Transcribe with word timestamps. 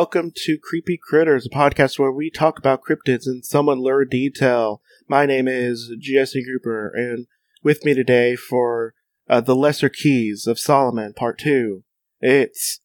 Welcome 0.00 0.30
to 0.44 0.58
Creepy 0.62 0.96
Critters, 0.96 1.46
a 1.46 1.50
podcast 1.50 1.98
where 1.98 2.12
we 2.12 2.30
talk 2.30 2.56
about 2.56 2.82
cryptids 2.88 3.26
in 3.26 3.42
some 3.42 3.66
unlurid 3.66 4.10
detail. 4.10 4.80
My 5.08 5.26
name 5.26 5.48
is 5.48 5.92
Jesse 5.98 6.44
Cooper, 6.44 6.92
and 6.94 7.26
with 7.64 7.84
me 7.84 7.94
today 7.94 8.36
for 8.36 8.94
uh, 9.28 9.40
the 9.40 9.56
Lesser 9.56 9.88
Keys 9.88 10.46
of 10.46 10.56
Solomon, 10.56 11.14
Part 11.14 11.40
Two, 11.40 11.82
it's 12.20 12.78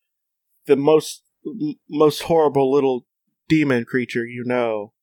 the 0.66 0.76
most 0.76 1.22
m- 1.46 1.76
most 1.88 2.24
horrible 2.24 2.74
little 2.74 3.06
demon 3.48 3.86
creature 3.86 4.26
you 4.26 4.44
know, 4.44 4.94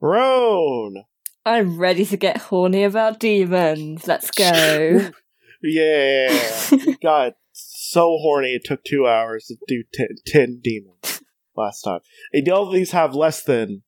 Roan. 0.00 1.02
I'm 1.44 1.78
ready 1.78 2.06
to 2.06 2.16
get 2.16 2.42
horny 2.42 2.84
about 2.84 3.18
demons. 3.18 4.06
Let's 4.06 4.30
go. 4.30 5.10
Yeah, 5.66 6.28
got 7.02 7.36
so 7.52 8.18
horny 8.20 8.48
it 8.48 8.64
took 8.66 8.84
two 8.84 9.06
hours 9.06 9.46
to 9.46 9.56
do 9.66 9.82
ten, 9.94 10.08
10 10.26 10.60
demons 10.62 11.13
last 11.56 11.82
time. 11.82 12.00
And 12.32 12.48
all 12.48 12.68
of 12.68 12.72
these 12.72 12.92
have 12.92 13.14
less 13.14 13.42
than 13.42 13.82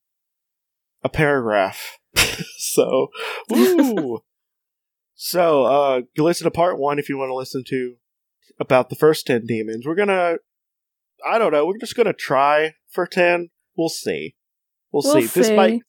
a 1.02 1.08
paragraph. 1.08 1.98
so, 2.58 3.08
woo! 3.48 4.20
so, 5.14 5.64
uh, 5.64 6.00
you 6.16 6.24
listen 6.24 6.44
to 6.44 6.50
part 6.50 6.78
one 6.78 6.98
if 6.98 7.08
you 7.08 7.18
want 7.18 7.30
to 7.30 7.34
listen 7.34 7.64
to 7.68 7.96
about 8.58 8.88
the 8.88 8.96
first 8.96 9.26
10 9.26 9.46
demons. 9.46 9.86
We're 9.86 9.94
gonna, 9.94 10.36
I 11.26 11.38
don't 11.38 11.52
know, 11.52 11.66
we're 11.66 11.78
just 11.78 11.96
gonna 11.96 12.12
try 12.12 12.74
for 12.88 13.06
10. 13.06 13.50
We'll 13.76 13.88
see. 13.88 14.36
We'll, 14.92 15.02
We'll 15.02 15.22
see. 15.22 15.26
This 15.26 15.50
might, 15.50 15.82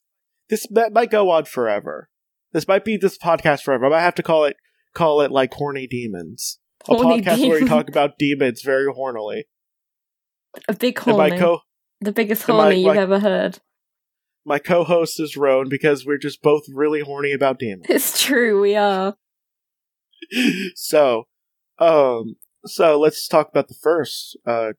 this 0.50 0.66
might 0.70 1.10
go 1.10 1.30
on 1.30 1.46
forever. 1.46 2.10
This 2.52 2.68
might 2.68 2.84
be 2.84 2.96
this 2.96 3.18
podcast 3.18 3.62
forever. 3.62 3.86
I 3.86 3.90
might 3.90 4.00
have 4.00 4.14
to 4.16 4.22
call 4.22 4.44
it, 4.44 4.56
call 4.94 5.20
it 5.20 5.30
like 5.30 5.54
Horny 5.54 5.86
Demons 5.86 6.58
a 6.86 6.94
Horny 6.94 7.22
podcast 7.22 7.48
where 7.48 7.60
we 7.60 7.68
talk 7.68 7.88
about 7.88 8.18
demons 8.18 8.62
very 8.62 8.86
hornily. 8.92 9.42
A 10.68 10.74
big 10.74 10.98
And 11.06 11.16
my 11.16 11.30
co 11.30 11.60
the 12.00 12.12
biggest 12.12 12.48
and 12.48 12.56
my- 12.56 12.64
horny 12.64 12.78
you've 12.84 12.94
my- 12.94 13.02
ever 13.02 13.18
heard. 13.20 13.58
my 14.44 14.58
co-host 14.58 15.20
is 15.20 15.36
Roan 15.36 15.68
because 15.68 16.06
we're 16.06 16.18
just 16.18 16.40
both 16.42 16.62
really 16.72 17.00
horny 17.00 17.32
about 17.32 17.58
demons. 17.58 17.86
It's 17.88 18.22
true, 18.22 18.60
we 18.60 18.76
are. 18.76 19.16
so, 20.74 21.24
um, 21.78 22.36
so 22.66 22.98
let's 22.98 23.26
talk 23.28 23.48
about 23.50 23.68
the 23.68 23.74
first 23.80 24.36
uh 24.46 24.72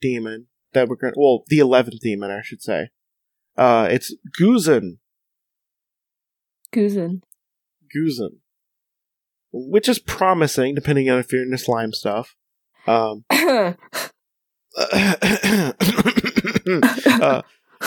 demon 0.00 0.46
that 0.72 0.88
we're 0.88 0.96
going. 0.96 1.14
to 1.14 1.20
Well, 1.20 1.44
the 1.48 1.58
eleventh 1.60 2.00
demon, 2.00 2.30
I 2.30 2.42
should 2.42 2.62
say. 2.62 2.90
Uh, 3.56 3.88
it's 3.90 4.14
Guzan. 4.40 4.98
Guzan. 6.72 7.22
Guzan, 7.96 8.38
which 9.52 9.88
is 9.88 10.00
promising, 10.00 10.74
depending 10.74 11.08
on 11.08 11.18
if 11.20 11.32
you're 11.32 11.42
into 11.44 11.56
slime 11.58 11.92
stuff. 11.92 12.34
Um, 12.86 13.24
uh, 16.66 17.42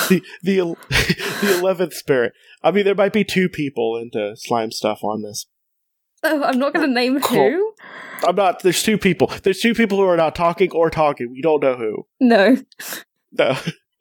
the 0.10 0.22
the 0.44 0.76
the 0.90 1.58
eleventh 1.60 1.94
spirit. 1.94 2.34
I 2.64 2.72
mean, 2.72 2.86
there 2.86 2.96
might 2.96 3.14
be 3.14 3.24
two 3.24 3.50
people 3.50 3.98
into 3.98 4.36
slime 4.36 4.72
stuff 4.72 5.04
on 5.04 5.22
this. 5.24 5.46
oh, 6.24 6.44
I'm 6.44 6.60
not 6.60 6.74
going 6.74 6.88
to 6.88 6.94
name 6.94 7.20
Cool. 7.22 7.52
who. 7.52 7.74
I'm 8.28 8.36
not. 8.36 8.64
There's 8.64 8.82
two 8.84 8.98
people. 8.98 9.32
There's 9.44 9.60
two 9.60 9.74
people 9.76 9.98
who 10.00 10.06
are 10.06 10.18
not 10.18 10.34
talking 10.36 10.72
or 10.72 10.90
talking. 10.90 11.30
We 11.32 11.42
don't 11.42 11.62
know 11.62 11.76
who. 11.76 12.08
No. 12.20 12.58
No. 13.32 13.56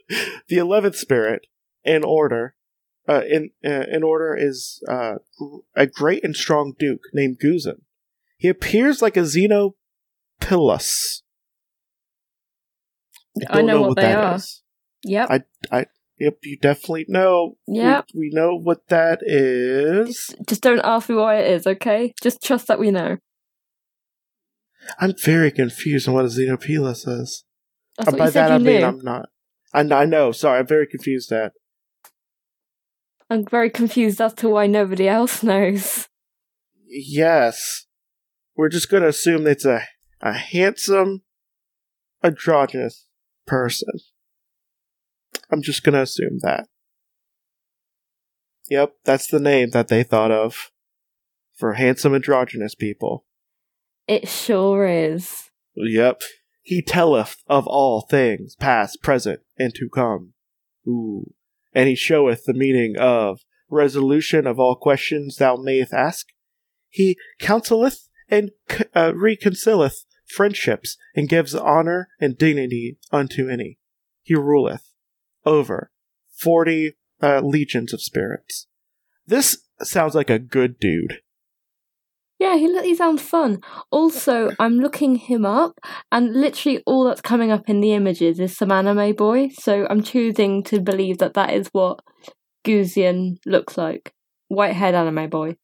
the 0.48 0.56
eleventh 0.56 0.96
spirit 0.96 1.46
in 1.84 2.04
order. 2.04 2.54
Uh, 3.08 3.22
in 3.30 3.50
uh, 3.64 3.84
in 3.88 4.02
order 4.02 4.36
is 4.36 4.82
uh, 4.88 5.14
a 5.76 5.86
great 5.86 6.24
and 6.24 6.34
strong 6.34 6.74
duke 6.76 7.02
named 7.14 7.38
Guzan. 7.38 7.82
He 8.36 8.48
appears 8.48 9.00
like 9.00 9.16
a 9.16 9.20
Xenophilus. 9.20 11.22
I 13.48 13.62
know 13.62 13.82
what 13.82 13.96
they 13.96 14.02
that 14.02 14.24
are. 14.24 14.36
is. 14.36 14.62
Yep. 15.06 15.30
I- 15.30 15.86
Yep, 16.18 16.38
you 16.44 16.56
definitely 16.56 17.04
know. 17.08 17.58
We- 17.66 17.76
Yep. 17.80 18.06
we, 18.14 18.30
know 18.32 18.56
what 18.56 18.88
that 18.88 19.18
is. 19.22 20.08
Just, 20.08 20.46
just 20.46 20.62
don't 20.62 20.80
ask 20.82 21.10
me 21.10 21.14
why 21.14 21.36
it 21.40 21.50
is, 21.50 21.66
okay? 21.66 22.14
Just 22.22 22.42
trust 22.42 22.68
that 22.68 22.78
we 22.78 22.90
know. 22.90 23.18
I'm 24.98 25.14
very 25.22 25.50
confused 25.50 26.08
on 26.08 26.14
what 26.14 26.24
a. 26.24 27.44
I 27.98 28.02
Uh, 28.02 28.10
By 28.12 28.30
that 28.30 28.50
I 28.50 28.58
mean 28.58 28.80
knew. 28.80 28.84
I'm 28.86 29.00
not. 29.00 29.28
I, 29.74 29.80
I 29.80 30.04
know. 30.06 30.32
Sorry, 30.32 30.58
I'm 30.60 30.66
very 30.66 30.86
confused. 30.86 31.30
At 31.32 31.52
I'm 33.28 33.44
very 33.44 33.68
confused 33.68 34.20
as 34.20 34.32
to 34.34 34.48
why 34.48 34.66
nobody 34.66 35.08
else 35.08 35.42
knows. 35.50 36.08
yes, 36.86 37.86
we're 38.56 38.68
just 38.68 38.88
gonna 38.90 39.08
assume 39.08 39.46
it's 39.46 39.64
a 39.66 39.82
a 40.22 40.32
handsome, 40.32 41.22
androgynous 42.22 43.06
person. 43.46 43.88
I'm 45.50 45.62
just 45.62 45.82
gonna 45.82 46.02
assume 46.02 46.38
that. 46.42 46.66
Yep, 48.68 48.94
that's 49.04 49.26
the 49.28 49.40
name 49.40 49.70
that 49.70 49.88
they 49.88 50.02
thought 50.02 50.30
of 50.30 50.70
for 51.54 51.74
handsome 51.74 52.14
androgynous 52.14 52.74
people. 52.74 53.24
It 54.06 54.28
sure 54.28 54.86
is. 54.86 55.50
Yep. 55.74 56.22
He 56.62 56.82
telleth 56.82 57.36
of 57.46 57.66
all 57.66 58.00
things, 58.00 58.56
past, 58.56 59.02
present, 59.02 59.40
and 59.56 59.74
to 59.76 59.88
come. 59.88 60.32
Ooh. 60.86 61.32
And 61.72 61.88
he 61.88 61.94
showeth 61.94 62.44
the 62.44 62.54
meaning 62.54 62.96
of 62.98 63.40
resolution 63.68 64.46
of 64.46 64.58
all 64.58 64.74
questions 64.74 65.36
thou 65.36 65.56
mayest 65.56 65.92
ask. 65.92 66.26
He 66.88 67.16
counseleth 67.38 68.08
and 68.28 68.50
c- 68.68 68.84
uh, 68.94 69.12
reconcileth 69.14 70.04
friendships, 70.26 70.96
and 71.14 71.28
gives 71.28 71.54
honor 71.54 72.08
and 72.20 72.36
dignity 72.36 72.98
unto 73.12 73.48
any. 73.48 73.78
He 74.22 74.34
ruleth 74.34 74.92
over 75.46 75.90
forty 76.30 76.96
uh, 77.22 77.40
legions 77.40 77.94
of 77.94 78.02
spirits. 78.02 78.66
This 79.26 79.56
sounds 79.82 80.14
like 80.14 80.28
a 80.28 80.38
good 80.38 80.78
dude. 80.78 81.22
Yeah, 82.38 82.56
he, 82.56 82.80
he 82.82 82.94
sounds 82.94 83.22
fun. 83.22 83.60
Also, 83.90 84.50
I'm 84.58 84.78
looking 84.78 85.16
him 85.16 85.46
up, 85.46 85.78
and 86.12 86.34
literally 86.34 86.82
all 86.84 87.04
that's 87.04 87.22
coming 87.22 87.50
up 87.50 87.68
in 87.68 87.80
the 87.80 87.94
images 87.94 88.38
is 88.38 88.54
some 88.54 88.70
anime 88.70 89.14
boy. 89.14 89.48
So 89.58 89.86
I'm 89.88 90.02
choosing 90.02 90.62
to 90.64 90.80
believe 90.80 91.16
that 91.18 91.32
that 91.34 91.54
is 91.54 91.68
what 91.72 92.00
Guzian 92.62 93.38
looks 93.46 93.78
like. 93.78 94.12
White 94.48 94.74
haired 94.74 94.94
anime 94.94 95.30
boy. 95.30 95.56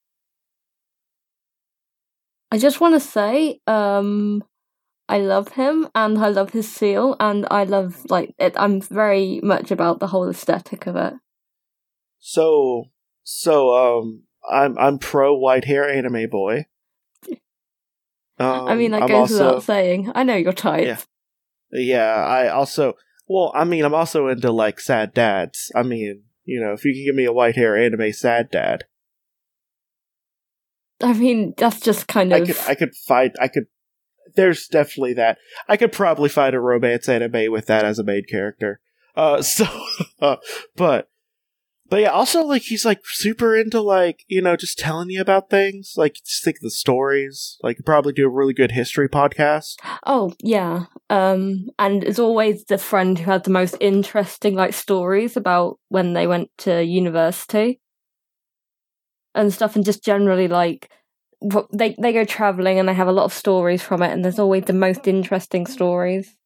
I 2.51 2.59
just 2.59 2.81
want 2.81 2.95
to 2.95 3.01
say, 3.01 3.61
um, 3.67 4.43
I 5.13 5.19
love 5.19 5.49
him, 5.49 5.89
and 5.95 6.17
I 6.17 6.29
love 6.29 6.51
his 6.51 6.73
seal, 6.73 7.17
and 7.21 7.47
I 7.51 7.65
love 7.65 8.07
like 8.09 8.35
it. 8.39 8.55
I'm 8.57 8.81
very 8.81 9.41
much 9.43 9.71
about 9.71 10.01
the 10.01 10.07
whole 10.07 10.27
aesthetic 10.27 10.87
of 10.87 10.97
it. 10.97 11.13
So, 12.19 12.85
so 13.23 13.75
um, 13.75 14.23
I'm 14.51 14.79
I'm 14.79 14.99
pro 14.99 15.37
white 15.37 15.67
hair 15.67 15.87
anime 15.89 16.31
boy. 16.31 16.67
Um, 18.39 18.67
I 18.67 18.75
mean, 18.75 18.91
that 18.93 19.03
I'm 19.03 19.09
goes 19.09 19.31
also, 19.31 19.45
without 19.45 19.63
saying. 19.65 20.11
I 20.15 20.25
know 20.25 20.35
your 20.35 20.55
type. 20.55 20.87
Yeah. 20.87 20.99
Yeah, 21.71 22.15
I 22.15 22.49
also 22.49 22.95
well, 23.29 23.53
I 23.55 23.65
mean, 23.65 23.85
I'm 23.85 23.95
also 23.95 24.29
into 24.29 24.51
like 24.51 24.81
sad 24.81 25.13
dads. 25.13 25.71
I 25.77 25.83
mean, 25.83 26.25
you 26.45 26.59
know, 26.59 26.73
if 26.73 26.85
you 26.85 26.95
can 26.95 27.05
give 27.05 27.15
me 27.15 27.27
a 27.27 27.33
white 27.33 27.57
hair 27.57 27.77
anime 27.77 28.13
sad 28.13 28.51
dad, 28.51 28.85
I 31.03 31.13
mean, 31.13 31.55
that's 31.57 31.81
just 31.81 32.09
kind 32.09 32.33
of. 32.33 32.43
I 32.43 32.47
could 32.47 32.59
I 32.69 32.75
could 32.75 32.95
fight. 32.95 33.33
I 33.39 33.49
could. 33.49 33.67
There's 34.35 34.67
definitely 34.67 35.15
that. 35.15 35.39
I 35.69 35.77
could 35.77 35.93
probably 35.93 36.29
find 36.29 36.55
a 36.55 36.61
romance 36.61 37.09
anime 37.09 37.51
with 37.51 37.67
that 37.67 37.85
as 37.85 37.99
a 37.99 38.05
main 38.05 38.25
character. 38.25 38.81
Uh, 39.17 39.43
so, 39.43 39.67
uh, 40.21 40.37
but, 40.77 41.09
but 41.89 42.01
yeah. 42.01 42.11
Also, 42.11 42.43
like 42.43 42.63
he's 42.63 42.85
like 42.85 43.03
super 43.05 43.55
into 43.55 43.81
like 43.81 44.25
you 44.27 44.41
know 44.41 44.57
just 44.57 44.79
telling 44.79 45.11
you 45.11 45.21
about 45.21 45.51
things. 45.51 45.93
Like 45.97 46.15
just 46.25 46.43
think 46.43 46.57
of 46.57 46.63
the 46.63 46.71
stories. 46.71 47.59
Like 47.63 47.79
probably 47.85 48.15
do 48.15 48.27
a 48.27 48.31
really 48.31 48.55
good 48.55 48.73
history 48.73 49.09
podcast. 49.09 49.77
Oh 50.07 50.33
yeah, 50.43 50.87
um, 51.11 51.67
and 51.79 52.03
it's 52.03 52.19
always 52.19 52.65
the 52.65 52.79
friend 52.79 53.19
who 53.19 53.31
had 53.31 53.45
the 53.45 53.51
most 53.51 53.77
interesting 53.79 54.55
like 54.55 54.73
stories 54.73 55.37
about 55.37 55.79
when 55.89 56.15
they 56.15 56.27
went 56.27 56.51
to 56.59 56.83
university 56.83 57.81
and 59.35 59.53
stuff, 59.53 59.77
and 59.77 59.85
just 59.85 60.03
generally 60.03 60.49
like 60.49 60.89
they 61.73 61.95
they 62.01 62.13
go 62.13 62.25
traveling 62.25 62.79
and 62.79 62.89
they 62.89 62.95
have 62.95 63.09
a 63.09 63.13
lot 63.13 63.25
of 63.25 63.33
stories 63.33 63.83
from 63.83 64.03
it, 64.03 64.13
and 64.13 64.25
there's 64.25 64.39
always 64.39 64.65
the 64.65 64.73
most 64.73 65.07
interesting 65.09 65.67
stories. 65.67 66.37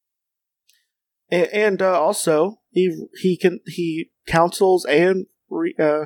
and, 1.29 1.47
and 1.53 1.81
uh, 1.81 1.99
also 1.99 2.59
he 2.71 3.05
he 3.21 3.37
can 3.37 3.59
he 3.65 4.09
counsels 4.27 4.85
and 4.85 5.25
re, 5.49 5.73
uh, 5.79 6.05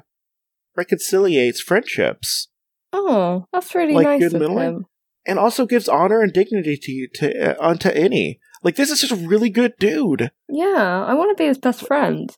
reconciliates 0.76 1.62
friendships 1.62 2.48
Oh, 2.94 3.46
that's 3.54 3.74
really 3.74 3.94
Like 3.94 4.20
nice 4.20 4.34
of 4.34 4.42
him. 4.42 4.86
and 5.26 5.40
also 5.40 5.66
gives 5.66 5.88
honor 5.88 6.22
and 6.22 6.34
dignity 6.34 6.76
to 6.78 6.92
you 6.92 7.08
to 7.16 7.52
uh, 7.52 7.56
unto 7.66 7.90
any 7.90 8.40
like 8.64 8.76
this 8.76 8.92
is 8.92 9.00
just 9.02 9.12
a 9.14 9.28
really 9.28 9.50
good 9.50 9.74
dude 9.80 10.32
Yeah, 10.50 11.06
I 11.08 11.14
want 11.14 11.36
to 11.36 11.42
be 11.42 11.48
his 11.48 11.58
best 11.58 11.86
friend. 11.88 12.36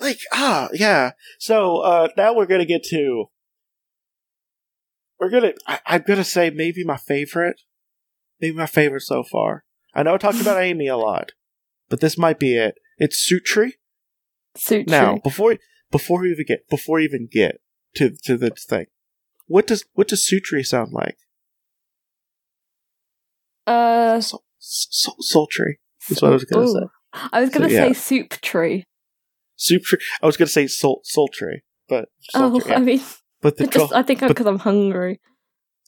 like 0.00 0.18
ah 0.32 0.68
yeah 0.72 1.12
so 1.38 1.78
uh 1.78 2.08
now 2.16 2.34
we're 2.34 2.46
gonna 2.46 2.64
get 2.64 2.82
to 2.84 3.26
we're 5.24 5.40
gonna 5.40 5.52
I, 5.66 5.80
i'm 5.86 6.04
gonna 6.06 6.24
say 6.24 6.50
maybe 6.50 6.84
my 6.84 6.96
favorite 6.96 7.60
maybe 8.40 8.56
my 8.56 8.66
favorite 8.66 9.02
so 9.02 9.22
far 9.22 9.64
i 9.94 10.02
know 10.02 10.14
i 10.14 10.18
talked 10.18 10.40
about 10.40 10.62
amy 10.62 10.86
a 10.86 10.96
lot 10.96 11.32
but 11.88 12.00
this 12.00 12.16
might 12.16 12.38
be 12.38 12.56
it. 12.56 12.76
It's 12.98 13.16
Sutri. 13.30 13.72
Sutri. 14.56 14.88
Now, 14.88 15.18
before 15.22 15.56
before 15.90 16.22
we 16.22 16.30
even 16.30 16.46
get 16.46 16.68
before 16.68 16.96
we 16.96 17.04
even 17.04 17.28
get 17.30 17.60
to 17.96 18.10
to 18.24 18.36
this 18.36 18.64
thing, 18.64 18.86
what 19.46 19.66
does 19.66 19.84
what 19.92 20.08
does 20.08 20.26
Sutri 20.26 20.64
sound 20.64 20.92
like? 20.92 21.18
uh, 23.66 24.20
sul- 24.20 24.44
sultry. 25.20 25.78
That's 26.08 26.22
what 26.22 26.30
I 26.30 26.34
was 26.34 26.44
gonna 26.44 26.66
ooh. 26.66 26.72
say. 26.72 27.20
I 27.32 27.40
was 27.40 27.50
gonna 27.50 27.68
So, 27.68 27.74
yeah. 27.74 27.84
tree. 27.84 27.94
soup 29.56 29.84
tree. 29.84 29.98
I 30.22 30.26
was 30.26 30.36
gonna 30.36 30.48
say 30.48 30.66
sul- 30.66 31.00
sultry, 31.04 31.64
but 31.88 32.08
Oh, 32.34 32.60
yeah. 32.66 32.76
I 32.76 32.78
mean, 32.80 33.00
but 33.44 33.58
the 33.58 33.64
just, 33.64 33.76
twelfth 33.76 33.92
I 33.92 34.02
think 34.02 34.26
because 34.26 34.46
I'm 34.46 34.60
hungry. 34.60 35.20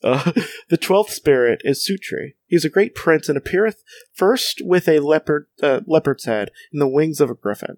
uh, 0.03 0.31
the 0.69 0.77
twelfth 0.77 1.11
spirit 1.11 1.63
is 1.63 1.83
Sutri. 1.83 2.35
He 2.45 2.55
is 2.55 2.63
a 2.63 2.69
great 2.69 2.93
prince 2.93 3.27
and 3.29 3.37
appeareth 3.37 3.83
first 4.13 4.61
with 4.63 4.87
a 4.87 4.99
leopard 4.99 5.47
uh, 5.63 5.81
leopard's 5.87 6.25
head 6.25 6.51
and 6.71 6.79
the 6.79 6.87
wings 6.87 7.19
of 7.19 7.31
a 7.31 7.33
griffin. 7.33 7.77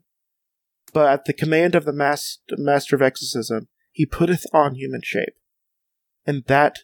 But 0.92 1.10
at 1.10 1.26
the 1.26 1.34
command 1.34 1.76
of 1.76 1.86
the 1.86 1.94
mas- 1.94 2.40
master 2.52 2.98
of 2.98 3.02
exorcism, 3.02 3.70
he 3.94 4.06
putteth 4.06 4.46
on 4.52 4.76
human 4.76 5.00
shape, 5.02 5.36
and 6.26 6.44
that 6.48 6.80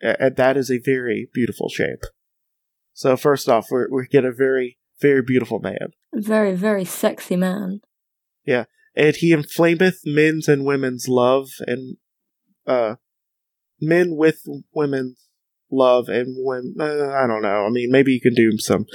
and 0.00 0.36
that 0.36 0.56
is 0.56 0.70
a 0.70 0.78
very 0.78 1.28
beautiful 1.34 1.68
shape. 1.68 2.04
So 2.92 3.16
first 3.16 3.48
off, 3.48 3.66
we 3.72 3.86
we 3.90 4.06
get 4.06 4.24
a 4.24 4.30
very 4.30 4.78
very 5.00 5.22
beautiful 5.22 5.58
man. 5.58 5.94
Very, 6.12 6.54
very 6.54 6.84
sexy 6.84 7.34
man. 7.34 7.80
And 8.98 9.16
he 9.16 9.34
inflameth 9.34 10.00
men's 10.04 10.48
and 10.48 10.66
women's 10.66 11.08
love 11.08 11.48
and 11.60 11.96
uh 12.66 12.96
men 13.80 14.16
with 14.16 14.42
women's 14.74 15.28
love 15.70 16.08
and 16.08 16.36
when 16.44 16.74
uh, 16.80 17.12
I 17.12 17.26
don't 17.26 17.42
know. 17.42 17.64
I 17.64 17.70
mean, 17.70 17.90
maybe 17.90 18.12
you 18.12 18.20
can 18.20 18.34
do 18.34 18.58
some. 18.58 18.86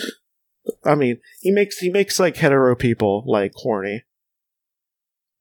I 0.86 0.96
mean, 0.96 1.20
he 1.42 1.52
makes 1.52 1.78
he 1.80 1.90
makes 1.90 2.20
like 2.20 2.38
hetero 2.38 2.76
people 2.76 3.24
like 3.26 3.54
horny. 3.56 4.04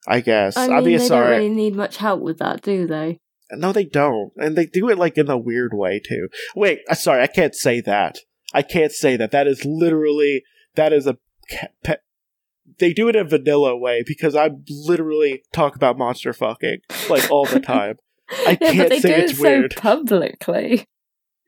I 0.07 0.21
guess. 0.21 0.57
I 0.57 0.67
mean, 0.67 0.85
mean, 0.85 0.99
they 0.99 1.07
sorry. 1.07 1.23
don't 1.23 1.31
really 1.31 1.49
need 1.49 1.77
much 1.77 1.99
help 1.99 2.21
with 2.23 2.39
that, 2.39 2.63
do 2.63 2.87
they? 2.87 3.21
No, 3.53 3.73
they 3.73 3.85
don't, 3.85 4.33
and 4.37 4.57
they 4.57 4.67
do 4.67 4.89
it 4.89 4.99
like 4.99 5.19
in 5.19 5.29
a 5.29 5.37
weird 5.37 5.75
way 5.75 6.01
too. 6.01 6.29
Wait, 6.57 6.81
uh, 6.89 6.95
sorry, 6.95 7.23
I 7.23 7.27
can't 7.27 7.55
say 7.55 7.81
that. 7.83 8.19
I 8.55 8.63
can't 8.63 8.93
say 8.93 9.17
that. 9.17 9.31
That 9.31 9.47
is 9.47 9.65
literally 9.65 10.43
that 10.75 10.93
is 10.93 11.07
a 11.07 11.19
ca- 11.51 11.69
pe- 11.85 11.97
they 12.79 12.93
do 12.93 13.09
it 13.09 13.17
in 13.17 13.27
a 13.27 13.29
vanilla 13.29 13.77
way 13.77 14.03
because 14.07 14.35
I 14.35 14.51
literally 14.69 15.43
talk 15.53 15.77
about 15.77 15.99
monster 15.99 16.33
fucking 16.33 16.79
like 17.09 17.31
all 17.31 17.47
the 17.47 17.61
time. 17.61 17.97
I 18.31 18.59
yeah, 18.61 18.73
can't 18.73 18.93
say 18.93 19.01
do 19.01 19.09
it's 19.09 19.33
it 19.33 19.37
so 19.37 19.43
weird. 19.43 19.77
publicly. 19.77 20.87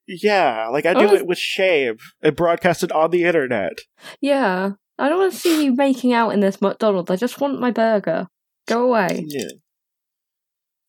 Yeah, 0.06 0.69
like 0.69 0.85
I 0.85 0.93
do 0.93 1.15
it 1.15 1.26
with 1.26 1.38
shame 1.38 1.97
and 2.23 2.37
broadcast 2.37 2.82
it 2.82 2.93
on 2.93 3.11
the 3.11 3.25
internet. 3.25 3.79
Yeah, 4.21 4.73
I 4.99 5.09
don't 5.09 5.19
want 5.19 5.32
to 5.32 5.38
see 5.38 5.65
you 5.65 5.75
making 5.75 6.12
out 6.12 6.31
in 6.31 6.41
this 6.41 6.61
McDonald's. 6.61 7.11
I 7.11 7.17
just 7.17 7.41
want 7.41 7.61
my 7.61 7.70
burger. 7.70 8.29
Go 8.67 8.85
away. 8.85 9.25
Yeah. 9.27 9.49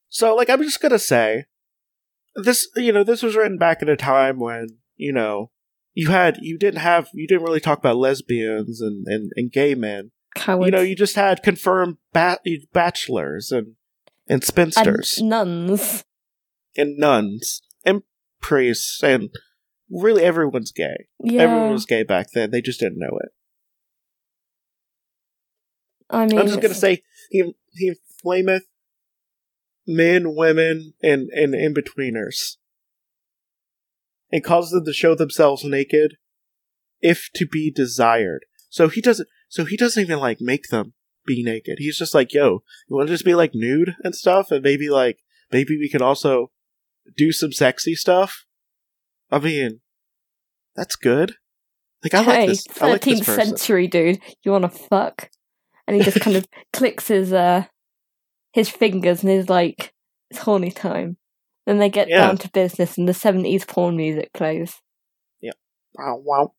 So, 0.09 0.35
like, 0.35 0.49
I'm 0.49 0.63
just 0.63 0.81
gonna 0.81 0.99
say, 0.99 1.45
this, 2.35 2.67
you 2.75 2.91
know, 2.91 3.03
this 3.03 3.23
was 3.23 3.35
written 3.35 3.57
back 3.57 3.81
in 3.81 3.89
a 3.89 3.95
time 3.95 4.39
when, 4.39 4.67
you 4.95 5.11
know, 5.11 5.51
you 5.93 6.09
had, 6.09 6.37
you 6.41 6.57
didn't 6.57 6.81
have, 6.81 7.09
you 7.13 7.27
didn't 7.27 7.43
really 7.43 7.59
talk 7.59 7.79
about 7.79 7.97
lesbians 7.97 8.81
and, 8.81 9.05
and, 9.07 9.31
and 9.35 9.51
gay 9.51 9.75
men. 9.75 10.11
Cowards. 10.35 10.65
You 10.65 10.71
know, 10.71 10.81
you 10.81 10.95
just 10.95 11.15
had 11.15 11.41
confirmed 11.41 11.97
ba- 12.13 12.39
bachelors 12.73 13.51
and, 13.51 13.75
and 14.27 14.43
spinsters 14.43 15.17
and 15.17 15.29
nuns. 15.29 16.03
and 16.77 16.97
nuns 16.97 17.61
and 17.85 18.03
priests 18.41 19.01
and 19.01 19.29
really 19.89 20.23
everyone's 20.23 20.71
gay. 20.71 21.07
Yeah, 21.23 21.43
Everyone 21.43 21.71
was 21.71 21.85
gay 21.85 22.03
back 22.03 22.27
then. 22.33 22.51
They 22.51 22.61
just 22.61 22.79
didn't 22.79 22.99
know 22.99 23.17
it. 23.23 23.29
I 26.09 26.25
mean, 26.27 26.37
I'm 26.37 26.47
just 26.47 26.61
gonna 26.61 26.73
say 26.73 27.01
he 27.29 27.55
he 27.73 27.93
flameth 28.21 28.65
men, 29.87 30.35
women, 30.35 30.93
and 31.01 31.29
and 31.29 31.55
in 31.55 31.73
betweeners, 31.73 32.57
and 34.31 34.43
causes 34.43 34.71
them 34.71 34.85
to 34.85 34.93
show 34.93 35.15
themselves 35.15 35.63
naked, 35.63 36.17
if 37.01 37.29
to 37.35 37.47
be 37.47 37.71
desired. 37.71 38.45
So 38.69 38.87
he 38.87 39.01
doesn't. 39.01 39.27
So 39.55 39.63
he 39.63 39.77
doesn't 39.77 40.03
even 40.03 40.19
like 40.19 40.41
make 40.41 40.67
them 40.67 40.91
be 41.25 41.41
naked. 41.41 41.77
He's 41.79 41.97
just 41.97 42.13
like, 42.13 42.33
yo, 42.33 42.61
you 42.89 42.95
want 42.97 43.07
to 43.07 43.13
just 43.13 43.23
be 43.23 43.35
like 43.35 43.51
nude 43.55 43.95
and 44.03 44.13
stuff, 44.13 44.51
and 44.51 44.61
maybe 44.61 44.89
like 44.89 45.19
maybe 45.49 45.77
we 45.77 45.87
can 45.87 46.01
also 46.01 46.51
do 47.15 47.31
some 47.31 47.53
sexy 47.53 47.95
stuff. 47.95 48.45
I 49.31 49.39
mean, 49.39 49.79
that's 50.75 50.97
good. 50.97 51.35
Like 52.03 52.13
I 52.13 52.19
like 52.19 52.39
hey, 52.39 52.47
this. 52.47 52.65
I 52.81 52.91
like 52.91 53.01
this 53.01 53.21
13th 53.21 53.47
century 53.47 53.87
dude, 53.87 54.19
you 54.43 54.51
want 54.51 54.63
to 54.63 54.69
fuck? 54.69 55.29
And 55.87 55.95
he 55.95 56.03
just 56.03 56.19
kind 56.19 56.35
of 56.35 56.45
clicks 56.73 57.07
his 57.07 57.31
uh 57.31 57.63
his 58.51 58.69
fingers 58.69 59.23
and 59.23 59.31
is 59.31 59.47
like, 59.47 59.93
"It's 60.31 60.41
horny 60.41 60.71
time." 60.71 61.15
Then 61.65 61.79
they 61.79 61.89
get 61.89 62.09
Yeah. 62.09 62.27
down 62.27 62.37
to 62.39 62.49
business, 62.49 62.97
and 62.97 63.07
the 63.07 63.13
70s 63.13 63.65
porn 63.65 63.95
music 63.95 64.33
plays. 64.33 64.81
Wow, 65.41 65.53
wow, 65.95 66.21
wow, 66.25 66.53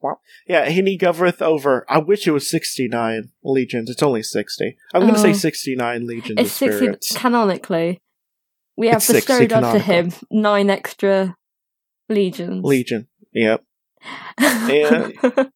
wow. 0.00 0.18
Yeah, 0.46 0.60
and 0.62 0.88
he 0.88 0.96
governeth 0.98 1.40
over. 1.42 1.84
I 1.88 1.98
wish 1.98 2.26
it 2.26 2.30
was 2.32 2.48
sixty 2.50 2.88
nine 2.88 3.30
legions. 3.42 3.90
It's 3.90 4.02
only 4.02 4.22
sixty. 4.22 4.76
I'm 4.94 5.02
going 5.02 5.14
to 5.14 5.20
Oh. 5.20 5.22
say 5.22 5.32
sixty 5.32 5.74
nine 5.76 6.06
legions 6.06 6.38
It's 6.40 6.50
of 6.50 6.56
60 6.56 6.76
spirits. 6.78 7.16
canonically. 7.16 8.00
We 8.76 8.88
have 8.88 8.98
It's 8.98 9.10
bestowed 9.12 9.52
unto 9.52 9.78
him 9.80 10.12
nine 10.30 10.70
extra 10.70 11.36
legions. 12.08 12.64
Legion. 12.64 13.08
Yep. 13.32 13.64
And- 14.38 15.14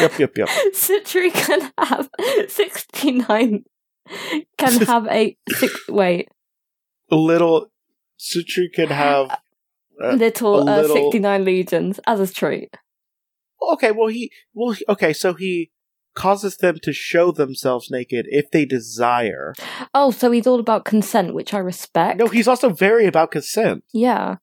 Yep. 0.00 0.18
Yep. 0.18 0.36
Yep. 0.38 0.48
Citri 0.74 1.30
can 1.30 1.70
have 1.78 2.10
69. 2.48 3.64
Can 4.58 4.80
have 4.86 5.06
a 5.06 5.36
six. 5.48 5.88
Wait, 5.88 6.28
Little 7.08 7.68
Sutri 8.18 8.66
can 8.74 8.88
have. 8.88 9.30
Uh, 10.02 10.12
little, 10.14 10.68
uh, 10.68 10.80
little- 10.82 10.96
69 10.96 11.44
legions 11.44 12.00
as 12.06 12.18
a 12.18 12.32
treat. 12.34 12.76
Okay. 13.72 13.92
Well, 13.92 14.08
he. 14.08 14.30
Well. 14.54 14.72
He, 14.72 14.84
okay. 14.88 15.12
So 15.12 15.34
he 15.34 15.70
causes 16.14 16.56
them 16.56 16.78
to 16.82 16.92
show 16.92 17.30
themselves 17.30 17.90
naked 17.90 18.26
if 18.30 18.50
they 18.50 18.64
desire. 18.64 19.54
Oh, 19.94 20.10
so 20.10 20.30
he's 20.30 20.46
all 20.46 20.58
about 20.58 20.84
consent, 20.84 21.34
which 21.34 21.52
I 21.52 21.58
respect. 21.58 22.18
No, 22.18 22.26
he's 22.28 22.48
also 22.48 22.70
very 22.70 23.06
about 23.06 23.30
consent. 23.30 23.84
Yeah. 23.92 24.36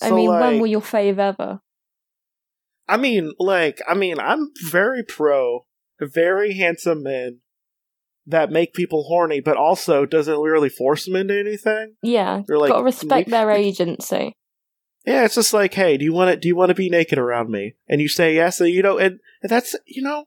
I 0.00 0.08
So, 0.08 0.16
mean, 0.16 0.30
when 0.30 0.40
like- 0.40 0.60
were 0.60 0.66
your 0.66 0.80
fave 0.80 1.18
ever? 1.18 1.60
I 2.88 2.96
mean, 2.96 3.32
like, 3.38 3.80
I 3.86 3.94
mean, 3.94 4.18
I'm 4.18 4.50
very 4.70 5.04
pro 5.04 5.66
very 6.00 6.54
handsome 6.54 7.02
men 7.02 7.40
that 8.26 8.50
make 8.50 8.72
people 8.74 9.04
horny, 9.04 9.40
but 9.40 9.56
also 9.56 10.06
doesn't 10.06 10.38
really 10.40 10.68
force 10.68 11.04
them 11.04 11.16
into 11.16 11.38
anything. 11.38 11.96
Yeah. 12.02 12.42
Or, 12.48 12.58
like, 12.58 12.70
Gotta 12.70 12.84
respect 12.84 13.28
their 13.30 13.50
agency. 13.50 14.34
Yeah, 15.06 15.24
it's 15.24 15.34
just 15.34 15.52
like, 15.54 15.74
hey, 15.74 15.96
do 15.96 16.04
you 16.04 16.12
want 16.12 16.30
to 16.30 16.36
do 16.36 16.48
you 16.48 16.56
want 16.56 16.68
to 16.68 16.74
be 16.74 16.90
naked 16.90 17.18
around 17.18 17.50
me? 17.50 17.74
And 17.88 18.00
you 18.00 18.08
say 18.08 18.34
yes, 18.34 18.60
and 18.60 18.68
you 18.70 18.82
know, 18.82 18.98
and, 18.98 19.18
and 19.42 19.50
that's 19.50 19.74
you 19.86 20.02
know, 20.02 20.26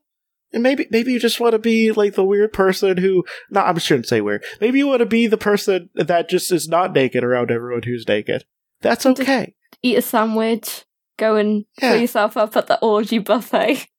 and 0.52 0.62
maybe 0.62 0.86
maybe 0.90 1.12
you 1.12 1.20
just 1.20 1.38
want 1.40 1.52
to 1.52 1.58
be 1.58 1.92
like 1.92 2.14
the 2.14 2.24
weird 2.24 2.52
person 2.52 2.96
who. 2.96 3.24
No, 3.50 3.60
I 3.60 3.76
shouldn't 3.78 4.08
say 4.08 4.20
weird. 4.20 4.44
Maybe 4.60 4.78
you 4.78 4.86
want 4.88 5.00
to 5.00 5.06
be 5.06 5.26
the 5.26 5.36
person 5.36 5.90
that 5.94 6.28
just 6.28 6.50
is 6.50 6.68
not 6.68 6.92
naked 6.92 7.22
around 7.22 7.50
everyone 7.50 7.82
who's 7.84 8.06
naked. 8.08 8.44
That's 8.80 9.04
Just- 9.04 9.20
okay. 9.20 9.54
Eat 9.82 9.96
a 9.98 10.02
sandwich, 10.02 10.84
go 11.18 11.36
and 11.36 11.64
Yeah. 11.80 11.92
fill 11.92 12.00
yourself 12.00 12.36
up 12.36 12.56
at 12.56 12.66
the 12.66 12.78
orgy 12.80 13.18
buffet. 13.18 13.86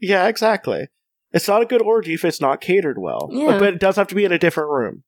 Yeah, 0.00 0.28
exactly. 0.28 0.88
It's 1.32 1.48
not 1.48 1.62
a 1.62 1.66
good 1.66 1.80
orgy 1.80 2.12
if 2.12 2.22
it's 2.24 2.42
not 2.42 2.60
catered 2.60 2.98
well. 2.98 3.30
Yeah. 3.32 3.58
But 3.58 3.74
it 3.74 3.80
does 3.80 3.96
have 3.96 4.08
to 4.08 4.14
be 4.14 4.26
in 4.26 4.32
a 4.32 4.38
different 4.38 4.68
room. 4.68 5.02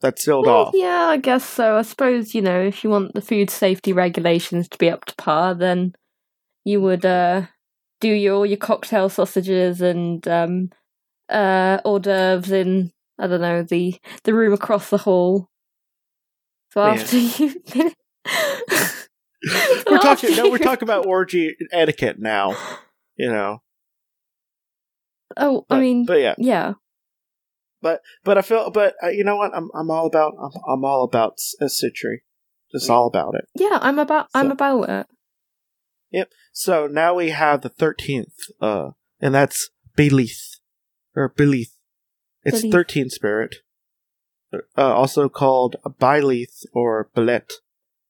That's 0.00 0.24
sealed 0.24 0.46
Well, 0.46 0.66
off. 0.66 0.74
yeah, 0.74 1.06
I 1.08 1.16
guess 1.16 1.44
so. 1.44 1.76
I 1.76 1.82
suppose, 1.82 2.34
you 2.34 2.40
know, 2.42 2.60
if 2.60 2.84
you 2.84 2.90
want 2.90 3.14
the 3.14 3.20
food 3.20 3.50
safety 3.50 3.92
regulations 3.92 4.68
to 4.68 4.78
be 4.78 4.88
up 4.90 5.04
to 5.06 5.14
par, 5.16 5.54
then 5.54 5.94
you 6.64 6.80
would 6.80 7.04
uh, 7.04 7.46
do 8.00 8.08
your 8.08 8.46
your 8.46 8.58
cocktail 8.58 9.08
sausages 9.08 9.80
and 9.80 10.26
um, 10.28 10.70
uh, 11.28 11.78
hors 11.84 11.98
d'oeuvres 12.00 12.50
in, 12.52 12.92
I 13.18 13.26
don't 13.26 13.40
know, 13.40 13.62
the, 13.62 13.96
the 14.22 14.34
room 14.34 14.52
across 14.52 14.90
the 14.90 14.98
hall. 14.98 15.48
So 16.72 16.84
Yeah. 16.84 16.92
after 16.92 17.16
you've 17.18 17.64
been. 17.64 17.92
we're 19.90 19.98
talking 19.98 20.36
no, 20.36 20.50
we're 20.50 20.58
talking 20.58 20.86
about 20.86 21.06
orgy 21.06 21.56
etiquette 21.72 22.18
now. 22.18 22.54
You 23.16 23.30
know. 23.30 23.62
Oh, 25.36 25.64
But, 25.68 25.76
I 25.76 25.80
mean, 25.80 26.04
but 26.06 26.20
yeah. 26.20 26.34
yeah. 26.38 26.74
But 27.80 28.02
but 28.24 28.38
I 28.38 28.42
feel 28.42 28.70
but 28.70 28.94
uh, 29.02 29.08
you 29.08 29.24
know 29.24 29.36
what? 29.36 29.52
I'm 29.54 29.70
I'm 29.74 29.90
all 29.90 30.06
about 30.06 30.34
I'm, 30.40 30.50
I'm 30.68 30.84
all 30.84 31.04
about 31.04 31.34
S- 31.34 31.54
uh, 31.60 31.98
Just 32.72 32.90
all 32.90 33.06
about 33.06 33.34
it. 33.34 33.44
Yeah, 33.54 33.78
I'm 33.80 33.98
about 33.98 34.28
I'm 34.34 34.50
about 34.50 34.88
it. 34.88 35.06
Yep. 36.10 36.30
So 36.52 36.86
now 36.86 37.14
we 37.14 37.30
have 37.30 37.62
the 37.62 37.70
13th 37.70 38.50
uh 38.60 38.90
and 39.20 39.34
that's 39.34 39.70
Belith 39.96 40.58
or 41.14 41.28
Belith. 41.30 41.72
It's. 42.44 42.62
13 42.70 43.10
spirit. 43.10 43.56
Uh, 44.52 44.60
also 44.76 45.28
called 45.28 45.76
a 45.84 45.90
Byleth 45.90 46.64
or 46.72 47.10
Belet. 47.14 47.52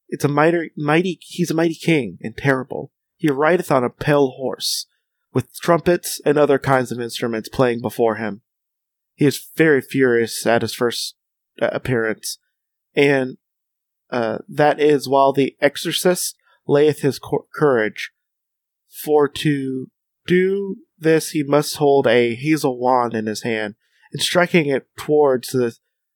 It's 0.08 0.24
a 0.24 0.28
mighty, 0.28 0.70
mighty, 0.76 1.18
he's 1.20 1.50
a 1.50 1.54
mighty 1.54 1.74
king 1.74 2.18
and 2.22 2.36
terrible. 2.36 2.92
He 3.16 3.28
rideth 3.28 3.72
on 3.72 3.82
a 3.84 3.90
pale 3.90 4.30
horse, 4.30 4.86
with 5.32 5.52
trumpets 5.56 6.20
and 6.24 6.38
other 6.38 6.58
kinds 6.58 6.92
of 6.92 7.00
instruments 7.00 7.48
playing 7.48 7.80
before 7.80 8.14
him. 8.14 8.42
He 9.18 9.26
is 9.26 9.48
very 9.56 9.80
furious 9.80 10.46
at 10.46 10.62
his 10.62 10.72
first 10.72 11.16
uh, 11.60 11.70
appearance, 11.72 12.38
and 12.94 13.36
uh, 14.10 14.38
that 14.48 14.78
is 14.78 15.08
while 15.08 15.32
the 15.32 15.56
exorcist 15.60 16.36
layeth 16.68 17.00
his 17.00 17.18
cor- 17.18 17.46
courage. 17.52 18.12
For 19.02 19.26
to 19.26 19.88
do 20.28 20.76
this, 20.96 21.30
he 21.30 21.42
must 21.42 21.78
hold 21.78 22.06
a 22.06 22.36
hazel 22.36 22.78
wand 22.78 23.12
in 23.12 23.26
his 23.26 23.42
hand, 23.42 23.74
and 24.12 24.22
striking 24.22 24.68
it 24.68 24.86
towards 24.96 25.48
the 25.48 25.74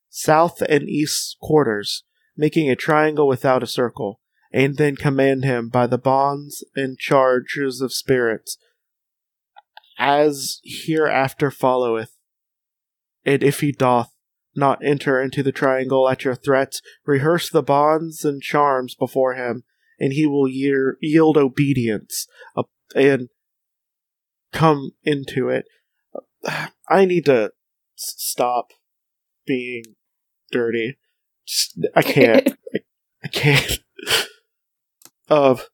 south 0.09 0.61
and 0.61 0.87
east 0.87 1.35
quarters, 1.41 2.05
making 2.37 2.69
a 2.69 2.75
triangle 2.77 3.27
without 3.27 3.61
a 3.61 3.67
circle, 3.67 4.21
and 4.53 4.77
then 4.77 4.95
command 4.95 5.43
him 5.43 5.67
by 5.67 5.87
the 5.87 5.97
bonds 5.97 6.63
and 6.73 6.97
charges 6.97 7.81
of 7.81 7.91
spirits, 7.91 8.57
as 9.99 10.61
hereafter 10.63 11.51
followeth. 11.51 12.12
And 13.25 13.43
if 13.43 13.61
he 13.61 13.71
doth 13.71 14.11
not 14.55 14.83
enter 14.83 15.21
into 15.21 15.41
the 15.43 15.51
triangle 15.51 16.07
at 16.09 16.23
your 16.23 16.35
threats, 16.35 16.81
rehearse 17.05 17.49
the 17.49 17.63
bonds 17.63 18.23
and 18.23 18.41
charms 18.41 18.95
before 18.95 19.33
him, 19.33 19.63
and 19.99 20.13
he 20.13 20.25
will 20.25 20.47
year, 20.47 20.97
yield 21.01 21.37
obedience 21.37 22.27
uh, 22.55 22.63
and 22.95 23.29
come 24.51 24.91
into 25.03 25.49
it. 25.49 25.65
I 26.89 27.05
need 27.05 27.25
to 27.25 27.51
stop 27.95 28.71
being 29.45 29.83
dirty. 30.51 30.97
I 31.95 32.01
can't. 32.01 32.49
I, 32.75 32.79
I 33.23 33.27
can't. 33.27 33.79
Of 35.29 35.69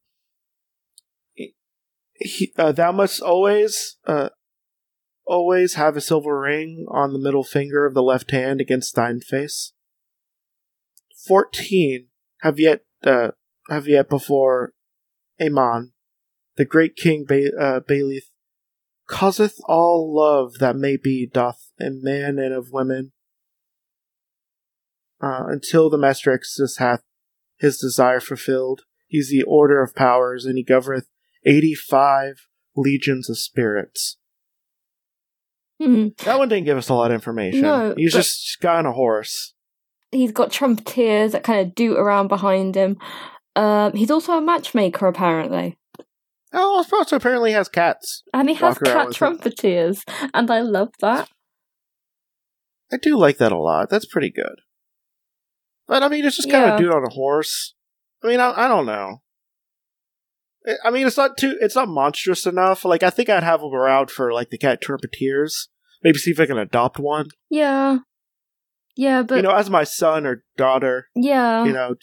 he, 2.20 2.54
uh, 2.58 2.72
thou 2.72 2.92
must 2.92 3.22
always, 3.22 3.98
uh, 4.06 4.30
always 5.30 5.76
have 5.76 5.96
a 5.96 6.02
silver 6.02 6.40
ring 6.40 6.86
on 6.90 7.14
the 7.14 7.20
middle 7.20 7.44
finger 7.44 7.86
of 7.86 7.94
the 7.94 8.02
left 8.02 8.32
hand 8.32 8.60
against 8.60 8.96
thine 8.96 9.20
face. 9.20 9.74
Fourteen 11.28 12.08
have 12.42 12.60
yet, 12.60 12.82
uh, 13.04 13.30
have 13.70 13.88
yet 13.88 14.10
before 14.10 14.74
Amon, 15.40 15.94
the 16.58 16.66
great 16.66 16.96
king 16.96 17.26
ba- 17.28 17.56
uh, 17.58 17.80
Bailith, 17.82 18.32
causeth 19.08 19.60
all 19.66 20.14
love 20.14 20.56
that 20.60 20.76
may 20.76 20.98
be 20.98 21.30
doth 21.32 21.72
in 21.80 22.02
man 22.04 22.40
and 22.40 22.54
of 22.54 22.72
women, 22.72 23.12
uh, 25.22 25.46
until 25.48 25.90
the 25.90 25.98
master 25.98 26.32
Exodus 26.32 26.78
hath 26.78 27.04
his 27.58 27.78
desire 27.78 28.20
fulfilled. 28.20 28.82
He's 29.08 29.30
the 29.30 29.44
order 29.44 29.82
of 29.82 29.96
powers, 29.96 30.46
and 30.46 30.58
he 30.58 30.64
governeth 30.64 31.08
eighty-five 31.46 32.48
legions 32.76 33.30
of 33.30 33.38
spirits. 33.38 34.18
Hmm. 35.82 36.08
That 36.26 36.38
one 36.38 36.50
didn't 36.50 36.66
give 36.66 36.78
us 36.78 36.90
a 36.90 36.94
lot 36.94 37.12
of 37.12 37.16
information. 37.16 37.62
No, 37.62 37.94
He's 37.96 38.14
just 38.14 38.60
got 38.62 38.78
on 38.78 38.86
a 38.86 38.92
horse. 38.92 39.54
He's 40.12 40.32
got 40.32 40.52
trumpeters 40.52 41.32
that 41.32 41.44
kind 41.44 41.60
of 41.60 41.76
doot 41.76 41.98
around 41.98 42.28
behind 42.28 42.76
him. 42.76 42.98
Um, 43.56 43.94
he's 43.94 44.12
also 44.12 44.34
a 44.34 44.42
matchmaker, 44.42 45.08
apparently. 45.08 45.78
Oh, 46.52 46.84
also 46.92 47.16
apparently 47.16 47.52
has 47.52 47.70
cats. 47.70 48.24
And 48.34 48.50
he 48.50 48.56
has 48.56 48.78
cat 48.80 49.08
with 49.08 49.16
him. 49.16 49.38
trumpeters. 49.38 50.04
And 50.34 50.50
I 50.50 50.62
love 50.62 50.90
that. 51.02 51.30
I 52.92 52.98
do 52.98 53.18
like 53.18 53.38
that 53.38 53.52
a 53.52 53.58
lot. 53.60 53.90
That's 53.90 54.06
pretty 54.06 54.32
good. 54.32 54.62
But 55.88 56.02
I 56.04 56.08
mean, 56.08 56.26
it's 56.26 56.38
just 56.38 56.50
kind 56.50 56.66
Yeah. 56.66 56.74
of 56.74 56.80
dude 56.80 56.92
on 56.92 57.04
a 57.06 57.14
horse. 57.14 57.76
I 58.24 58.28
mean, 58.28 58.40
I, 58.40 58.66
I 58.66 58.68
don't 58.68 58.86
know. 58.88 59.22
I- 60.86 60.92
mean, 60.92 61.08
it's 61.08 61.18
not 61.18 61.38
too. 61.38 61.58
It's 61.62 61.76
not 61.76 61.88
monstrous 61.88 62.46
enough. 62.46 62.86
Like, 62.86 63.04
I 63.04 63.10
think 63.10 63.30
I'd 63.30 63.44
have 63.44 63.62
him 63.62 63.74
around 63.74 64.12
for 64.12 64.34
like 64.34 64.50
the 64.50 64.58
cat 64.58 64.82
trumpeteers. 64.84 65.68
Maybe 66.04 66.18
see 66.18 66.32
if 66.32 66.40
I 66.40 66.46
can 66.46 66.58
adopt 66.58 67.00
one. 67.00 67.30
Yeah. 67.50 68.00
Yeah, 68.96 69.24
but 69.24 69.36
you 69.36 69.42
know, 69.44 69.52
as 69.52 69.70
my 69.70 69.84
son 69.86 70.26
or 70.26 70.44
daughter. 70.58 71.08
yeah. 71.16 71.64
You 71.64 71.72
know, 71.72 71.96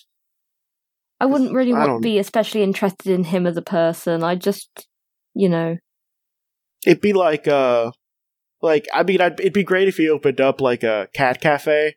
I 1.20 1.26
wouldn't 1.26 1.52
really 1.52 1.72
I 1.74 1.86
want 1.86 2.02
to 2.02 2.06
be 2.06 2.18
especially 2.18 2.62
interested 2.62 3.12
in 3.12 3.24
him 3.24 3.46
as 3.46 3.56
a 3.56 3.62
person. 3.62 4.22
I 4.22 4.34
just, 4.34 4.86
you 5.34 5.48
know, 5.48 5.76
it'd 6.86 7.02
be 7.02 7.12
like 7.12 7.46
uh, 7.48 7.90
like 8.62 8.86
I 8.94 9.02
mean, 9.02 9.20
I'd, 9.20 9.38
it'd 9.40 9.52
be 9.52 9.62
great 9.64 9.88
if 9.88 9.96
he 9.96 10.08
opened 10.08 10.40
up 10.40 10.60
like 10.60 10.82
a 10.82 11.08
cat 11.14 11.40
cafe. 11.40 11.96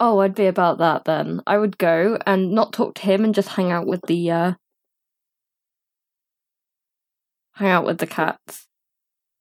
oh, 0.00 0.20
I'd 0.20 0.34
be 0.34 0.46
about 0.46 0.78
that 0.78 1.04
then. 1.04 1.42
I 1.46 1.58
would 1.58 1.76
go 1.78 2.18
and 2.26 2.52
not 2.52 2.72
talk 2.72 2.94
to 2.96 3.02
him 3.02 3.24
and 3.24 3.34
just 3.34 3.48
hang 3.50 3.70
out 3.70 3.86
with 3.86 4.00
the, 4.06 4.30
uh, 4.30 4.52
hang 7.58 7.68
out 7.68 7.84
with 7.84 7.98
the 7.98 8.06
cats. 8.06 8.66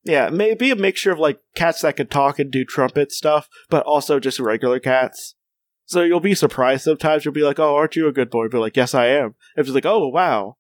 Yeah, 0.04 0.30
maybe 0.30 0.72
a 0.72 0.76
mixture 0.76 1.12
of 1.12 1.20
like 1.20 1.40
cats 1.56 1.82
that 1.82 1.98
could 1.98 2.10
talk 2.10 2.40
and 2.40 2.52
do 2.52 2.64
trumpet 2.64 3.12
stuff, 3.12 3.48
but 3.70 3.84
also 3.86 4.20
just 4.20 4.40
regular 4.40 4.80
cats. 4.80 5.36
So 5.86 6.02
you'll 6.04 6.20
be 6.20 6.36
surprised 6.36 6.84
sometimes. 6.84 7.26
You'll 7.26 7.34
be 7.34 7.44
like, 7.44 7.60
"Oh, 7.60 7.76
aren't 7.76 7.96
you 7.96 8.08
a 8.08 8.14
good 8.14 8.30
boy?" 8.30 8.48
Be 8.48 8.58
like, 8.58 8.78
"Yes, 8.78 8.94
I 8.94 9.08
am." 9.08 9.36
If 9.56 9.68
it's 9.68 9.76
like, 9.76 9.86
"Oh, 9.86 10.08
wow," 10.08 10.56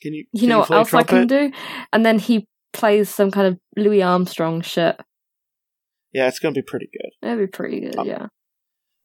can 0.00 0.12
you? 0.14 0.26
You 0.32 0.40
can 0.40 0.48
know 0.48 0.58
what 0.60 0.68
play 0.68 0.76
else 0.78 0.94
I 0.94 1.02
can 1.02 1.26
do? 1.26 1.52
And 1.92 2.04
then 2.06 2.18
he 2.18 2.46
plays 2.72 3.08
some 3.08 3.30
kind 3.30 3.46
of 3.46 3.58
Louis 3.76 4.02
Armstrong 4.02 4.60
shit. 4.62 5.00
Yeah, 6.12 6.28
it's 6.28 6.38
gonna 6.38 6.52
be 6.54 6.62
pretty 6.62 6.88
good. 6.92 7.10
It'll 7.28 7.38
be 7.44 7.46
pretty 7.46 7.80
good, 7.80 7.96
Oh. 7.98 8.04
yeah. 8.04 8.26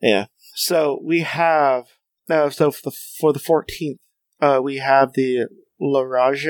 Yeah. 0.02 0.26
So 0.56 1.00
we 1.04 1.22
have 1.22 1.86
no. 2.30 2.50
So 2.50 2.72
for 2.72 2.90
the 2.90 2.98
for 3.20 3.34
the 3.34 3.40
fourteenth, 3.40 4.00
uh, 4.40 4.60
we 4.64 4.78
have 4.78 5.14
the 5.14 5.48
La 5.80 6.02
Rage 6.02 6.48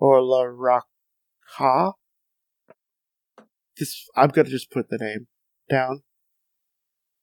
or 0.00 0.20
La 0.22 0.42
Raca. 0.42 1.92
This 3.78 4.06
I'm 4.16 4.28
gonna 4.30 4.48
just 4.48 4.70
put 4.70 4.88
the 4.90 4.98
name 4.98 5.26
down, 5.70 6.02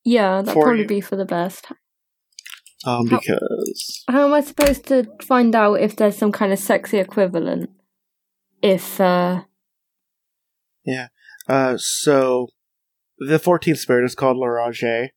Yeah, 0.03 0.41
that'd 0.41 0.61
probably 0.61 0.81
you. 0.83 0.87
be 0.87 1.01
for 1.01 1.15
the 1.15 1.25
best. 1.25 1.67
um, 2.85 3.07
How- 3.07 3.19
because 3.19 4.03
How 4.07 4.25
am 4.27 4.33
I 4.33 4.41
supposed 4.41 4.85
to 4.87 5.05
find 5.23 5.53
out 5.55 5.81
if 5.81 5.95
there's 5.95 6.17
some 6.17 6.31
kind 6.31 6.53
of 6.53 6.59
sexy 6.59 6.97
equivalent? 6.99 7.69
If, 8.61 8.99
uh, 9.01 9.43
yeah, 10.85 11.07
Uh, 11.47 11.77
so 11.77 12.47
the 13.19 13.39
14th 13.39 13.77
spirit 13.79 14.03
is 14.05 14.15
called 14.15 14.37
Larage. 14.37 15.09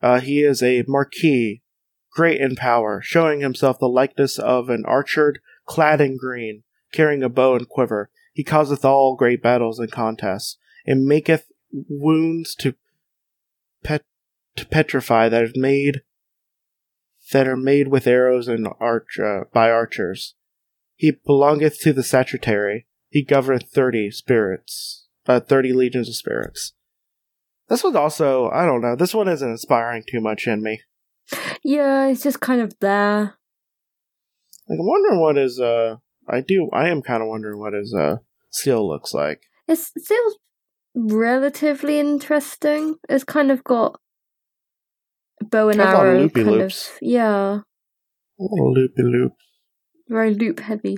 Uh, 0.00 0.20
he 0.20 0.42
is 0.42 0.62
a 0.62 0.84
marquis, 0.86 1.62
great 2.12 2.40
in 2.40 2.54
power, 2.56 3.00
showing 3.02 3.40
himself 3.40 3.78
the 3.78 3.88
likeness 3.88 4.38
of 4.38 4.68
an 4.70 4.84
archer 4.86 5.34
clad 5.66 6.00
in 6.00 6.16
green, 6.16 6.62
carrying 6.94 7.22
a 7.22 7.28
bow 7.28 7.56
and 7.56 7.68
quiver. 7.68 8.10
He 8.32 8.42
causeth 8.42 8.84
all 8.84 9.16
great 9.16 9.42
battles 9.42 9.78
and 9.78 9.92
contests, 9.92 10.56
and 10.86 11.06
maketh 11.06 11.50
wounds 11.70 12.54
to 12.56 12.74
pet 13.82 14.02
to 14.56 14.66
petrify 14.66 15.28
that 15.28 15.42
is 15.42 15.56
made 15.56 16.02
that 17.32 17.48
are 17.48 17.56
made 17.56 17.88
with 17.88 18.06
arrows 18.06 18.48
and 18.48 18.68
arch 18.80 19.18
uh, 19.18 19.44
by 19.52 19.70
archers. 19.70 20.34
He 20.96 21.10
belongeth 21.10 21.80
to 21.80 21.92
the 21.92 22.02
Sagittary. 22.02 22.86
He 23.08 23.22
governeth 23.22 23.68
thirty 23.68 24.10
spirits, 24.10 25.06
uh, 25.26 25.40
thirty 25.40 25.72
legions 25.72 26.08
of 26.08 26.16
spirits. 26.16 26.72
This 27.68 27.82
one 27.82 27.96
also, 27.96 28.50
I 28.50 28.66
don't 28.66 28.82
know. 28.82 28.94
This 28.94 29.14
one 29.14 29.28
isn't 29.28 29.50
inspiring 29.50 30.04
too 30.08 30.20
much 30.20 30.46
in 30.46 30.62
me. 30.62 30.82
yeah, 31.62 32.06
it's 32.06 32.22
just 32.22 32.40
kind 32.40 32.60
of 32.60 32.78
there. 32.80 33.38
Like, 34.68 34.78
I'm 34.78 34.86
wondering 34.86 35.20
what 35.20 35.36
his, 35.36 35.58
uh, 35.58 35.96
I 36.28 36.40
do, 36.40 36.68
I 36.72 36.88
am 36.88 37.02
kind 37.02 37.22
of 37.22 37.28
wondering 37.28 37.58
what 37.58 37.72
his, 37.74 37.94
uh, 37.94 38.16
seal 38.50 38.86
looks 38.88 39.12
like. 39.14 39.42
It's 39.68 39.92
still 39.98 40.32
relatively 40.94 41.98
interesting. 41.98 42.96
It's 43.08 43.24
kind 43.24 43.50
of 43.50 43.64
got 43.64 44.00
bow 45.40 45.68
and 45.68 45.80
Has 45.80 45.94
a 45.94 45.98
arrow 45.98 46.18
loopy 46.20 46.44
kind 46.44 46.56
loops. 46.56 46.90
of 46.90 46.98
yeah, 47.02 47.60
little 48.38 48.72
loopy 48.72 49.02
loop. 49.02 49.32
very 50.08 50.34
loop 50.34 50.60
heavy. 50.60 50.96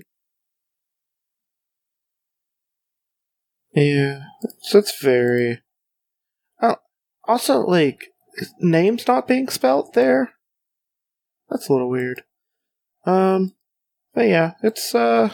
Yeah, 3.75 4.21
so 4.63 4.79
it's 4.79 5.01
very. 5.03 5.61
Oh, 6.63 6.77
also, 7.25 7.61
like, 7.61 8.07
name's 8.59 9.07
not 9.07 9.29
being 9.29 9.49
spelt 9.49 9.93
there. 9.93 10.33
That's 11.51 11.69
a 11.69 11.73
little 11.73 11.91
weird. 11.91 12.23
Um, 13.05 13.55
but 14.17 14.27
yeah, 14.27 14.53
it's 14.65 14.95
uh, 14.95 15.29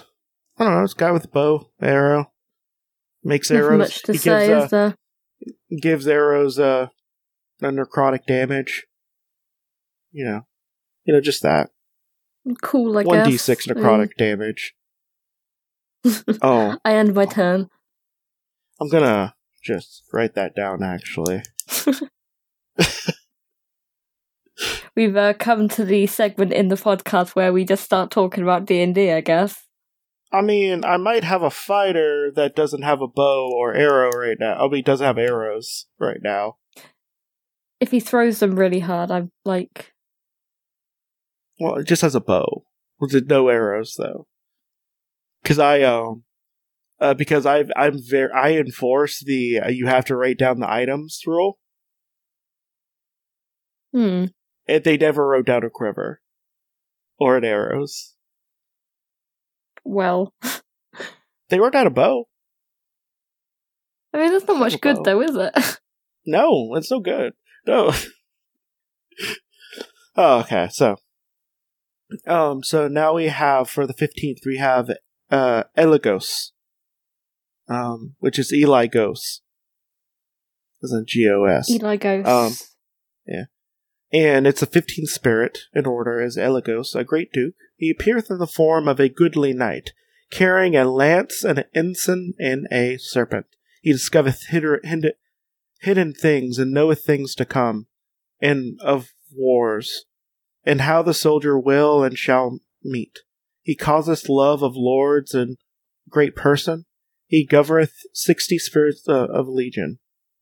I 0.59 0.65
don't 0.65 0.75
know. 0.75 0.83
It's 0.83 0.93
a 0.93 0.97
guy 0.97 1.13
with 1.13 1.25
a 1.25 1.29
bow, 1.29 1.71
arrow, 1.81 2.33
makes 3.25 3.49
Nothing 3.51 3.65
arrows. 3.65 3.79
much 3.79 4.03
to 4.03 4.13
he 4.13 4.19
say, 4.19 4.49
gives, 4.49 4.61
uh, 4.61 4.65
is 4.65 4.71
there? 4.71 4.95
gives 5.81 6.07
arrows 6.09 6.59
uh, 6.59 6.89
a 7.63 7.67
necrotic 7.67 8.27
damage. 8.27 8.85
You 10.11 10.25
know, 10.27 10.47
you 11.05 11.15
know, 11.15 11.21
just 11.21 11.43
that 11.43 11.71
Cool, 12.61 12.99
I 12.99 13.03
one 13.05 13.19
guess. 13.19 13.27
d 13.29 13.37
six 13.39 13.67
necrotic 13.67 14.11
damage. 14.19 14.75
Oh, 16.43 16.77
I 16.85 16.95
end 16.97 17.15
my 17.15 17.25
turn. 17.27 17.71
I'm 18.81 18.89
gonna 18.89 19.37
just 19.63 20.03
write 20.13 20.35
that 20.35 20.57
down. 20.57 20.83
Actually, 20.83 21.43
We've 24.95 25.17
uh, 25.17 25.35
come 25.35 25.69
to 25.71 25.85
the 25.85 26.07
segment 26.07 26.53
in 26.53 26.69
the 26.69 26.75
podcast 26.75 27.31
where 27.31 27.53
we 27.53 27.65
just 27.65 27.85
start 27.85 28.11
talking 28.11 28.43
about 28.43 28.67
D 28.67 28.83
and 28.83 28.95
D. 28.95 29.11
I 29.11 29.21
guess. 29.21 29.67
I 30.33 30.41
mean, 30.41 30.85
I 30.85 30.97
might 30.97 31.25
have 31.25 31.43
a 31.43 31.51
fighter 31.51 32.31
that 32.35 32.57
doesn't 32.57 32.83
have 32.83 33.03
a 33.03 33.07
bow 33.07 33.51
or 33.53 33.75
arrow 33.75 34.11
right 34.11 34.39
now. 34.41 34.65
I 34.65 34.69
mean, 34.69 34.83
doesn't 34.83 35.07
have 35.07 35.19
arrows 35.19 35.87
right 35.99 36.21
now. 36.23 36.57
If 37.81 37.91
he 37.91 38.01
throws 38.01 38.39
them 38.39 38.59
really 38.59 38.81
hard, 38.81 39.11
I'm 39.11 39.31
like, 39.45 39.93
Well, 41.61 41.77
it 41.77 41.87
just 41.87 42.03
has 42.03 42.15
a 42.15 42.21
bow 42.21 42.65
with 42.99 43.29
no 43.29 43.49
arrows 43.49 43.95
though. 43.99 44.27
Because 45.43 45.59
I 45.59 45.83
um, 45.83 46.25
uh, 47.01 47.15
because 47.15 47.45
I 47.45 47.65
I'm 47.77 47.99
very 48.03 48.33
I 48.33 48.53
enforce 48.53 49.21
the 49.21 49.61
uh, 49.61 49.69
you 49.69 49.87
have 49.87 50.05
to 50.07 50.17
write 50.17 50.39
down 50.39 50.61
the 50.61 50.71
items 50.71 51.21
rule, 51.27 51.59
hmm. 53.93 54.27
And 54.69 54.85
they 54.85 54.97
never 54.97 55.27
wrote 55.27 55.47
down 55.47 55.65
a 55.65 55.71
quiver 55.71 56.21
or 57.19 57.37
an 57.37 57.45
arrows. 57.45 58.15
Well, 59.85 60.35
They 61.49 61.61
wrote 61.61 61.75
down 61.75 61.87
a 61.87 61.91
bow. 61.91 62.29
I 64.15 64.19
mean, 64.19 64.33
that's 64.33 64.47
not 64.47 64.59
much 64.59 64.81
good 64.81 64.97
Well. 64.97 65.05
though, 65.05 65.21
is 65.23 65.37
it? 65.37 65.79
No, 66.25 66.77
it's 66.77 66.89
no 66.91 67.01
good. 67.01 67.33
No. 67.67 67.93
oh, 70.17 70.39
okay, 70.41 70.69
so 70.71 70.97
um 72.29 72.63
so 72.63 72.87
now 72.89 73.15
we 73.15 73.27
have 73.27 73.69
for 73.69 73.87
the 73.89 73.95
15th 73.95 74.47
we 74.47 74.59
have 74.59 74.89
uh 75.33 75.65
Eligos. 75.77 76.53
Um 77.69 78.15
which 78.21 78.39
is 78.39 78.53
Eli 78.53 78.87
Ghost. 78.87 79.43
Isn't 80.83 81.09
G 81.09 81.29
O 81.29 81.43
S. 81.45 81.69
Eli 81.69 81.97
Ghost. 81.97 82.29
Um, 82.29 82.53
And 84.13 84.47
it's 84.47 84.61
the 84.61 84.67
15th 84.67 85.09
spirit 85.09 85.59
in 85.73 85.87
order 85.87 86.21
as 86.21 86.37
Eligos, 86.37 86.95
a 86.95 87.03
great 87.03 87.33
duke. 87.33 87.55
He 87.77 87.91
appeareth 87.91 88.31
in 88.31 88.39
the 88.39 88.47
form 88.47 88.87
of 88.87 89.01
a 89.01 89.09
goodly 89.09 89.55
knight, 89.55 89.93
carrying 90.31 90.77
a 90.77 90.85
lance 90.85 91.43
an 91.45 91.65
ensign 91.75 92.35
and 92.39 92.67
a 92.71 92.99
serpent. 92.99 93.47
He 93.81 93.93
discovereth 93.93 94.45
hidden 95.81 96.13
things 96.13 96.59
and 96.59 96.73
knoweth 96.73 97.05
things 97.05 97.35
to 97.37 97.45
come, 97.47 97.87
and 98.41 98.79
of 98.83 99.13
wars, 99.35 100.05
and 100.65 100.83
how 100.83 101.03
the 101.03 101.15
soldier 101.15 101.59
will 101.59 102.05
and 102.05 102.19
shall 102.19 102.59
meet. 102.85 103.21
He 103.63 103.75
causeth 103.75 104.29
love 104.29 104.63
of 104.63 104.77
lords 104.77 105.35
and 105.35 105.57
great 106.09 106.37
person. 106.37 106.85
He 107.27 107.47
governeth 107.47 107.95
sixty 108.13 108.59
spirits 108.59 109.09
uh, 109.09 109.27
of 109.29 109.49
legion, 109.49 110.01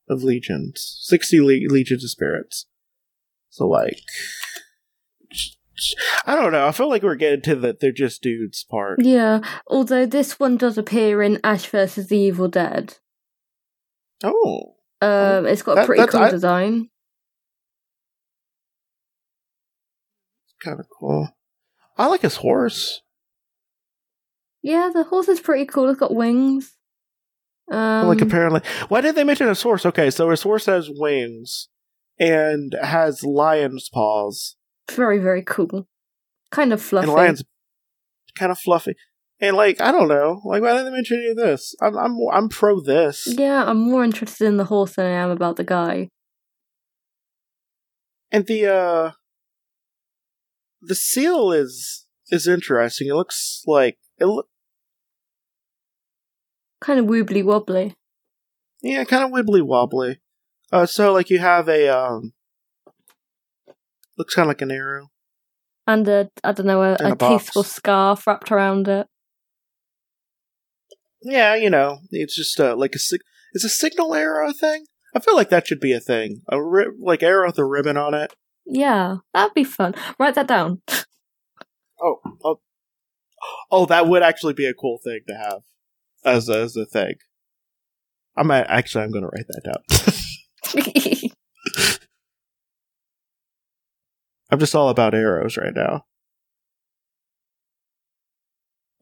of 0.09 0.25
legions, 0.25 0.99
sixty 1.03 1.41
le- 1.41 1.73
legions 1.73 2.03
of 2.03 2.11
spirits. 2.11 2.67
So 3.50 3.66
like, 3.69 4.00
I 6.26 6.37
don't 6.37 6.52
know. 6.52 6.66
I 6.66 6.73
feel 6.73 6.88
like 6.88 7.02
we're 7.02 7.14
getting 7.16 7.42
to 7.42 7.54
the 7.57 7.76
they're 7.80 7.92
just 7.92 8.23
dudes 8.23 8.64
part. 8.64 9.00
yeah, 9.02 9.40
although 9.66 10.07
this 10.07 10.38
one 10.38 10.57
does 10.57 10.78
appear 10.78 11.23
in 11.23 11.40
Ash 11.45 11.66
versus 11.66 12.09
the 12.09 12.19
Evil 12.19 12.49
Dead. 12.49 12.97
Oh, 14.23 14.75
Um, 15.00 15.47
it's 15.47 15.62
got 15.62 15.73
a 15.73 15.75
That- 15.76 15.87
pretty 15.87 16.07
cool 16.07 16.21
I- 16.21 16.30
design. 16.30 16.90
It's 20.45 20.54
kind 20.64 20.78
of 20.80 20.87
cool. 20.99 21.28
I 21.97 22.07
like 22.07 22.23
his 22.23 22.37
horse. 22.37 23.02
Yeah, 24.62 24.90
the 24.92 25.04
horse 25.04 25.28
is 25.28 25.40
pretty 25.40 25.64
cool. 25.66 25.88
It's 25.88 25.99
got 25.99 26.14
wings. 26.14 26.76
Um, 27.71 28.09
like 28.09 28.21
apparently, 28.21 28.61
why 28.88 29.00
did 29.00 29.14
they 29.14 29.25
mention 29.25 29.49
his 29.49 29.62
horse? 29.62 29.87
Okay, 29.87 30.11
so 30.11 30.28
his 30.30 30.42
horse 30.42 30.66
has 30.66 30.90
wings 30.90 31.68
and 32.20 32.76
has 32.80 33.24
lion's 33.24 33.88
paws, 33.88 34.54
very 34.90 35.18
very 35.18 35.42
cool. 35.42 35.88
Kind 36.52 36.72
of 36.72 36.80
fluffy. 36.80 37.06
and 37.09 37.16
lion's 37.16 37.42
kind 38.38 38.52
of 38.52 38.59
fluffy. 38.59 38.94
And 39.42 39.56
like, 39.56 39.80
I 39.80 39.90
don't 39.90 40.09
know, 40.09 40.42
like 40.44 40.61
why 40.62 40.72
didn't 40.72 40.85
they 40.87 40.90
mention 40.92 41.16
any 41.18 41.30
of 41.30 41.37
this? 41.38 41.74
I'm 41.80 41.96
I'm 41.96 42.16
I'm 42.33 42.48
pro 42.48 42.80
this. 42.80 43.26
Yeah, 43.26 43.64
I'm 43.64 43.78
more 43.78 44.04
interested 44.04 44.46
in 44.46 44.59
the 44.59 44.64
horse 44.66 44.94
than 44.96 45.06
I 45.06 45.11
am 45.22 45.30
about 45.30 45.56
the 45.56 45.64
guy. 45.64 46.09
And 48.30 48.46
the 48.46 48.66
uh 48.66 49.11
the 50.83 50.94
seal 50.94 51.52
is 51.52 52.06
is 52.28 52.46
interesting. 52.46 53.09
It 53.09 53.14
looks 53.14 53.62
like 53.66 53.98
it 54.18 54.26
look 54.26 54.46
Kind 56.80 56.98
of 56.98 57.06
wobbly 57.06 57.42
wobbly. 57.42 57.94
yeah, 58.83 59.04
kind 59.04 59.24
of 59.24 59.30
wibbly 59.30 59.62
wobbly. 59.62 60.20
Uh 60.72 60.87
so 60.87 61.12
like 61.12 61.30
you 61.30 61.38
have 61.38 61.68
a 61.68 61.88
um 61.88 62.33
looks 64.16 64.35
kind 64.35 64.44
of 64.44 64.48
like 64.50 64.62
an 64.62 64.70
arrow. 64.70 65.09
And 65.87 66.06
a, 66.06 66.30
I 66.44 66.52
don't 66.52 66.66
know, 66.66 66.83
a, 66.83 66.96
a, 67.00 67.12
a 67.12 67.16
tasteful 67.16 67.62
scarf 67.64 68.26
wrapped 68.26 68.52
around 68.52 68.87
it. 68.87 69.06
Yeah, 71.22 71.54
you 71.56 71.70
know, 71.70 71.98
it's 72.11 72.37
just 72.37 72.61
uh, 72.61 72.76
like 72.76 72.94
a 72.94 72.98
sig- 72.98 73.22
it's 73.52 73.64
a 73.64 73.68
signal 73.68 74.14
arrow 74.14 74.52
thing. 74.52 74.85
I 75.14 75.20
feel 75.20 75.35
like 75.35 75.48
that 75.50 75.66
should 75.66 75.80
be 75.80 75.92
a 75.92 76.00
thing. 76.00 76.42
A 76.48 76.62
ri- 76.62 76.92
like 77.00 77.22
arrow 77.22 77.48
with 77.48 77.59
a 77.59 77.64
ribbon 77.64 77.96
on 77.96 78.14
it. 78.14 78.33
Yeah, 78.64 79.16
that'd 79.35 79.54
be 79.54 79.64
fun. 79.64 79.94
Write 80.18 80.35
that 80.35 80.46
down. 80.48 80.83
Oh, 82.02 82.16
oh, 82.42 82.61
oh, 83.70 83.85
that 83.85 84.06
would 84.09 84.22
actually 84.22 84.54
be 84.54 84.64
a 84.64 84.72
cool 84.72 84.98
thing 85.04 85.20
to 85.28 85.35
have 85.35 85.61
as 86.24 86.48
a, 86.48 86.62
as 86.62 86.74
a 86.74 86.87
thing. 86.87 87.16
I'm 88.38 88.50
a- 88.50 88.64
actually 88.68 89.04
I'm 89.04 89.11
going 89.11 89.24
to 89.24 89.28
write 89.28 89.48
that 89.48 89.62
down. 89.62 90.14
I'm 94.50 94.59
just 94.59 94.74
all 94.74 94.88
about 94.88 95.14
arrows 95.14 95.56
right 95.56 95.74
now. 95.74 96.04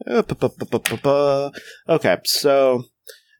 Uh. 0.07 1.50
Okay, 1.88 2.16
so 2.24 2.85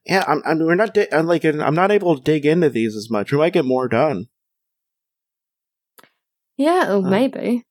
yeah, 0.06 0.24
I'm, 0.26 0.42
I'm 0.44 0.58
we're 0.58 0.74
not 0.74 0.94
di- 0.94 1.12
I'm 1.12 1.26
like 1.26 1.44
I'm 1.44 1.74
not 1.74 1.92
able 1.92 2.16
to 2.16 2.22
dig 2.22 2.46
into 2.46 2.70
these 2.70 2.96
as 2.96 3.10
much. 3.10 3.30
We 3.30 3.38
might 3.38 3.52
get 3.52 3.64
more 3.64 3.88
done, 3.88 4.26
yeah, 6.56 6.86
oh, 6.88 7.04
Uh, 7.04 7.08
maybe. 7.08 7.62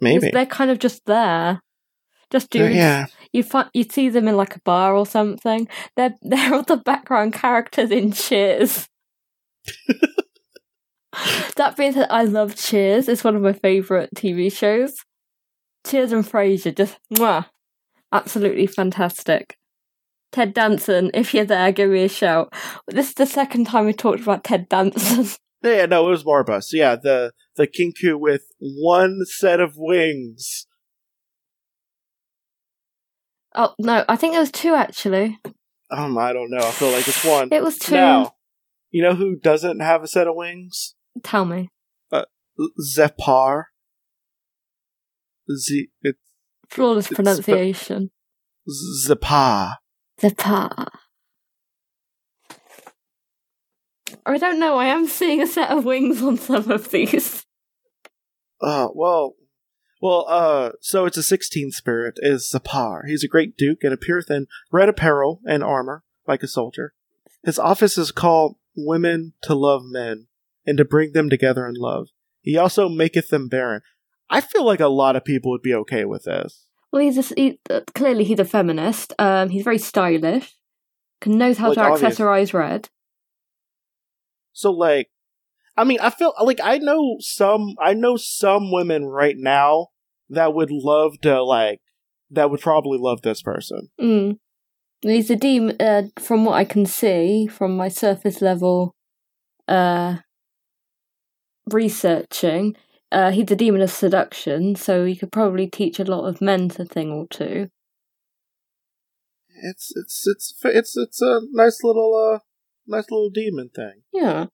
maybe. 0.00 0.30
They're 0.30 0.46
kind 0.46 0.70
of 0.70 0.78
just 0.78 1.04
there. 1.06 1.60
Just 2.30 2.54
Uh, 2.56 2.64
yeah, 2.64 3.06
You 3.32 3.44
find 3.44 3.70
you 3.72 3.84
see 3.84 4.08
them 4.08 4.26
in 4.26 4.36
like 4.36 4.56
a 4.56 4.60
bar 4.60 4.96
or 4.96 5.06
something. 5.06 5.68
They're 5.96 6.14
they're 6.22 6.54
all 6.54 6.62
the 6.62 6.76
background 6.78 7.34
characters 7.34 7.90
in 7.90 8.12
Cheers. 8.12 8.88
That 11.56 11.76
being 11.76 11.92
said, 11.92 12.08
I 12.10 12.24
love 12.24 12.54
Cheers. 12.56 13.08
It's 13.08 13.24
one 13.24 13.36
of 13.36 13.42
my 13.42 13.54
favourite 13.54 14.10
TV 14.14 14.52
shows. 14.52 14.96
Cheers 15.86 16.12
and 16.12 16.24
Frasier, 16.24 16.76
just 16.76 16.98
mwah, 17.14 17.46
absolutely 18.12 18.66
fantastic. 18.66 19.56
Ted 20.32 20.52
Danson, 20.52 21.10
if 21.14 21.32
you're 21.32 21.44
there, 21.44 21.72
give 21.72 21.90
me 21.90 22.04
a 22.04 22.08
shout. 22.08 22.52
This 22.88 23.08
is 23.08 23.14
the 23.14 23.24
second 23.24 23.66
time 23.66 23.86
we 23.86 23.92
talked 23.92 24.20
about 24.20 24.44
Ted 24.44 24.68
Danson. 24.68 25.28
yeah. 25.62 25.86
No, 25.86 26.06
it 26.08 26.10
was 26.10 26.24
Marbas. 26.24 26.72
Yeah, 26.72 26.96
the 26.96 27.32
the 27.54 27.66
kinku 27.66 28.18
with 28.18 28.42
one 28.58 29.20
set 29.24 29.60
of 29.60 29.76
wings. 29.76 30.66
oh 33.54 33.74
no, 33.78 34.04
I 34.08 34.16
think 34.16 34.34
there 34.34 34.40
was 34.40 34.52
two 34.52 34.74
actually. 34.74 35.38
Um, 35.90 36.18
I 36.18 36.32
don't 36.32 36.50
know. 36.50 36.58
I 36.58 36.70
feel 36.72 36.90
like 36.90 37.08
it's 37.08 37.24
one. 37.24 37.48
It 37.52 37.62
was 37.62 37.78
two. 37.78 37.94
Now, 37.94 38.34
you 38.90 39.02
know 39.02 39.14
who 39.14 39.36
doesn't 39.36 39.80
have 39.80 40.02
a 40.02 40.08
set 40.08 40.26
of 40.26 40.34
wings? 40.36 40.94
Tell 41.22 41.44
me, 41.44 41.70
Zepar. 42.80 43.64
Z 45.50 45.88
it's 46.02 46.18
flawless 46.68 47.08
pronunciation. 47.08 48.10
Zepar. 48.68 49.76
The 50.18 50.34
pa. 50.34 50.88
I 54.24 54.38
don't 54.38 54.58
know. 54.58 54.76
I 54.76 54.86
am 54.86 55.06
seeing 55.06 55.40
a 55.40 55.46
set 55.46 55.70
of 55.70 55.84
wings 55.84 56.22
on 56.22 56.36
some 56.36 56.70
of 56.70 56.90
these. 56.90 57.44
Uh, 58.60 58.88
well, 58.94 59.34
well, 60.00 60.24
uh, 60.28 60.70
so 60.80 61.04
it's 61.04 61.18
a 61.18 61.20
16th 61.20 61.74
spirit, 61.74 62.18
is 62.22 62.50
Zapar. 62.50 63.02
He's 63.06 63.22
a 63.22 63.28
great 63.28 63.56
duke 63.56 63.84
and 63.84 63.92
appeareth 63.92 64.30
in 64.30 64.46
red 64.72 64.88
apparel 64.88 65.40
and 65.46 65.62
armor, 65.62 66.02
like 66.26 66.42
a 66.42 66.48
soldier. 66.48 66.94
His 67.44 67.58
office 67.58 67.98
is 67.98 68.10
called 68.10 68.56
Women 68.76 69.32
to 69.42 69.54
Love 69.54 69.82
Men, 69.84 70.26
and 70.66 70.78
to 70.78 70.84
bring 70.84 71.12
them 71.12 71.30
together 71.30 71.66
in 71.66 71.74
love. 71.74 72.08
He 72.40 72.56
also 72.56 72.88
maketh 72.88 73.28
them 73.28 73.48
barren. 73.48 73.82
I 74.28 74.40
feel 74.40 74.64
like 74.64 74.80
a 74.80 74.88
lot 74.88 75.16
of 75.16 75.24
people 75.24 75.50
would 75.50 75.62
be 75.62 75.74
okay 75.74 76.04
with 76.04 76.24
this. 76.24 76.66
Well, 76.92 77.02
he's 77.02 77.18
a, 77.18 77.34
he, 77.34 77.60
uh, 77.68 77.80
clearly 77.94 78.24
he's 78.24 78.40
a 78.40 78.44
feminist. 78.44 79.12
Um, 79.18 79.50
he's 79.50 79.64
very 79.64 79.78
stylish. 79.78 80.54
Can 81.20 81.38
knows 81.38 81.58
how 81.58 81.72
Like, 81.72 81.76
to 81.76 82.06
accessorize 82.06 82.52
red. 82.52 82.88
So, 84.52 84.70
like, 84.70 85.08
I 85.76 85.84
mean, 85.84 85.98
I 86.00 86.10
feel 86.10 86.32
like 86.42 86.60
I 86.62 86.78
know 86.78 87.16
some, 87.20 87.74
I 87.80 87.94
know 87.94 88.16
some 88.16 88.72
women 88.72 89.06
right 89.06 89.36
now 89.36 89.88
that 90.30 90.54
would 90.54 90.70
love 90.70 91.20
to, 91.22 91.42
like, 91.42 91.80
that 92.30 92.50
would 92.50 92.60
probably 92.60 92.98
love 92.98 93.22
this 93.22 93.42
person. 93.42 93.90
Mm. 94.00 94.38
He's 95.02 95.30
a 95.30 95.36
demon. 95.36 95.76
Uh, 95.78 96.04
from 96.18 96.44
what 96.44 96.54
I 96.54 96.64
can 96.64 96.86
see, 96.86 97.46
from 97.46 97.76
my 97.76 97.88
surface 97.88 98.40
level, 98.40 98.94
uh, 99.68 100.18
researching, 101.70 102.76
uh, 103.12 103.30
he's 103.30 103.50
a 103.50 103.56
demon 103.56 103.82
of 103.82 103.90
seduction. 103.90 104.74
So 104.74 105.04
he 105.04 105.16
could 105.16 105.32
probably 105.32 105.68
teach 105.68 105.98
a 105.98 106.04
lot 106.04 106.26
of 106.26 106.40
men 106.40 106.70
a 106.78 106.84
thing 106.84 107.10
or 107.12 107.26
two. 107.28 107.68
it's 109.62 109.92
it's 109.96 110.26
it's 110.26 110.54
it's 110.64 110.96
it's 110.96 111.22
a 111.22 111.40
nice 111.52 111.82
little 111.82 112.14
uh 112.14 112.38
nice 112.86 113.10
little 113.10 113.30
demon 113.30 113.70
thing. 113.74 114.02
Yeah. 114.12 114.46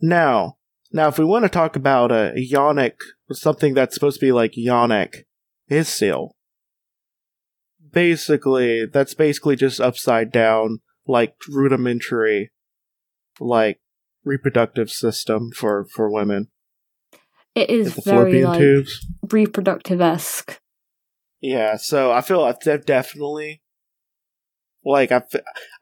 Now, 0.00 0.56
now, 0.92 1.08
if 1.08 1.18
we 1.18 1.24
want 1.24 1.44
to 1.44 1.48
talk 1.48 1.76
about 1.76 2.12
a 2.12 2.34
yonic, 2.36 2.94
something 3.30 3.72
that's 3.72 3.94
supposed 3.94 4.20
to 4.20 4.26
be 4.26 4.32
like 4.32 4.52
yonic, 4.52 5.24
seal. 5.84 6.34
Basically, 7.92 8.86
that's 8.86 9.14
basically 9.14 9.56
just 9.56 9.80
upside 9.80 10.32
down, 10.32 10.80
like 11.06 11.34
rudimentary, 11.48 12.50
like 13.38 13.80
reproductive 14.24 14.90
system 14.90 15.50
for 15.54 15.84
for 15.84 16.10
women. 16.10 16.48
It 17.54 17.68
is 17.68 17.94
very 18.04 18.44
like 18.44 18.58
tubes. 18.58 19.06
reproductive 19.30 20.00
esque. 20.00 20.60
Yeah, 21.40 21.76
so 21.76 22.12
I 22.12 22.20
feel 22.20 22.40
like 22.40 22.60
definitely 22.86 23.62
like 24.84 25.12
I, 25.12 25.22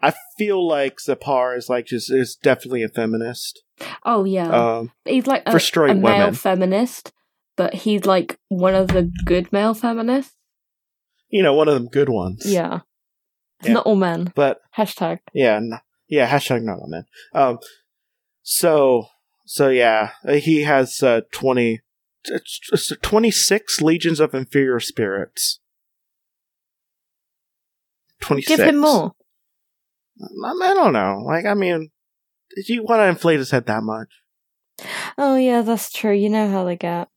I 0.02 0.12
feel 0.36 0.66
like 0.66 0.98
Zapar 0.98 1.56
is 1.56 1.68
like 1.68 1.86
just 1.86 2.10
is 2.12 2.36
definitely 2.36 2.82
a 2.82 2.88
feminist. 2.88 3.62
Oh 4.04 4.24
yeah. 4.24 4.48
Um, 4.48 4.92
he's 5.04 5.26
like 5.26 5.42
a, 5.46 5.56
a 5.56 5.94
male 5.94 6.32
feminist, 6.32 7.12
but 7.56 7.74
he's 7.74 8.04
like 8.04 8.38
one 8.48 8.74
of 8.74 8.88
the 8.88 9.10
good 9.24 9.52
male 9.52 9.74
feminists. 9.74 10.36
You 11.30 11.42
know, 11.42 11.54
one 11.54 11.68
of 11.68 11.74
them 11.74 11.88
good 11.88 12.08
ones. 12.08 12.42
Yeah. 12.44 12.80
Yeah. 13.62 13.74
not 13.74 13.86
all 13.86 13.96
men. 13.96 14.32
but 14.34 14.60
Hashtag. 14.76 15.18
yeah, 15.34 15.56
n- 15.56 15.80
yeah. 16.08 16.28
Hashtag 16.28 16.62
not 16.62 16.80
on 16.80 16.90
man. 16.90 17.04
Um, 17.34 17.58
so 18.42 19.06
so 19.44 19.68
yeah, 19.68 20.10
he 20.28 20.62
has 20.62 21.02
uh, 21.02 21.22
twenty. 21.32 21.80
It's, 22.24 22.60
it's 22.70 22.92
26 23.00 23.80
legions 23.80 24.20
of 24.20 24.34
inferior 24.34 24.78
spirits. 24.78 25.60
26. 28.20 28.56
Give 28.56 28.68
him 28.68 28.76
more. 28.78 29.12
I, 30.22 30.74
don't 30.74 30.92
know. 30.92 31.22
Like, 31.24 31.46
I 31.46 31.54
mean, 31.54 31.90
did 32.54 32.68
you 32.68 32.82
want 32.82 33.00
to 33.00 33.06
inflate 33.06 33.38
his 33.38 33.50
head 33.50 33.64
that 33.66 33.82
much? 33.82 34.08
Oh 35.16 35.36
yeah, 35.36 35.62
that's 35.62 35.90
true. 35.90 36.12
You 36.12 36.28
know 36.28 36.50
how 36.50 36.64
they 36.64 36.76
get. 36.76 37.08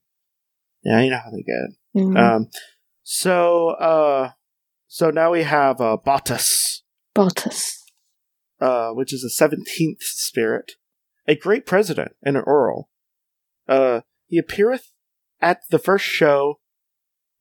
Yeah, 0.83 1.01
you 1.01 1.09
know 1.11 1.19
how 1.23 1.31
they 1.31 1.43
get. 1.43 2.01
Mm. 2.01 2.17
Um, 2.17 2.47
so, 3.03 3.69
uh, 3.69 4.31
so 4.87 5.09
now 5.09 5.31
we 5.31 5.43
have 5.43 5.79
uh, 5.81 5.97
Bottas, 6.05 6.81
Bottas. 7.15 7.73
uh, 8.59 8.89
which 8.91 9.13
is 9.13 9.23
a 9.23 9.29
seventeenth 9.29 10.01
spirit, 10.01 10.73
a 11.27 11.35
great 11.35 11.65
president 11.65 12.13
and 12.23 12.37
an 12.37 12.43
earl. 12.47 12.89
Uh, 13.67 14.01
he 14.27 14.37
appeareth 14.37 14.91
at 15.41 15.61
the 15.69 15.79
first 15.79 16.05
show 16.05 16.59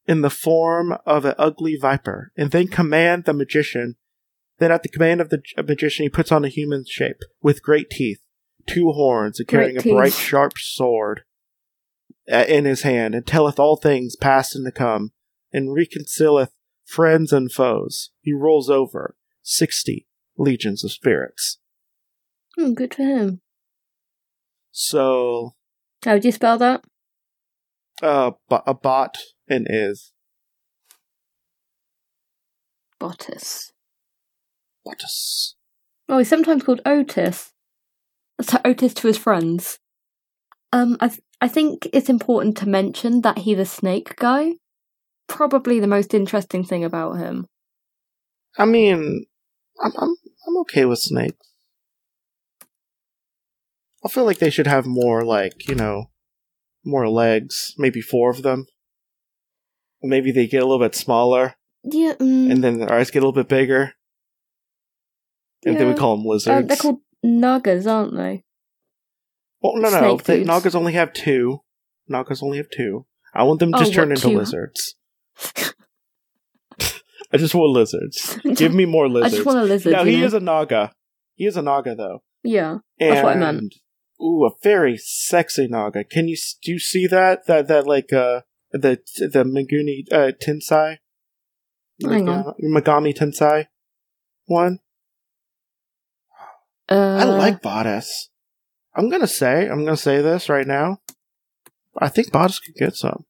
in 0.06 0.20
the 0.20 0.30
form 0.30 0.96
of 1.06 1.24
an 1.24 1.34
ugly 1.38 1.76
viper, 1.80 2.32
and 2.36 2.50
then 2.50 2.66
command 2.68 3.24
the 3.24 3.32
magician. 3.32 3.96
Then, 4.58 4.72
at 4.72 4.82
the 4.82 4.88
command 4.88 5.20
of 5.20 5.30
the 5.30 5.42
magician, 5.56 6.04
he 6.04 6.08
puts 6.08 6.30
on 6.30 6.44
a 6.44 6.48
human 6.48 6.84
shape 6.86 7.20
with 7.40 7.62
great 7.62 7.90
teeth, 7.90 8.20
two 8.66 8.90
horns, 8.90 9.38
and 9.38 9.48
carrying 9.48 9.74
Great 9.74 9.86
a 9.86 9.94
bright, 9.94 10.12
sharp 10.12 10.52
sword 10.56 11.22
uh, 12.30 12.44
in 12.48 12.64
his 12.64 12.82
hand, 12.82 13.14
and 13.14 13.26
telleth 13.26 13.58
all 13.58 13.76
things 13.76 14.16
past 14.16 14.54
and 14.54 14.64
to 14.66 14.72
come, 14.72 15.12
and 15.52 15.74
reconcileth 15.74 16.52
friends 16.84 17.32
and 17.32 17.50
foes. 17.52 18.10
He 18.20 18.32
rolls 18.32 18.68
over 18.70 19.16
sixty 19.42 20.06
legions 20.36 20.82
of 20.84 20.92
spirits. 20.92 21.58
Hmm, 22.56 22.72
good 22.74 22.94
for 22.94 23.02
him. 23.02 23.40
So, 24.70 25.54
How 26.04 26.14
would 26.14 26.24
you 26.24 26.32
spell 26.32 26.58
that? 26.58 26.82
uh, 28.02 28.32
bo- 28.48 28.62
a 28.66 28.74
bot 28.74 29.18
and 29.48 29.66
is 29.68 30.12
Bottas. 33.00 33.72
Bottas. 34.86 35.54
Oh, 36.08 36.18
he's 36.18 36.28
sometimes 36.28 36.62
called 36.62 36.80
Otis. 36.86 37.52
So 38.40 38.58
Otis 38.64 38.94
to 38.94 39.06
his 39.08 39.18
friends. 39.18 39.78
Um, 40.72 40.96
I 41.00 41.08
th- 41.08 41.20
I 41.40 41.48
think 41.48 41.88
it's 41.92 42.08
important 42.08 42.56
to 42.58 42.68
mention 42.68 43.20
that 43.22 43.38
he's 43.38 43.58
a 43.58 43.64
snake 43.64 44.16
guy. 44.16 44.52
Probably 45.28 45.80
the 45.80 45.86
most 45.86 46.14
interesting 46.14 46.64
thing 46.64 46.84
about 46.84 47.14
him. 47.18 47.46
I 48.58 48.64
mean, 48.66 49.24
I'm 49.82 49.92
I'm 49.98 50.14
I'm 50.46 50.56
okay 50.62 50.84
with 50.84 50.98
snakes. 50.98 51.36
I 54.04 54.08
feel 54.08 54.24
like 54.24 54.38
they 54.38 54.50
should 54.50 54.66
have 54.66 54.84
more, 54.86 55.24
like 55.24 55.68
you 55.68 55.74
know, 55.74 56.06
more 56.84 57.08
legs. 57.08 57.74
Maybe 57.78 58.00
four 58.00 58.30
of 58.30 58.42
them. 58.42 58.66
Maybe 60.02 60.32
they 60.32 60.46
get 60.48 60.62
a 60.62 60.66
little 60.66 60.80
bit 60.84 60.96
smaller, 60.96 61.54
Yeah, 61.84 62.14
mm, 62.14 62.50
and 62.50 62.64
then 62.64 62.78
their 62.80 62.92
eyes 62.92 63.12
get 63.12 63.20
a 63.20 63.26
little 63.26 63.32
bit 63.40 63.48
bigger. 63.48 63.92
And 65.64 65.78
then 65.78 65.86
we 65.88 65.94
call 65.94 66.16
them 66.16 66.26
uh, 66.26 66.30
lizards. 66.30 66.66
they're 66.66 66.76
called 66.76 66.98
Nagas, 67.22 67.86
aren't 67.86 68.16
they? 68.16 68.42
well, 69.60 69.76
no, 69.76 69.90
no, 69.90 69.98
snake 70.00 70.24
they, 70.24 70.36
dudes. 70.38 70.48
Nagas 70.48 70.74
only 70.74 70.92
have 70.94 71.12
two. 71.12 71.60
Nagas 72.08 72.42
only 72.42 72.56
have 72.56 72.68
two. 72.76 73.06
I 73.32 73.44
want 73.44 73.60
them 73.60 73.70
Oh, 73.72 73.78
just 73.78 73.96
what, 73.96 74.08
into 74.08 74.22
two? 74.22 74.36
lizards. 74.36 74.96
I 77.32 77.38
just 77.38 77.54
want 77.54 77.72
lizards. 77.72 78.38
Give 78.56 78.74
me 78.74 78.84
more 78.84 79.08
lizards. 79.08 79.34
I 79.34 79.36
just 79.36 79.46
want 79.46 79.58
a 79.58 79.64
lizard. 79.64 79.92
now 79.92 80.04
he 80.04 80.20
know? 80.20 80.26
is 80.26 80.34
a 80.34 80.40
Naga. 80.40 80.92
He 81.34 81.46
is 81.46 81.56
a 81.56 81.62
Naga 81.62 81.94
though. 81.94 82.22
yeah. 82.42 82.78
And, 83.00 83.12
That's 83.12 83.24
what 83.24 83.36
I 83.36 83.52
meant. 83.52 83.74
Ooh, 84.20 84.44
a 84.44 84.50
very 84.62 84.96
sexy 84.98 85.66
Naga. 85.66 86.04
Can 86.04 86.28
you 86.28 86.36
do 86.62 86.72
you 86.72 86.78
see 86.78 87.06
that 87.06 87.46
that 87.46 87.68
that 87.68 87.86
like 87.86 88.12
uh 88.12 88.42
the 88.70 88.98
the 89.16 89.44
Megumi 89.44 90.04
uh, 90.12 90.32
Tensei? 90.40 90.98
Hang 92.02 92.28
on. 92.28 92.54
Megami 92.62 93.16
Tensei 93.16 93.66
one. 94.46 94.80
Uh, 96.88 97.16
I 97.20 97.24
like 97.24 97.62
Bottas. 97.62 98.28
I'm 98.94 99.08
gonna 99.08 99.26
say 99.26 99.68
I'm 99.68 99.84
gonna 99.84 99.96
say 99.96 100.20
this 100.20 100.48
right 100.48 100.66
now. 100.66 100.98
I 101.98 102.08
think 102.08 102.30
Bottas 102.30 102.60
could 102.62 102.74
get 102.74 102.94
some. 102.94 103.24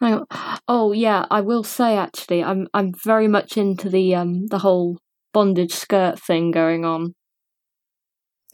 Hang 0.00 0.14
on. 0.14 0.26
Oh 0.66 0.92
yeah, 0.92 1.26
I 1.30 1.40
will 1.42 1.62
say 1.64 1.96
actually, 1.96 2.42
I'm 2.42 2.68
I'm 2.72 2.92
very 3.04 3.28
much 3.28 3.56
into 3.56 3.88
the 3.90 4.14
um 4.14 4.46
the 4.46 4.58
whole 4.58 4.98
bondage 5.32 5.72
skirt 5.74 6.18
thing 6.18 6.50
going 6.50 6.84
on. 6.84 7.14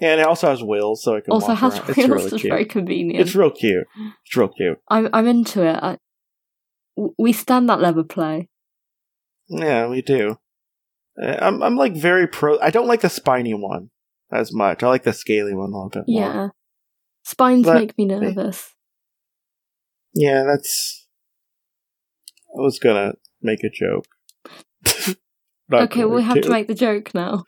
And 0.00 0.20
it 0.20 0.26
also 0.26 0.48
has 0.50 0.62
wheels, 0.62 1.02
so 1.02 1.14
it 1.14 1.24
can 1.24 1.32
also 1.32 1.48
walk 1.48 1.58
has 1.58 1.78
around. 1.78 1.86
wheels, 1.86 1.96
It's 1.98 2.08
really 2.08 2.24
it's 2.26 2.40
cute. 2.42 2.50
very 2.50 2.64
convenient. 2.66 3.20
It's 3.20 3.34
real 3.34 3.50
cute. 3.50 3.86
It's 4.26 4.36
real 4.36 4.48
cute. 4.48 4.78
I'm 4.88 5.08
I'm 5.12 5.26
into 5.26 5.62
it. 5.64 5.76
I, 5.80 5.96
w- 6.96 7.14
we 7.18 7.32
stand 7.32 7.68
that 7.70 7.80
level 7.80 8.04
play. 8.04 8.48
Yeah, 9.48 9.86
we 9.88 10.02
do. 10.02 10.36
Uh, 11.22 11.36
I'm 11.40 11.62
I'm 11.62 11.76
like 11.76 11.94
very 11.96 12.26
pro. 12.26 12.58
I 12.60 12.70
don't 12.70 12.88
like 12.88 13.00
the 13.00 13.08
spiny 13.08 13.54
one 13.54 13.90
as 14.32 14.52
much. 14.52 14.82
I 14.82 14.88
like 14.88 15.04
the 15.04 15.12
scaly 15.14 15.54
one 15.54 15.70
a 15.70 15.76
little 15.76 15.88
bit 15.90 16.04
more. 16.08 16.20
Yeah, 16.20 16.48
spines 17.24 17.64
But- 17.64 17.78
make 17.78 17.96
me 17.96 18.04
nervous. 18.06 18.74
Yeah, 20.12 20.42
that's. 20.44 21.05
I 22.56 22.60
was 22.60 22.78
gonna 22.78 23.14
make 23.42 23.62
a 23.64 23.70
joke. 23.70 24.06
Okay, 25.72 26.04
we 26.04 26.22
have 26.22 26.40
to 26.42 26.48
make 26.48 26.68
the 26.68 26.74
joke 26.74 27.12
now. 27.12 27.44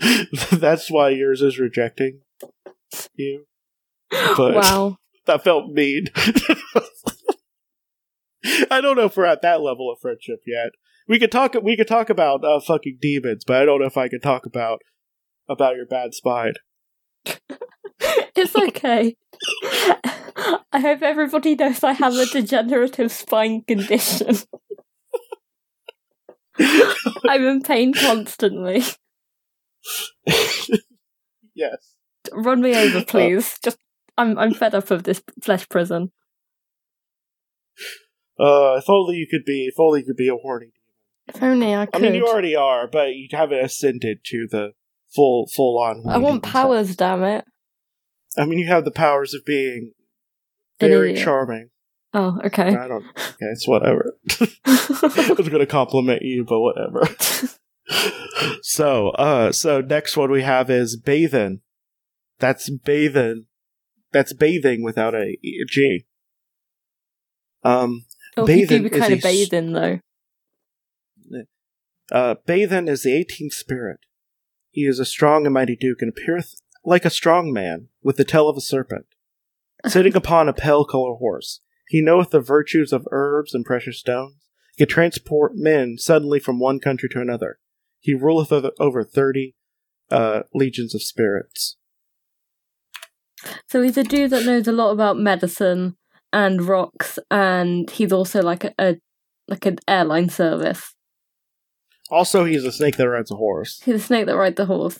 that's 0.52 0.90
why 0.90 1.08
yours 1.08 1.40
is 1.40 1.58
rejecting 1.58 2.20
you. 3.14 3.46
But 4.10 4.54
wow. 4.54 4.98
that 5.26 5.44
felt 5.44 5.70
mean. 5.70 6.08
I 8.70 8.80
don't 8.82 8.96
know 8.96 9.06
if 9.06 9.16
we're 9.16 9.24
at 9.24 9.42
that 9.42 9.62
level 9.62 9.90
of 9.90 9.98
friendship 10.00 10.40
yet. 10.46 10.72
We 11.08 11.18
could 11.18 11.32
talk. 11.32 11.54
We 11.62 11.76
could 11.76 11.88
talk 11.88 12.10
about 12.10 12.44
uh, 12.44 12.60
fucking 12.60 12.98
demons, 13.00 13.44
but 13.46 13.56
I 13.56 13.64
don't 13.64 13.80
know 13.80 13.86
if 13.86 13.96
I 13.96 14.08
could 14.08 14.22
talk 14.22 14.44
about 14.46 14.82
about 15.48 15.76
your 15.76 15.86
bad 15.86 16.14
spine. 16.14 16.54
It's 18.34 18.56
okay. 18.68 19.16
I 20.72 20.80
hope 20.80 21.02
everybody 21.02 21.54
knows 21.54 21.84
I 21.84 21.92
have 21.92 22.14
a 22.14 22.26
degenerative 22.26 23.12
spine 23.12 23.62
condition. 23.62 24.36
I'm 27.28 27.44
in 27.44 27.62
pain 27.62 27.92
constantly. 27.92 28.82
yes. 31.54 31.94
Run 32.32 32.62
me 32.62 32.74
over, 32.74 33.04
please. 33.04 33.58
Just 33.62 33.78
I'm 34.16 34.38
I'm 34.38 34.54
fed 34.54 34.74
up 34.74 34.90
of 34.90 35.04
this 35.04 35.22
flesh 35.42 35.68
prison. 35.68 36.12
Uh, 38.38 38.76
if 38.78 38.88
only 38.88 39.16
you 39.16 39.26
could 39.30 39.44
be. 39.44 39.66
If 39.66 39.78
only 39.78 40.00
you 40.00 40.06
could 40.06 40.16
be 40.16 40.28
a 40.28 40.36
horny. 40.36 40.72
Demon. 40.72 40.72
If 41.28 41.42
only 41.42 41.74
I 41.74 41.86
could. 41.86 41.96
I 41.96 41.98
mean, 42.00 42.14
you 42.14 42.26
already 42.26 42.56
are, 42.56 42.88
but 42.88 43.14
you 43.14 43.28
haven't 43.30 43.64
ascended 43.64 44.18
to 44.26 44.46
the 44.50 44.72
full, 45.14 45.46
full 45.54 45.78
on. 45.78 46.04
I 46.08 46.18
want 46.18 46.42
powers, 46.42 46.96
damn 46.96 47.22
it. 47.22 47.44
I 48.36 48.44
mean, 48.44 48.58
you 48.58 48.66
have 48.68 48.84
the 48.84 48.90
powers 48.90 49.34
of 49.34 49.44
being 49.44 49.92
very 50.80 51.14
charming. 51.14 51.70
Oh, 52.14 52.38
okay. 52.44 52.74
I 52.76 52.88
don't. 52.88 53.04
Okay, 53.04 53.36
it's 53.40 53.66
whatever. 53.66 54.16
I 54.64 55.34
was 55.36 55.48
gonna 55.48 55.66
compliment 55.66 56.22
you, 56.22 56.44
but 56.44 56.60
whatever. 56.60 57.08
so, 58.62 59.10
uh, 59.10 59.52
so 59.52 59.80
next 59.80 60.16
one 60.16 60.30
we 60.30 60.42
have 60.42 60.70
is 60.70 60.96
bathing. 60.96 61.60
That's 62.38 62.68
bathing. 62.70 63.46
That's 64.12 64.32
bathing 64.34 64.82
without 64.82 65.14
a, 65.14 65.38
G. 65.68 66.04
Um, 67.64 68.04
oh, 68.36 68.44
Bathing 68.44 68.86
is 68.86 69.00
kind 69.00 69.14
of 69.14 69.22
bathing 69.22 69.72
though. 69.72 70.00
Uh, 72.10 72.34
Bathin 72.44 72.88
is 72.88 73.04
the 73.04 73.10
18th 73.10 73.54
spirit. 73.54 74.00
He 74.70 74.82
is 74.82 74.98
a 74.98 75.04
strong 75.06 75.46
and 75.46 75.54
mighty 75.54 75.76
duke 75.76 76.02
and 76.02 76.10
appeareth 76.10 76.60
like 76.84 77.04
a 77.04 77.10
strong 77.10 77.52
man, 77.52 77.88
with 78.02 78.16
the 78.16 78.24
tail 78.24 78.48
of 78.48 78.56
a 78.56 78.60
serpent, 78.60 79.06
sitting 79.86 80.16
upon 80.16 80.48
a 80.48 80.52
pale 80.52 80.84
color 80.84 81.14
horse. 81.14 81.60
He 81.88 82.00
knoweth 82.00 82.30
the 82.30 82.40
virtues 82.40 82.92
of 82.92 83.06
herbs 83.10 83.54
and 83.54 83.64
precious 83.64 83.98
stones. 83.98 84.36
He 84.76 84.84
can 84.84 84.88
transport 84.88 85.52
men 85.54 85.98
suddenly 85.98 86.40
from 86.40 86.58
one 86.58 86.80
country 86.80 87.08
to 87.10 87.20
another. 87.20 87.58
He 88.00 88.14
ruleth 88.14 88.52
over, 88.52 89.04
thirty 89.04 89.54
uh, 90.10 90.42
legions 90.54 90.94
of 90.94 91.02
spirits. 91.02 91.76
So 93.68 93.82
he's 93.82 93.98
a 93.98 94.04
dude 94.04 94.30
that 94.30 94.44
knows 94.44 94.66
a 94.66 94.72
lot 94.72 94.92
about 94.92 95.18
medicine 95.18 95.96
and 96.32 96.62
rocks, 96.62 97.18
and 97.30 97.90
he's 97.90 98.12
also 98.12 98.42
like 98.42 98.64
a, 98.64 98.74
a 98.78 98.96
like 99.48 99.66
an 99.66 99.78
airline 99.86 100.30
service. 100.30 100.94
Also, 102.10 102.44
he's 102.44 102.64
a 102.64 102.72
snake 102.72 102.96
that 102.96 103.08
rides 103.08 103.30
a 103.30 103.36
horse. 103.36 103.80
He's 103.84 103.96
a 103.96 104.00
snake 104.00 104.26
that 104.26 104.36
rides 104.36 104.56
the 104.56 104.66
horse. 104.66 104.98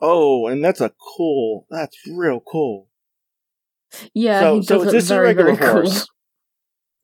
Oh, 0.00 0.46
and 0.46 0.64
that's 0.64 0.80
a 0.80 0.92
cool. 1.16 1.66
That's 1.70 1.96
real 2.10 2.40
cool. 2.40 2.88
Yeah, 4.14 4.40
so, 4.40 4.60
so 4.62 4.82
it's 4.82 4.92
just 4.92 5.10
a 5.10 5.14
very, 5.14 5.26
regular 5.28 5.54
very 5.54 5.72
cool. 5.72 5.82
horse. 5.82 6.08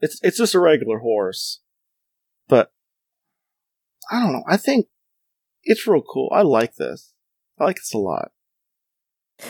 It's 0.01 0.21
it's 0.23 0.39
just 0.39 0.55
a 0.55 0.61
regular 0.61 0.99
horse, 0.99 1.61
but 2.49 2.71
I 4.11 4.21
don't 4.21 4.33
know. 4.33 4.45
I 4.49 4.57
think 4.57 4.87
it's 5.65 5.87
real 5.87 6.03
cool. 6.03 6.31
I 6.33 6.43
like 6.43 6.77
this. 6.77 7.13
I 7.59 7.65
like 7.65 7.77
this 7.77 7.93
a 7.95 7.99
lot. 7.99 8.31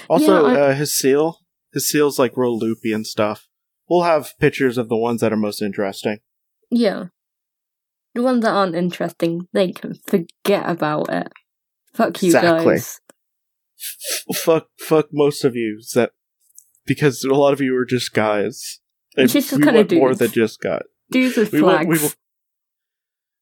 Also, 0.09 0.46
Yeah, 0.46 0.52
I- 0.54 0.61
uh, 0.70 0.74
his 0.74 0.96
seal, 0.98 1.40
his 1.72 1.88
seal's 1.88 2.18
like 2.18 2.37
real 2.37 2.56
loopy 2.59 2.92
and 2.92 3.06
stuff. 3.06 3.48
We'll 3.88 4.02
have 4.04 4.32
pictures 4.40 4.78
of 4.78 4.88
the 4.88 4.96
ones 4.96 5.20
that 5.20 5.32
are 5.32 5.37
most 5.37 5.61
interesting. 5.62 6.18
Yeah. 6.70 7.06
The 8.14 8.22
ones 8.22 8.42
that 8.42 8.50
aren't 8.52 8.74
interesting, 8.74 9.46
they 9.52 9.72
can 9.72 9.94
forget 10.06 10.68
about 10.68 11.12
it. 11.12 11.30
Fuck 11.92 12.22
you 12.22 12.28
Exactly. 12.28 12.74
guys. 12.76 13.00
F- 14.30 14.36
fuck, 14.36 14.68
fuck 14.78 15.06
most 15.12 15.44
of 15.44 15.54
you 15.54 15.80
that 15.94 16.12
because 16.86 17.24
a 17.24 17.34
lot 17.34 17.52
of 17.52 17.60
you 17.60 17.76
are 17.76 17.84
just 17.84 18.12
guys. 18.12 18.80
And 19.16 19.28
Just 19.30 19.52
we 19.52 19.64
want 19.64 19.92
more 19.92 20.14
than 20.14 20.30
just 20.30 20.60
guys. 20.60 20.82
Dudes 21.10 21.36
with 21.36 21.52
We 21.52 21.62
want- 21.62 21.84
flags. 21.84 21.88
we 21.88 21.98
want- 22.04 22.16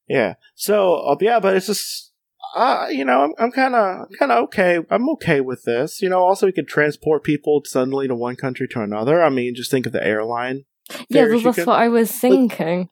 Yeah. 0.07 0.33
So, 0.55 0.95
uh, 0.95 1.15
yeah, 1.19 1.39
but 1.39 1.55
it's 1.55 1.65
just, 1.67 2.11
uh, 2.55 2.87
you 2.89 3.03
know, 3.03 3.21
I'm, 3.23 3.33
I'm 3.37 3.51
kind 3.51 3.75
of, 3.75 4.07
kind 4.17 4.31
of 4.31 4.43
okay. 4.45 4.79
I'm 4.89 5.09
okay 5.11 5.41
with 5.41 5.63
this. 5.63 6.01
You 6.01 6.09
know, 6.09 6.19
also 6.19 6.45
we 6.45 6.51
could 6.53 6.67
transport 6.67 7.23
people 7.23 7.61
suddenly 7.65 8.07
to 8.07 8.15
one 8.15 8.35
country 8.35 8.67
to 8.69 8.81
another. 8.81 9.21
I 9.23 9.29
mean, 9.29 9.55
just 9.55 9.71
think 9.71 9.85
of 9.85 9.91
the 9.91 10.05
airline. 10.05 10.63
yeah, 11.09 11.25
that's 11.27 11.57
what 11.65 11.69
I 11.79 11.89
was 11.89 12.11
thinking. 12.11 12.89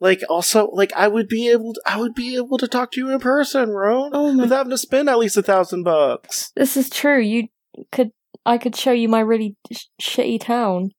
Like, 0.00 0.20
also, 0.28 0.68
like, 0.70 0.92
I 0.92 1.08
would 1.08 1.28
be 1.28 1.50
able, 1.50 1.74
to, 1.74 1.82
I 1.84 1.98
would 1.98 2.14
be 2.14 2.36
able 2.36 2.56
to 2.58 2.68
talk 2.68 2.92
to 2.92 3.00
you 3.00 3.10
in 3.10 3.18
person, 3.18 3.70
Roan, 3.70 4.10
Oh 4.12 4.32
my 4.32 4.44
without 4.44 4.58
having 4.58 4.70
to 4.70 4.78
spend 4.78 5.08
at 5.08 5.18
least 5.18 5.36
a 5.36 5.42
thousand 5.42 5.82
bucks. 5.82 6.52
This 6.54 6.76
is 6.76 6.88
true. 6.88 7.20
You 7.20 7.48
could 7.90 8.12
I 8.48 8.56
could 8.56 8.74
show 8.74 8.92
you 8.92 9.08
my 9.08 9.20
really 9.20 9.56
sh- 9.70 9.84
shitty 10.00 10.40
town. 10.40 10.92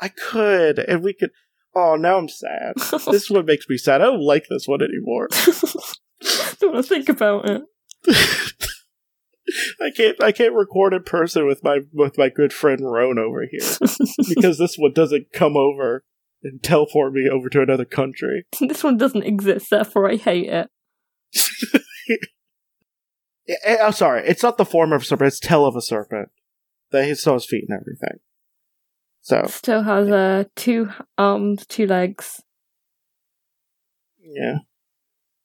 I 0.00 0.08
could, 0.08 0.78
and 0.78 1.02
we 1.02 1.14
could. 1.14 1.30
Oh, 1.74 1.96
now 1.96 2.18
I'm 2.18 2.28
sad. 2.28 2.74
this 3.10 3.30
one 3.30 3.46
makes 3.46 3.66
me 3.68 3.78
sad. 3.78 4.02
I 4.02 4.04
don't 4.04 4.20
like 4.20 4.44
this 4.50 4.68
one 4.68 4.82
anymore. 4.82 5.28
don't 6.60 6.74
want 6.74 6.84
to 6.84 6.88
think 6.88 7.08
about 7.08 7.48
it. 7.48 7.62
I 9.80 9.90
can't. 9.90 10.22
I 10.22 10.32
can't 10.32 10.54
record 10.54 10.92
in 10.92 11.04
person 11.04 11.46
with 11.46 11.64
my 11.64 11.80
with 11.92 12.18
my 12.18 12.28
good 12.28 12.52
friend 12.52 12.80
Roan 12.82 13.18
over 13.18 13.46
here 13.50 13.78
because 14.28 14.58
this 14.58 14.76
one 14.76 14.92
doesn't 14.92 15.32
come 15.32 15.56
over 15.56 16.04
and 16.46 16.62
teleport 16.62 17.12
me 17.12 17.28
over 17.30 17.48
to 17.50 17.62
another 17.62 17.84
country. 17.84 18.44
this 18.60 18.84
one 18.84 18.96
doesn't 18.96 19.24
exist, 19.24 19.70
therefore 19.70 20.10
I 20.10 20.16
hate 20.16 20.48
it. 20.48 20.70
Eh, 23.64 23.76
I'm 23.80 23.92
sorry. 23.92 24.26
It's 24.26 24.42
not 24.42 24.58
the 24.58 24.64
form 24.64 24.92
of 24.92 25.02
a 25.02 25.04
serpent. 25.04 25.28
It's 25.28 25.38
tail 25.38 25.66
of 25.66 25.76
a 25.76 25.80
serpent. 25.80 26.30
That 26.90 27.04
he 27.04 27.14
saw 27.14 27.34
his 27.34 27.46
feet 27.46 27.64
and 27.68 27.78
everything. 27.80 28.18
So 29.20 29.44
Still 29.48 29.82
has 29.82 30.08
uh, 30.08 30.44
two 30.54 30.90
arms, 31.18 31.66
two 31.66 31.86
legs, 31.86 32.42
yeah. 34.20 34.58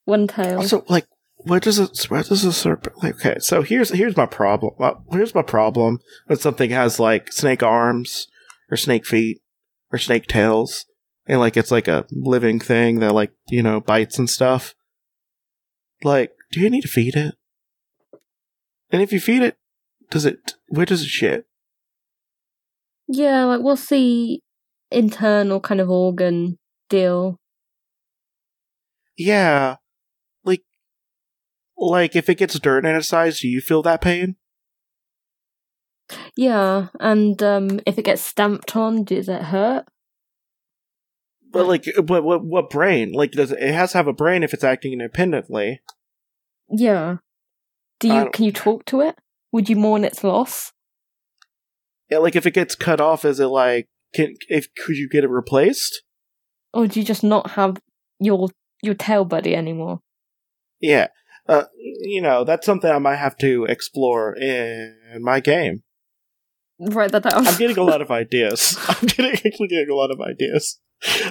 one 0.06 0.28
tail. 0.28 0.58
Also, 0.58 0.84
like, 0.88 1.08
what 1.38 1.64
does 1.64 1.80
it? 1.80 2.06
Where 2.10 2.22
does 2.22 2.46
a 2.46 2.54
serpent? 2.54 3.02
Like, 3.02 3.16
okay, 3.16 3.40
so 3.40 3.64
here's 3.64 3.90
here's 3.90 4.16
my 4.16 4.28
problem. 4.28 4.76
Well, 4.78 5.04
here's 5.12 5.34
my 5.34 5.42
problem 5.42 6.00
when 6.28 6.38
something 6.38 6.70
has 6.70 7.00
like 7.00 7.32
snake 7.32 7.64
arms 7.64 8.28
or 8.70 8.78
snake 8.78 9.06
feet 9.06 9.42
or 9.92 9.98
snake 9.98 10.28
tails, 10.28 10.86
and 11.28 11.40
like 11.40 11.58
it's 11.58 11.72
like 11.72 11.88
a 11.88 12.06
living 12.12 12.60
thing 12.60 13.00
that 13.00 13.14
like 13.14 13.32
you 13.50 13.64
know 13.64 13.80
bites 13.80 14.18
and 14.20 14.30
stuff. 14.30 14.76
Like, 16.04 16.34
do 16.52 16.60
you 16.60 16.70
need 16.70 16.82
to 16.82 16.88
feed 16.88 17.16
it? 17.16 17.36
And 18.92 19.02
if 19.02 19.14
you 19.14 19.20
feed 19.20 19.44
it, 19.44 19.58
does 20.10 20.26
it? 20.26 20.56
Where 20.68 20.86
does 20.86 21.04
it 21.04 21.08
shit? 21.08 21.46
yeah, 23.14 23.44
like 23.46 23.62
what's 23.62 23.88
the 23.88 24.40
internal 24.90 25.60
kind 25.60 25.82
of 25.82 25.90
organ 25.90 26.58
deal? 26.90 27.38
Yeah, 29.18 29.78
like, 30.44 30.64
like 31.78 32.16
if 32.16 32.30
it 32.30 32.38
gets 32.38 32.58
dirt 32.60 32.86
in 32.86 32.96
its 32.96 33.12
eyes, 33.12 33.42
do 33.42 33.48
you 33.48 33.62
feel 33.62 33.82
that 33.84 34.02
pain? 34.02 34.38
Yeah, 36.36 36.88
and 37.00 37.42
um, 37.44 37.80
if 37.86 37.98
it 37.98 38.06
gets 38.06 38.22
stamped 38.22 38.76
on, 38.76 39.04
does 39.04 39.30
it 39.30 39.44
hurt? 39.44 39.86
But 41.52 41.68
like, 41.68 41.86
but 42.04 42.24
what 42.24 42.44
what 42.44 42.70
brain? 42.70 43.12
Like, 43.12 43.32
does 43.32 43.52
it, 43.52 43.60
it 43.60 43.74
has 43.74 43.92
to 43.92 43.98
have 43.98 44.08
a 44.08 44.14
brain 44.14 44.44
if 44.44 44.54
it's 44.54 44.64
acting 44.64 44.94
independently? 44.94 45.82
Yeah. 46.70 47.18
Do 48.00 48.08
you 48.08 48.30
can 48.32 48.46
you 48.46 48.52
talk 48.52 48.86
to 48.86 49.02
it? 49.02 49.16
Would 49.52 49.70
you 49.70 49.76
mourn 49.76 50.04
its 50.04 50.24
loss? 50.24 50.72
Yeah, 52.10 52.18
like 52.18 52.36
if 52.36 52.46
it 52.46 52.54
gets 52.54 52.76
cut 52.76 53.00
off, 53.00 53.24
is 53.26 53.40
it 53.40 53.48
like 53.48 53.88
can 54.14 54.36
if 54.50 54.74
could 54.76 54.98
you 54.98 55.08
get 55.08 55.24
it 55.24 55.30
replaced? 55.30 56.02
Or 56.74 56.88
do 56.88 57.00
you 57.00 57.06
just 57.06 57.24
not 57.24 57.52
have 57.52 57.78
your 58.20 58.50
your 58.82 58.96
tail 58.96 59.26
buddy 59.26 59.56
anymore? 59.56 60.00
Yeah, 60.80 61.08
uh, 61.48 61.66
you 61.78 62.22
know 62.22 62.44
that's 62.44 62.66
something 62.66 62.90
I 62.90 62.98
might 62.98 63.18
have 63.18 63.38
to 63.38 63.66
explore 63.66 64.36
in 64.36 65.22
my 65.22 65.40
game. 65.40 65.84
Write 66.80 67.12
that 67.12 67.24
down. 67.24 67.48
I'm 67.48 67.58
getting 67.58 67.78
a 67.78 67.84
lot 67.84 68.02
of 68.02 68.10
ideas. 68.12 68.78
I'm 68.88 69.08
getting 69.08 69.32
actually 69.46 69.68
getting 69.68 69.90
a 69.92 69.96
lot 69.96 70.12
of 70.12 70.20
ideas. 70.20 70.80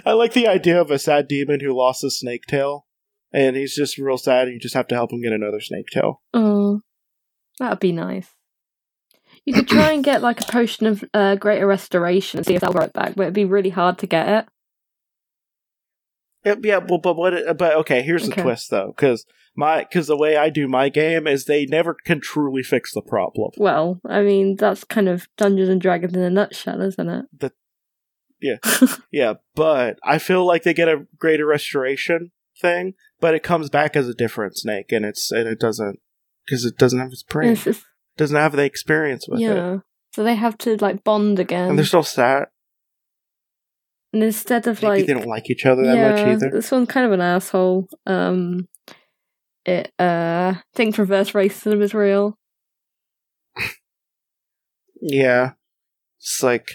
I 0.05 0.13
like 0.13 0.33
the 0.33 0.49
idea 0.49 0.81
of 0.81 0.91
a 0.91 0.99
sad 0.99 1.29
demon 1.29 1.61
who 1.61 1.77
lost 1.77 2.03
his 2.03 2.19
snake 2.19 2.47
tail, 2.47 2.87
and 3.33 3.57
he's 3.57 3.75
just 3.75 3.99
real 3.99 4.19
sad. 4.19 4.47
And 4.49 4.55
you 4.55 4.61
just 4.61 4.75
have 4.75 4.89
to 4.89 4.95
help 4.95 5.13
him 5.13 5.23
get 5.23 5.33
another 5.33 5.61
snake 5.61 5.87
tail. 5.93 6.23
Oh, 6.35 6.81
that'd 7.59 7.81
be 7.81 7.93
nice. 7.93 8.29
You 9.47 9.55
could 9.55 9.69
try 9.69 9.93
and 9.93 10.05
get 10.05 10.23
like 10.23 10.41
a 10.41 10.53
potion 10.53 10.87
of 10.87 11.05
uh, 11.15 11.35
greater 11.37 11.67
restoration 11.67 12.39
and 12.39 12.47
see 12.47 12.55
if 12.55 12.61
that'll 12.61 12.75
grow 12.75 12.85
it 12.85 12.93
back, 12.93 13.15
but 13.15 13.23
it'd 13.23 13.35
be 13.35 13.45
really 13.45 13.71
hard 13.71 13.99
to 13.99 14.07
get 14.07 14.29
it. 14.29 14.47
Yeah, 16.45 16.55
yeah 16.63 16.79
well, 16.79 16.99
but 16.99 17.17
what? 17.17 17.57
But 17.57 17.77
okay, 17.77 18.03
here's 18.03 18.25
Okay. 18.25 18.37
the 18.37 18.43
twist 18.43 18.71
though, 18.71 18.93
because 18.95 19.25
my 19.57 19.81
because 19.81 20.07
the 20.07 20.17
way 20.17 20.37
I 20.37 20.51
do 20.51 20.69
my 20.69 20.89
game 20.89 21.27
is 21.27 21.45
they 21.45 21.67
never 21.67 21.95
can 22.05 22.21
truly 22.21 22.63
fix 22.63 22.93
the 22.95 23.03
problem. 23.03 23.51
Well, 23.57 24.01
I 24.07 24.23
mean 24.23 24.57
that's 24.57 24.85
kind 24.85 25.09
of 25.09 25.29
Dungeons 25.37 25.69
and 25.69 25.81
Dragons 25.81 26.15
in 26.15 26.23
a 26.23 26.31
nutshell, 26.31 26.81
isn't 26.81 27.09
it? 27.09 27.53
Yeah, 28.41 28.57
yeah. 29.13 29.35
but 29.55 29.99
I 30.05 30.19
feel 30.19 30.47
like 30.47 30.63
they 30.63 30.75
get 30.75 30.89
a 30.89 31.07
greater 31.19 31.47
restoration 31.47 32.33
thing, 32.61 32.95
but 33.21 33.35
it 33.35 33.43
comes 33.43 33.69
back 33.71 33.97
as 33.97 34.09
a 34.09 34.15
different 34.15 34.57
snake, 34.57 34.93
and 34.93 35.05
it's 35.05 35.31
and 35.31 35.47
it 35.49 35.59
doesn't 35.61 35.99
because 36.47 36.65
it 36.65 36.77
doesn't 36.79 36.99
have 36.99 37.13
its 37.13 37.23
brain, 37.23 37.51
It's 37.53 37.65
just- 37.65 37.85
doesn't 38.17 38.37
have 38.37 38.53
the 38.53 38.65
experience 38.65 39.27
with 39.29 39.41
it, 39.41 39.45
yeah. 39.45 39.79
So 40.15 40.25
they 40.25 40.35
have 40.35 40.59
to 40.59 40.77
like 40.79 41.05
bond 41.05 41.39
again, 41.39 41.69
and 41.71 41.79
they're 41.79 41.85
still 41.87 42.03
sad. 42.03 42.49
and 44.13 44.23
instead 44.23 44.67
of 44.67 44.83
Maybe 44.83 44.87
like 44.99 45.07
they 45.07 45.15
don't 45.15 45.27
like 45.29 45.49
each 45.51 45.65
other 45.67 45.85
that 45.87 45.97
yeah, 45.97 46.11
much 46.11 46.27
either. 46.27 46.51
this 46.51 46.71
one's 46.71 46.89
kind 46.89 47.07
of 47.07 47.13
an 47.13 47.21
asshole. 47.21 47.89
Um, 48.07 48.69
it 49.65 49.93
uh 49.99 50.55
think 50.75 50.97
reverse 50.99 51.31
racism 51.33 51.81
is 51.83 51.95
real. 51.95 52.37
Yeah, 55.03 55.53
it's 56.19 56.43
like, 56.43 56.67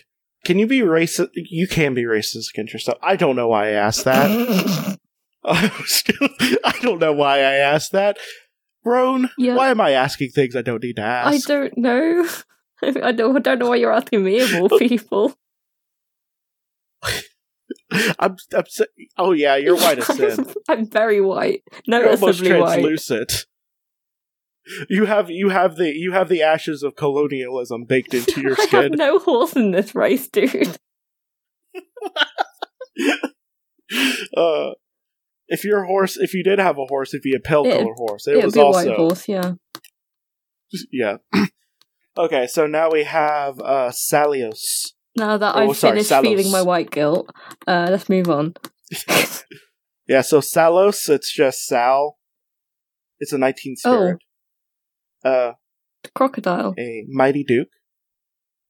can 0.46 0.58
you 0.60 0.68
be 0.68 0.80
racist? 0.80 1.30
You 1.36 1.68
can 1.68 1.94
be 1.94 2.04
racist 2.04 2.52
against 2.54 2.72
yourself. 2.74 2.98
I 3.02 3.16
don't 3.18 3.36
know 3.36 3.48
why 3.50 3.68
I 3.68 3.72
asked 3.72 4.06
that. 4.06 4.98
I 5.46 6.74
don't 6.82 7.00
know 7.00 7.14
why 7.14 7.40
I 7.40 7.56
asked 7.56 7.92
that. 7.92 8.18
Roan, 8.84 9.30
Yeah. 9.38 9.56
why 9.56 9.70
am 9.72 9.82
I 9.82 9.92
asking 9.92 10.30
things 10.30 10.56
I 10.56 10.62
don't 10.62 10.82
need 10.84 10.96
to 10.96 11.02
ask? 11.02 11.50
I 11.50 11.54
don't 11.54 11.78
know. 11.78 12.28
I 12.84 13.12
don't. 13.12 13.36
I 13.36 13.40
don't 13.40 13.60
know 13.60 13.70
why 13.70 13.76
you're 13.78 13.92
asking 13.92 14.24
me 14.24 14.40
of 14.42 14.54
all 14.56 14.70
people. 14.80 15.34
I'm, 18.20 18.36
I'm 18.54 18.66
sa- 18.68 18.84
oh 19.18 19.32
yeah, 19.32 19.56
you're 19.56 19.76
white 19.78 20.00
as 20.00 20.08
sin. 20.08 20.54
I'm 20.68 20.90
very 20.90 21.22
white, 21.22 21.64
You're 21.86 22.04
almost 22.10 22.22
noticeably 22.42 22.60
white. 22.60 22.74
translucent. 22.80 23.46
You 24.89 25.06
have 25.06 25.30
you 25.30 25.49
have 25.49 25.75
the 25.75 25.91
you 25.95 26.13
have 26.13 26.28
the 26.30 26.41
ashes 26.41 26.82
of 26.84 26.95
colonialism 26.95 27.86
baked 27.86 28.13
into 28.13 28.41
your 28.41 28.56
skin. 28.56 28.80
I 28.80 28.84
have 28.84 28.91
no 28.93 29.19
horse 29.19 29.56
in 29.56 29.71
this 29.71 29.93
race, 29.93 30.28
dude. 30.28 30.78
uh, 34.36 34.71
if 35.47 35.63
your 35.63 35.84
horse, 35.86 36.17
if 36.17 36.34
you 36.34 36.43
did 36.43 36.58
have 36.60 36.78
a 36.78 36.86
horse, 36.86 37.13
it'd 37.13 37.21
be 37.21 37.36
a 37.36 37.39
pale 37.39 37.63
color 37.63 37.93
horse. 37.95 38.28
It 38.28 38.43
was 38.43 38.54
be 38.56 38.60
a 38.60 38.63
also 38.63 38.88
white 38.89 38.97
horse, 38.97 39.28
yeah. 39.28 39.54
yeah. 40.91 41.17
okay, 42.17 42.47
so 42.47 42.65
now 42.65 42.89
we 42.91 43.04
have 43.04 43.60
uh 43.60 43.91
Salios. 43.91 44.93
Now 45.15 45.38
that 45.38 45.56
Oh, 45.56 45.69
I've 45.69 45.78
sorry, 45.78 45.93
finished 45.93 46.10
Salos. 46.10 46.28
feeling 46.28 46.51
my 46.51 46.62
white 46.62 46.89
guilt, 46.91 47.30
uh, 47.67 47.88
let's 47.89 48.10
move 48.10 48.30
on. 48.30 48.56
Yeah, 50.08 50.21
so 50.21 50.39
Salos, 50.39 51.10
it's 51.10 51.34
just 51.34 51.65
Sal. 51.65 52.17
It's 53.19 53.34
a 53.34 53.38
19th 53.38 53.78
spirit. 53.78 54.17
Uh, 55.26 55.54
Crocodile. 56.14 56.76
a 56.78 57.04
mighty 57.10 57.44
duke. 57.44 57.70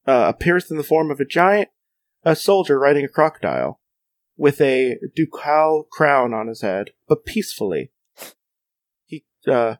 Uh, 0.08 0.26
appears 0.30 0.72
in 0.72 0.78
the 0.78 0.84
form 0.84 1.12
of 1.12 1.20
a 1.20 1.26
giant, 1.26 1.70
a 2.24 2.36
soldier 2.36 2.80
riding 2.80 3.04
a 3.04 3.10
crocodile, 3.10 3.82
with 4.38 4.62
a 4.62 4.98
ducal 5.16 5.88
crown 5.92 6.34
on 6.34 6.48
his 6.48 6.62
head, 6.62 6.92
but 7.08 7.26
peacefully. 7.26 7.92
He, 9.06 9.26
uh, 9.48 9.76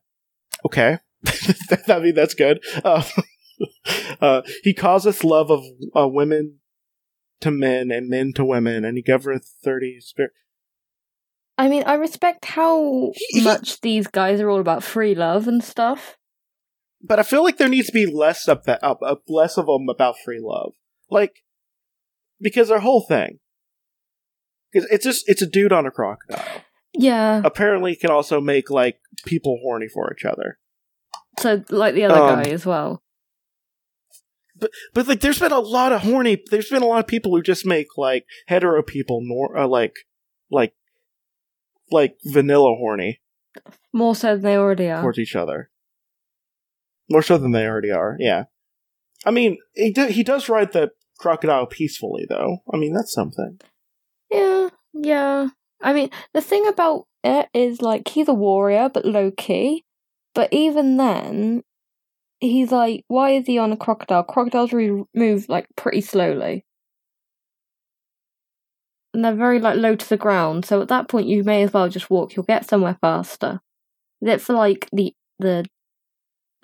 okay. 0.66 0.98
I 1.88 2.00
mean, 2.00 2.16
that's 2.16 2.34
good. 2.34 2.64
Uh, 2.84 3.04
uh, 4.22 4.42
he 4.64 4.74
causeth 4.74 5.24
love 5.24 5.52
of 5.52 5.64
uh, 5.96 6.08
women 6.08 6.60
to 7.42 7.52
men 7.52 7.92
and 7.92 8.10
men 8.10 8.34
to 8.34 8.44
women, 8.44 8.84
and 8.84 8.98
he 8.98 9.04
governeth 9.04 9.46
30 9.64 10.00
spirit. 10.02 10.32
I 11.58 11.70
mean, 11.70 11.84
I 11.86 11.94
respect 11.94 12.46
how 12.46 13.14
much 13.36 13.80
these 13.82 14.08
guys 14.08 14.42
are 14.42 14.50
all 14.50 14.60
about 14.60 14.84
free 14.84 15.16
love 15.16 15.48
and 15.48 15.64
stuff. 15.64 16.18
But 17.08 17.20
I 17.20 17.24
feel 17.24 17.44
like 17.44 17.58
there 17.58 17.70
needs 17.70 17.88
to 17.88 17.94
be 17.94 18.06
less 18.06 18.48
of 18.48 18.64
that, 18.66 18.84
up, 18.84 19.00
up, 19.06 19.24
less 19.28 19.58
of 19.58 19.66
them 19.68 19.88
about 19.90 20.16
free 20.24 20.40
love, 20.42 20.74
like 21.10 21.44
because 22.42 22.70
their 22.70 22.80
whole 22.80 23.06
thing, 23.08 23.40
because 24.72 24.88
it's 24.92 25.06
just 25.06 25.24
it's 25.28 25.42
a 25.42 25.48
dude 25.48 25.72
on 25.74 25.86
a 25.86 25.92
crocodile. 25.92 26.62
Yeah. 26.94 27.42
Apparently, 27.44 27.92
it 27.94 28.00
can 28.00 28.12
also 28.12 28.40
make 28.42 28.70
like 28.70 29.00
people 29.26 29.60
horny 29.62 29.88
for 29.88 30.14
each 30.18 30.26
other. 30.26 30.58
So, 31.40 31.64
like 31.70 31.94
the 31.96 32.06
other 32.06 32.16
Um, 32.22 32.44
guy 32.44 32.50
as 32.52 32.66
well. 32.66 33.02
But 34.94 35.06
like, 35.08 35.20
there's 35.20 35.40
been 35.40 35.52
a 35.52 35.60
lot 35.60 35.92
of 35.92 36.02
horny. 36.02 36.42
There's 36.50 36.70
been 36.70 36.82
a 36.82 36.86
lot 36.88 37.00
of 37.00 37.08
people 37.08 37.36
who 37.36 37.42
just 37.42 37.66
make 37.66 37.88
like 37.98 38.26
hetero 38.48 38.82
people 38.82 39.20
nor 39.22 39.58
uh, 39.58 39.68
like 39.68 39.94
like 40.50 40.74
like 41.92 42.16
vanilla 42.24 42.74
horny 42.78 43.22
More 43.92 44.16
so 44.16 44.36
than 44.36 44.42
they 44.44 44.56
already 44.58 44.90
are. 44.90 45.02
towards 45.02 45.20
each 45.20 45.36
other. 45.36 45.70
More 47.10 47.22
so 47.22 47.38
than 47.38 47.52
they 47.52 47.66
already 47.66 47.92
are. 47.92 48.16
Yeah. 48.20 48.46
I 49.26 49.32
mean, 49.32 49.58
he 49.74 49.92
do, 49.92 50.08
he 50.08 50.24
does 50.24 50.50
ride 50.50 50.74
the 50.74 50.92
crocodile 51.20 51.66
peacefully, 51.66 52.26
though. 52.28 52.60
I 52.72 52.78
mean, 52.78 52.94
that's 52.94 53.14
something. 53.14 53.60
Yeah, 54.30 54.70
yeah. 54.94 55.48
I 55.82 55.94
mean, 55.94 56.10
the 56.34 56.42
thing 56.42 56.68
about 56.68 57.06
it 57.24 57.50
is 57.54 57.82
like 57.82 58.08
he's 58.08 58.28
a 58.28 58.34
warrior, 58.34 58.90
but 58.90 59.06
low 59.06 59.32
key. 59.32 59.84
But 60.34 60.52
even 60.52 60.98
then, 60.98 61.64
he's 62.40 62.72
like, 62.72 63.04
why 63.08 63.32
is 63.32 63.46
he 63.46 63.58
on 63.58 63.72
a 63.72 63.78
crocodile? 63.78 64.24
Crocodiles 64.24 64.74
move 65.14 65.50
like 65.50 65.68
pretty 65.76 66.02
slowly, 66.02 66.66
and 69.14 69.24
they're 69.24 69.34
very 69.34 69.60
like 69.60 69.78
low 69.78 69.96
to 69.96 70.10
the 70.10 70.18
ground. 70.18 70.66
So 70.66 70.82
at 70.82 70.90
that 70.90 71.08
point, 71.08 71.28
you 71.28 71.44
may 71.44 71.64
as 71.64 71.74
well 71.74 71.88
just 71.90 72.10
walk. 72.10 72.36
You'll 72.36 72.46
get 72.46 72.68
somewhere 72.68 72.98
faster. 73.00 73.62
Is 74.22 74.44
for 74.44 74.54
like 74.54 74.90
the 74.92 75.14
the 75.40 75.66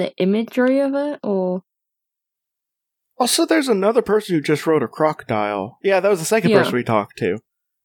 the 0.02 0.16
imagery 0.18 0.80
of 0.80 0.94
it, 0.96 1.20
or 1.24 1.64
Also, 3.18 3.46
there's 3.46 3.68
another 3.68 4.02
person 4.02 4.36
who 4.36 4.42
just 4.42 4.66
wrote 4.66 4.82
a 4.84 4.88
crocodile. 4.88 5.78
Yeah, 5.84 6.00
that 6.00 6.10
was 6.10 6.20
the 6.20 6.26
second 6.26 6.50
Yeah. 6.52 6.60
person 6.60 6.74
we 6.76 6.84
talked 6.84 7.18
to. 7.20 7.38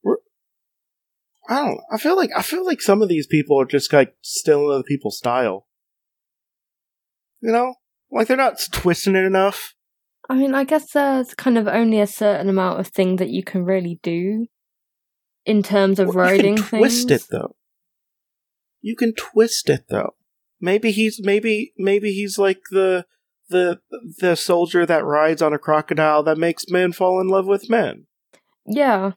We're, 0.03 0.17
I 1.49 1.57
don't. 1.67 1.81
I 1.93 1.99
feel 1.99 2.17
like 2.17 2.31
I 2.35 2.43
feel 2.43 2.65
like 2.65 2.81
some 2.81 3.03
of 3.03 3.09
these 3.09 3.27
people 3.27 3.61
are 3.61 3.67
just 3.67 3.93
like 3.93 4.15
stealing 4.23 4.71
other 4.73 4.83
people's 4.83 5.19
style. 5.19 5.67
You 7.43 7.53
know, 7.53 7.75
like 8.11 8.29
they're 8.29 8.37
not 8.37 8.59
twisting 8.73 9.15
it 9.15 9.25
enough. 9.25 9.75
I 10.29 10.35
mean, 10.37 10.55
I 10.55 10.65
guess 10.65 10.91
there's 10.93 11.35
kind 11.35 11.57
of 11.59 11.69
only 11.69 12.01
a 12.01 12.07
certain 12.07 12.49
amount 12.49 12.81
of 12.81 12.89
thing 12.89 13.17
that 13.17 13.29
you 13.31 13.45
can 13.45 13.65
really 13.65 14.01
do 14.03 14.47
in 15.45 15.63
terms 15.63 16.01
of 16.01 16.09
Well, 16.09 16.17
writing 16.17 16.57
you 16.57 16.63
can 16.63 16.79
twist 16.81 17.09
things. 17.09 17.23
it 17.23 17.27
though. 17.31 17.55
You 18.81 18.97
can 18.97 19.15
twist 19.15 19.69
it 19.69 19.85
though. 19.89 20.16
Maybe 20.61 20.91
he's 20.91 21.21
maybe 21.23 21.73
maybe 21.77 22.13
he's 22.13 22.39
like 22.39 22.61
the 22.71 23.05
the 23.49 23.81
the 24.19 24.35
soldier 24.37 24.85
that 24.87 25.05
rides 25.05 25.43
on 25.43 25.53
a 25.53 25.59
crocodile 25.59 26.23
that 26.25 26.39
makes 26.39 26.69
men 26.69 26.93
fall 26.93 27.21
in 27.21 27.29
love 27.29 27.47
with 27.47 27.71
men. 27.71 28.07
Yeah, 28.67 29.13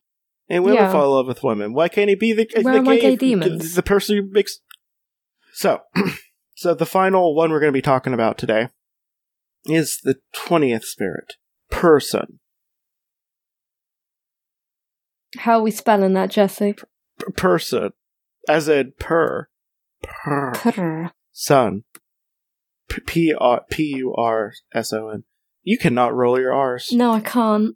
And 0.48 0.64
women 0.64 0.84
Yeah. 0.84 0.92
fall 0.92 1.06
in 1.06 1.12
love 1.12 1.28
with 1.28 1.44
women. 1.44 1.74
Why 1.74 1.88
can't 1.88 2.10
he 2.10 2.16
be 2.16 2.34
the, 2.34 2.46
the 2.56 2.82
gay, 2.86 3.12
the, 3.12 3.16
demons? 3.18 3.74
the 3.74 3.82
person 3.82 4.18
who 4.18 4.30
makes? 4.32 4.60
So, 5.54 5.80
so 6.56 6.76
the 6.76 6.86
final 6.86 7.34
one 7.36 7.50
we're 7.50 7.60
going 7.60 7.72
to 7.72 7.78
be 7.78 7.82
talking 7.82 8.14
about 8.14 8.38
today 8.38 8.68
is 9.66 10.00
the 10.04 10.18
twentieth 10.34 10.84
spirit 10.86 11.34
Purson. 11.72 12.40
how 15.38 15.60
are 15.60 15.64
we 15.64 15.72
spelling 15.72 16.14
that, 16.14 16.30
Jesse? 16.30 16.74
P- 16.74 16.84
person, 17.36 17.92
as 18.48 18.68
in 18.68 18.94
per, 19.00 19.48
per 20.04 20.52
Prr. 20.54 21.12
Son. 21.40 21.84
P- 22.90 23.02
P 23.06 23.34
R 23.38 23.62
P 23.70 23.84
U 23.98 24.14
R 24.16 24.54
S 24.74 24.94
O 24.94 25.10
N. 25.10 25.24
You 25.64 25.78
cannot 25.78 26.14
roll 26.14 26.40
your 26.40 26.54
R's. 26.54 26.92
No, 26.92 27.12
I 27.12 27.20
can't. 27.20 27.76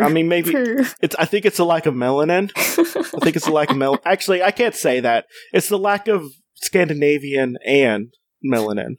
I 0.00 0.08
mean, 0.08 0.28
maybe 0.28 0.54
it's. 1.00 1.14
I 1.16 1.24
think 1.24 1.44
it's 1.44 1.58
a 1.58 1.64
lack 1.64 1.86
of 1.86 1.94
melanin. 1.94 2.50
I 2.56 3.20
think 3.20 3.36
it's 3.36 3.48
a 3.48 3.52
lack 3.52 3.70
of 3.70 3.76
mel. 3.76 4.00
Actually, 4.04 4.42
I 4.42 4.52
can't 4.52 4.74
say 4.74 5.00
that. 5.00 5.26
It's 5.52 5.68
the 5.68 5.78
lack 5.78 6.08
of 6.08 6.24
Scandinavian 6.54 7.56
and 7.66 8.14
melanin. 8.44 8.94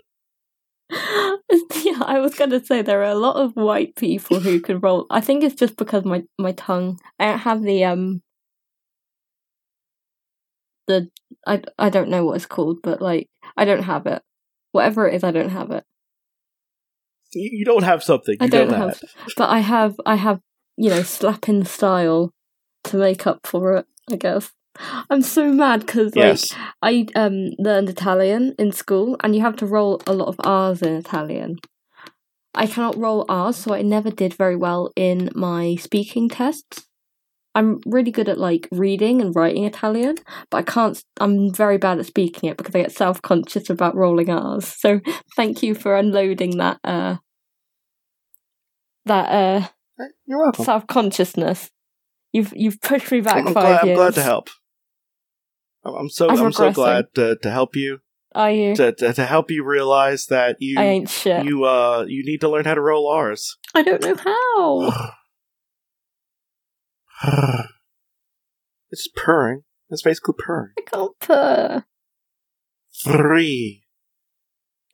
yeah, 0.89 2.01
I 2.01 2.19
was 2.19 2.35
going 2.35 2.51
to 2.51 2.63
say 2.63 2.81
there 2.81 3.01
are 3.01 3.11
a 3.11 3.15
lot 3.15 3.37
of 3.37 3.55
white 3.55 3.95
people 3.95 4.39
who 4.39 4.59
can 4.59 4.79
roll. 4.79 5.07
I 5.09 5.21
think 5.21 5.43
it's 5.43 5.55
just 5.55 5.77
because 5.77 6.03
my 6.03 6.23
my 6.37 6.51
tongue. 6.51 6.99
I 7.17 7.27
don't 7.27 7.39
have 7.39 7.63
the 7.63 7.85
um. 7.85 8.21
The 10.87 11.09
I 11.45 11.61
I 11.77 11.89
don't 11.89 12.09
know 12.09 12.25
what 12.25 12.35
it's 12.35 12.45
called, 12.45 12.79
but 12.83 13.01
like 13.01 13.27
I 13.57 13.65
don't 13.65 13.83
have 13.83 14.05
it. 14.05 14.21
Whatever 14.71 15.07
it 15.07 15.15
is, 15.15 15.23
I 15.23 15.31
don't 15.31 15.49
have 15.49 15.71
it. 15.71 15.83
You, 17.33 17.65
don't 17.65 17.83
have 17.83 18.03
something. 18.03 18.35
You 18.39 18.45
I 18.45 18.49
don't 18.49 18.69
know 18.69 18.87
have, 18.87 19.01
but 19.35 19.49
I 19.49 19.59
have. 19.59 19.99
I 20.05 20.15
have 20.15 20.39
you 20.77 20.89
know 20.89 21.03
slapping 21.03 21.65
style 21.65 22.31
to 22.85 22.97
make 22.97 23.27
up 23.27 23.45
for 23.45 23.75
it. 23.75 23.85
I 24.11 24.15
guess. 24.15 24.51
I'm 25.09 25.21
so 25.21 25.51
mad 25.51 25.85
because 25.85 26.15
like 26.15 26.25
Yes. 26.25 26.53
I 26.81 27.07
um 27.15 27.51
learned 27.57 27.89
Italian 27.89 28.55
in 28.57 28.71
school, 28.71 29.17
and 29.23 29.35
you 29.35 29.41
have 29.41 29.55
to 29.57 29.65
roll 29.65 30.01
a 30.07 30.13
lot 30.13 30.27
of 30.27 30.35
R's 30.43 30.81
in 30.81 30.93
Italian. 30.93 31.57
I 32.53 32.67
cannot 32.67 32.97
roll 32.97 33.25
R's, 33.27 33.57
so 33.57 33.73
I 33.73 33.81
never 33.81 34.09
did 34.11 34.33
very 34.33 34.55
well 34.55 34.91
in 34.95 35.29
my 35.35 35.75
speaking 35.75 36.29
tests. 36.29 36.84
I'm 37.55 37.79
really 37.85 38.11
good 38.11 38.27
at 38.27 38.37
like 38.37 38.67
reading 38.71 39.21
and 39.21 39.33
writing 39.33 39.63
Italian, 39.63 40.17
but 40.51 40.57
I 40.57 40.61
can't. 40.63 41.01
I'm 41.21 41.53
very 41.53 41.77
bad 41.77 41.99
at 41.99 42.05
speaking 42.05 42.49
it 42.49 42.57
because 42.57 42.75
I 42.75 42.81
get 42.81 42.91
self 42.91 43.21
conscious 43.21 43.69
about 43.69 43.95
rolling 43.95 44.29
R's. 44.29 44.67
So 44.67 44.99
thank 45.37 45.63
you 45.63 45.73
for 45.73 45.95
unloading 45.95 46.57
that 46.57 46.79
uh 46.83 47.15
that 49.05 49.31
uh 49.31 49.67
You're 50.25 50.39
welcome. 50.39 50.65
self 50.65 50.85
consciousness. 50.87 51.71
You've 52.33 52.51
you've 52.53 52.81
pushed 52.81 53.09
me 53.09 53.21
back 53.21 53.37
I'm, 53.37 53.53
five 53.53 53.53
glad, 53.53 53.87
I'm 53.87 53.95
glad 53.95 54.13
to 54.15 54.23
help. 54.23 54.49
I'm 55.85 55.95
I'm 55.95 56.09
so 56.09 56.27
I'm 56.27 56.37
I'm, 56.37 56.51
so 56.51 56.71
glad 56.73 57.05
to, 57.15 57.37
to 57.37 57.49
help 57.49 57.77
you 57.77 57.99
Are 58.35 58.51
you? 58.51 58.75
to, 58.75 58.91
to 58.91 59.13
to 59.13 59.25
help 59.25 59.49
you 59.49 59.63
realize 59.63 60.25
that 60.25 60.57
you 60.59 60.77
I 60.77 60.83
ain't 60.83 61.09
shit. 61.09 61.45
you 61.45 61.63
uh 61.63 62.03
you 62.05 62.25
need 62.25 62.41
to 62.41 62.49
learn 62.49 62.65
how 62.65 62.73
to 62.73 62.81
roll 62.81 63.07
R's. 63.07 63.57
I 63.73 63.81
don't 63.81 64.01
know 64.01 64.15
how. 64.17 65.11
it's 68.91 69.07
purring. 69.15 69.63
It's 69.89 70.01
basically 70.01 70.35
purring. 70.37 70.71
I 70.77 70.81
can't 70.81 71.19
purr. 71.19 71.85
Three. 73.03 73.83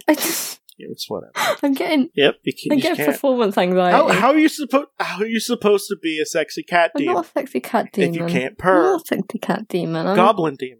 I 0.07 0.15
just, 0.15 0.59
Yeah, 0.77 0.87
it's 0.91 1.07
whatever. 1.09 1.31
I'm 1.61 1.73
getting, 1.73 2.09
Yep, 2.15 2.35
you, 2.43 2.53
can, 2.53 2.71
I 2.71 2.75
you 2.75 2.81
get 2.81 2.97
can't. 2.97 3.11
performance 3.11 3.57
anxiety. 3.57 3.95
How, 3.95 4.07
how 4.09 4.29
are 4.31 4.37
you 4.37 4.49
supposed? 4.49 4.87
How 4.99 5.21
are 5.21 5.27
you 5.27 5.39
supposed 5.39 5.87
to 5.89 5.95
be 6.01 6.19
a 6.19 6.25
sexy 6.25 6.63
cat 6.63 6.91
I'm 6.95 6.99
demon 6.99 7.15
not 7.15 7.25
a 7.25 7.29
sexy 7.29 7.59
cat 7.59 7.91
demon. 7.91 8.15
if 8.15 8.19
you 8.19 8.25
can't 8.27 8.57
purr, 8.57 8.77
I'm 8.77 8.91
not 8.93 9.01
a 9.01 9.05
sexy 9.05 9.39
cat 9.39 9.67
demon. 9.67 10.07
I'm 10.07 10.15
Goblin 10.15 10.55
demon. 10.55 10.79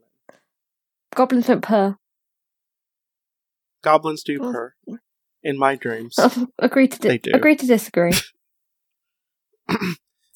Goblins 1.14 1.48
don't 1.48 1.62
purr. 1.62 1.98
Goblins 3.84 4.24
do 4.24 4.40
purr. 4.40 4.74
In 5.44 5.58
my 5.58 5.76
dreams. 5.76 6.16
agree 6.60 6.88
to 6.88 7.00
di- 7.20 7.32
agree 7.32 7.56
to 7.56 7.66
disagree. 7.68 8.14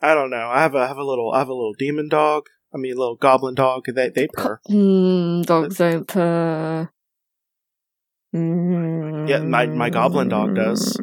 I 0.06 0.14
don't 0.14 0.30
know. 0.30 0.50
I 0.52 0.62
have 0.62 0.76
a 0.76 0.80
I 0.80 0.88
have 0.88 0.98
a 0.98 1.04
little 1.04 1.32
I 1.32 1.40
have 1.40 1.50
a 1.50 1.54
little 1.54 1.74
demon 1.78 2.10
dog. 2.10 2.44
I 2.74 2.78
mean, 2.78 2.94
a 2.94 3.00
little 3.00 3.16
goblin 3.16 3.56
dog. 3.56 3.86
They 3.88 4.10
they 4.10 4.28
purr. 4.32 4.60
Hmm, 4.68 5.42
dogs 5.46 5.78
don't 5.78 6.08
purr. 6.08 6.90
Mm. 8.36 9.30
Yeah, 9.30 9.40
my- 9.40 9.66
my 9.66 9.90
goblin 9.90 10.28
dog 10.30 10.56
does. 10.56 11.00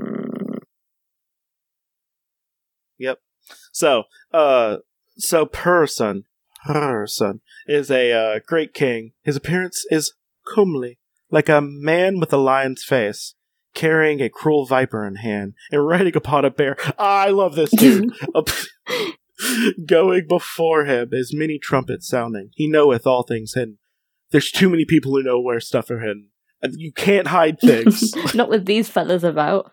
Yep. 2.98 3.18
So, 3.72 4.04
uh, 4.32 4.76
so 5.16 5.46
Purson, 5.46 6.24
Hrrson 6.68 7.40
is 7.66 7.90
a 7.90 8.12
uh, 8.12 8.40
great 8.46 8.72
king. 8.74 9.12
His 9.22 9.34
appearance 9.34 9.84
is 9.90 10.14
comely, 10.46 10.98
like 11.30 11.48
a 11.48 11.60
man 11.60 12.20
with 12.20 12.32
a 12.32 12.36
lion's 12.36 12.84
face, 12.84 13.34
carrying 13.74 14.20
a 14.20 14.28
cruel 14.28 14.66
viper 14.66 15.04
in 15.06 15.16
hand 15.16 15.54
and 15.72 15.84
riding 15.86 16.16
upon 16.16 16.44
a 16.44 16.50
bear. 16.50 16.76
I 16.98 17.30
love 17.30 17.56
this 17.56 17.70
dude. 17.70 18.12
Going 19.86 20.26
before 20.28 20.84
him 20.84 21.08
is 21.12 21.34
many 21.34 21.58
trumpets 21.58 22.06
sounding. 22.08 22.50
He 22.54 22.68
knoweth 22.68 23.06
all 23.06 23.22
things 23.22 23.54
hidden. 23.54 23.78
There's 24.30 24.50
too 24.50 24.68
many 24.70 24.84
people 24.84 25.12
who 25.12 25.22
know 25.22 25.40
where 25.40 25.60
stuff 25.60 25.90
are 25.90 26.00
hidden. 26.00 26.30
And 26.62 26.74
You 26.78 26.92
can't 26.92 27.28
hide 27.28 27.58
things. 27.60 28.14
Not 28.34 28.48
with 28.48 28.66
these 28.66 28.88
fellas 28.88 29.24
about. 29.24 29.72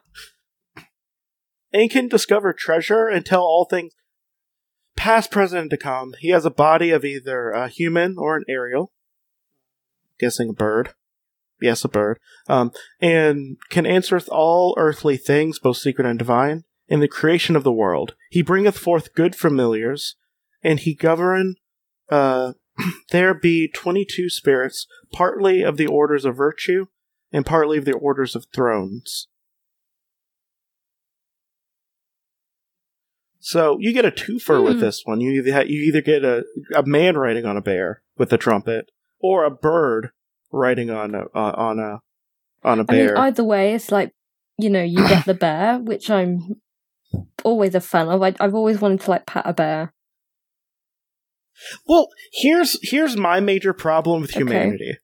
and 1.72 1.90
can 1.90 2.08
discover 2.08 2.52
treasure 2.52 3.08
and 3.08 3.26
tell 3.26 3.42
all 3.42 3.66
things 3.66 3.94
past, 4.96 5.32
present, 5.32 5.62
and 5.62 5.70
to 5.70 5.78
come. 5.78 6.14
He 6.20 6.30
has 6.30 6.46
a 6.46 6.50
body 6.52 6.90
of 6.92 7.06
either 7.06 7.52
a 7.52 7.68
human 7.70 8.16
or 8.18 8.36
an 8.36 8.44
aerial. 8.50 8.92
Guessing 10.20 10.50
a 10.50 10.54
bird. 10.54 10.94
Yes, 11.62 11.86
a 11.86 11.90
bird. 11.90 12.20
Um, 12.48 12.72
and 13.00 13.58
can 13.70 13.86
answereth 13.86 14.28
all 14.30 14.74
earthly 14.78 15.16
things, 15.18 15.60
both 15.60 15.78
secret 15.78 16.08
and 16.08 16.18
divine, 16.20 16.64
in 16.90 17.00
the 17.00 17.08
creation 17.08 17.56
of 17.56 17.64
the 17.64 17.72
world. 17.72 18.16
He 18.30 18.42
bringeth 18.42 18.78
forth 18.78 19.14
good 19.14 19.36
familiars, 19.36 20.16
and 20.64 20.80
he 20.80 20.94
govern, 20.94 21.56
uh, 22.10 22.54
there 23.12 23.34
be 23.34 23.68
twenty-two 23.70 24.30
spirits, 24.30 24.88
partly 25.14 25.62
of 25.62 25.78
the 25.78 25.88
orders 25.88 26.26
of 26.26 26.36
virtue, 26.36 26.88
and 27.32 27.46
partly 27.46 27.78
of 27.78 27.86
the 27.86 27.94
orders 27.94 28.36
of 28.36 28.46
thrones. 28.54 29.28
So 33.40 33.78
you 33.80 33.94
get 33.94 34.06
a 34.06 34.12
twofer 34.12 34.64
with 34.64 34.76
Hmm. 34.76 34.80
this 34.82 35.02
one. 35.06 35.22
You 35.22 35.32
either 35.32 35.54
ha- 35.54 35.60
you 35.68 35.82
either 35.84 36.02
get 36.02 36.24
a 36.26 36.44
a 36.76 36.84
man 36.84 37.18
riding 37.18 37.46
on 37.46 37.56
a 37.58 37.62
bear 37.62 38.02
with 38.18 38.34
a 38.34 38.38
trumpet, 38.38 38.92
or 39.20 39.46
a 39.46 39.50
bird 39.52 40.12
riding 40.52 40.90
on 40.90 41.16
a 41.16 41.24
uh, 41.34 41.54
on 41.56 41.80
a 41.80 42.02
on 42.64 42.80
a 42.80 42.86
I 42.90 42.94
mean, 42.94 43.08
bear. 43.08 43.18
either 43.18 43.44
way, 43.44 43.74
it's 43.74 43.92
like, 43.92 44.12
you 44.58 44.70
know, 44.70 44.84
you 44.84 45.08
get 45.08 45.26
the 45.26 45.34
bear, 45.34 45.80
which 45.80 46.10
I'm 46.10 46.62
always 47.44 47.76
a 47.76 47.82
fan 47.82 48.08
of. 48.10 48.22
I, 48.22 48.34
I've 48.40 48.56
always 48.56 48.80
wanted 48.82 49.02
to, 49.02 49.12
like, 49.12 49.26
pat 49.26 49.44
a 49.46 49.54
bear. 49.54 49.94
well, 51.88 52.10
here's 52.32 52.78
here's 52.84 53.18
my 53.18 53.40
major 53.40 53.74
problem 53.74 54.22
with 54.22 54.32
Okay. 54.32 54.40
humanity. 54.40 54.98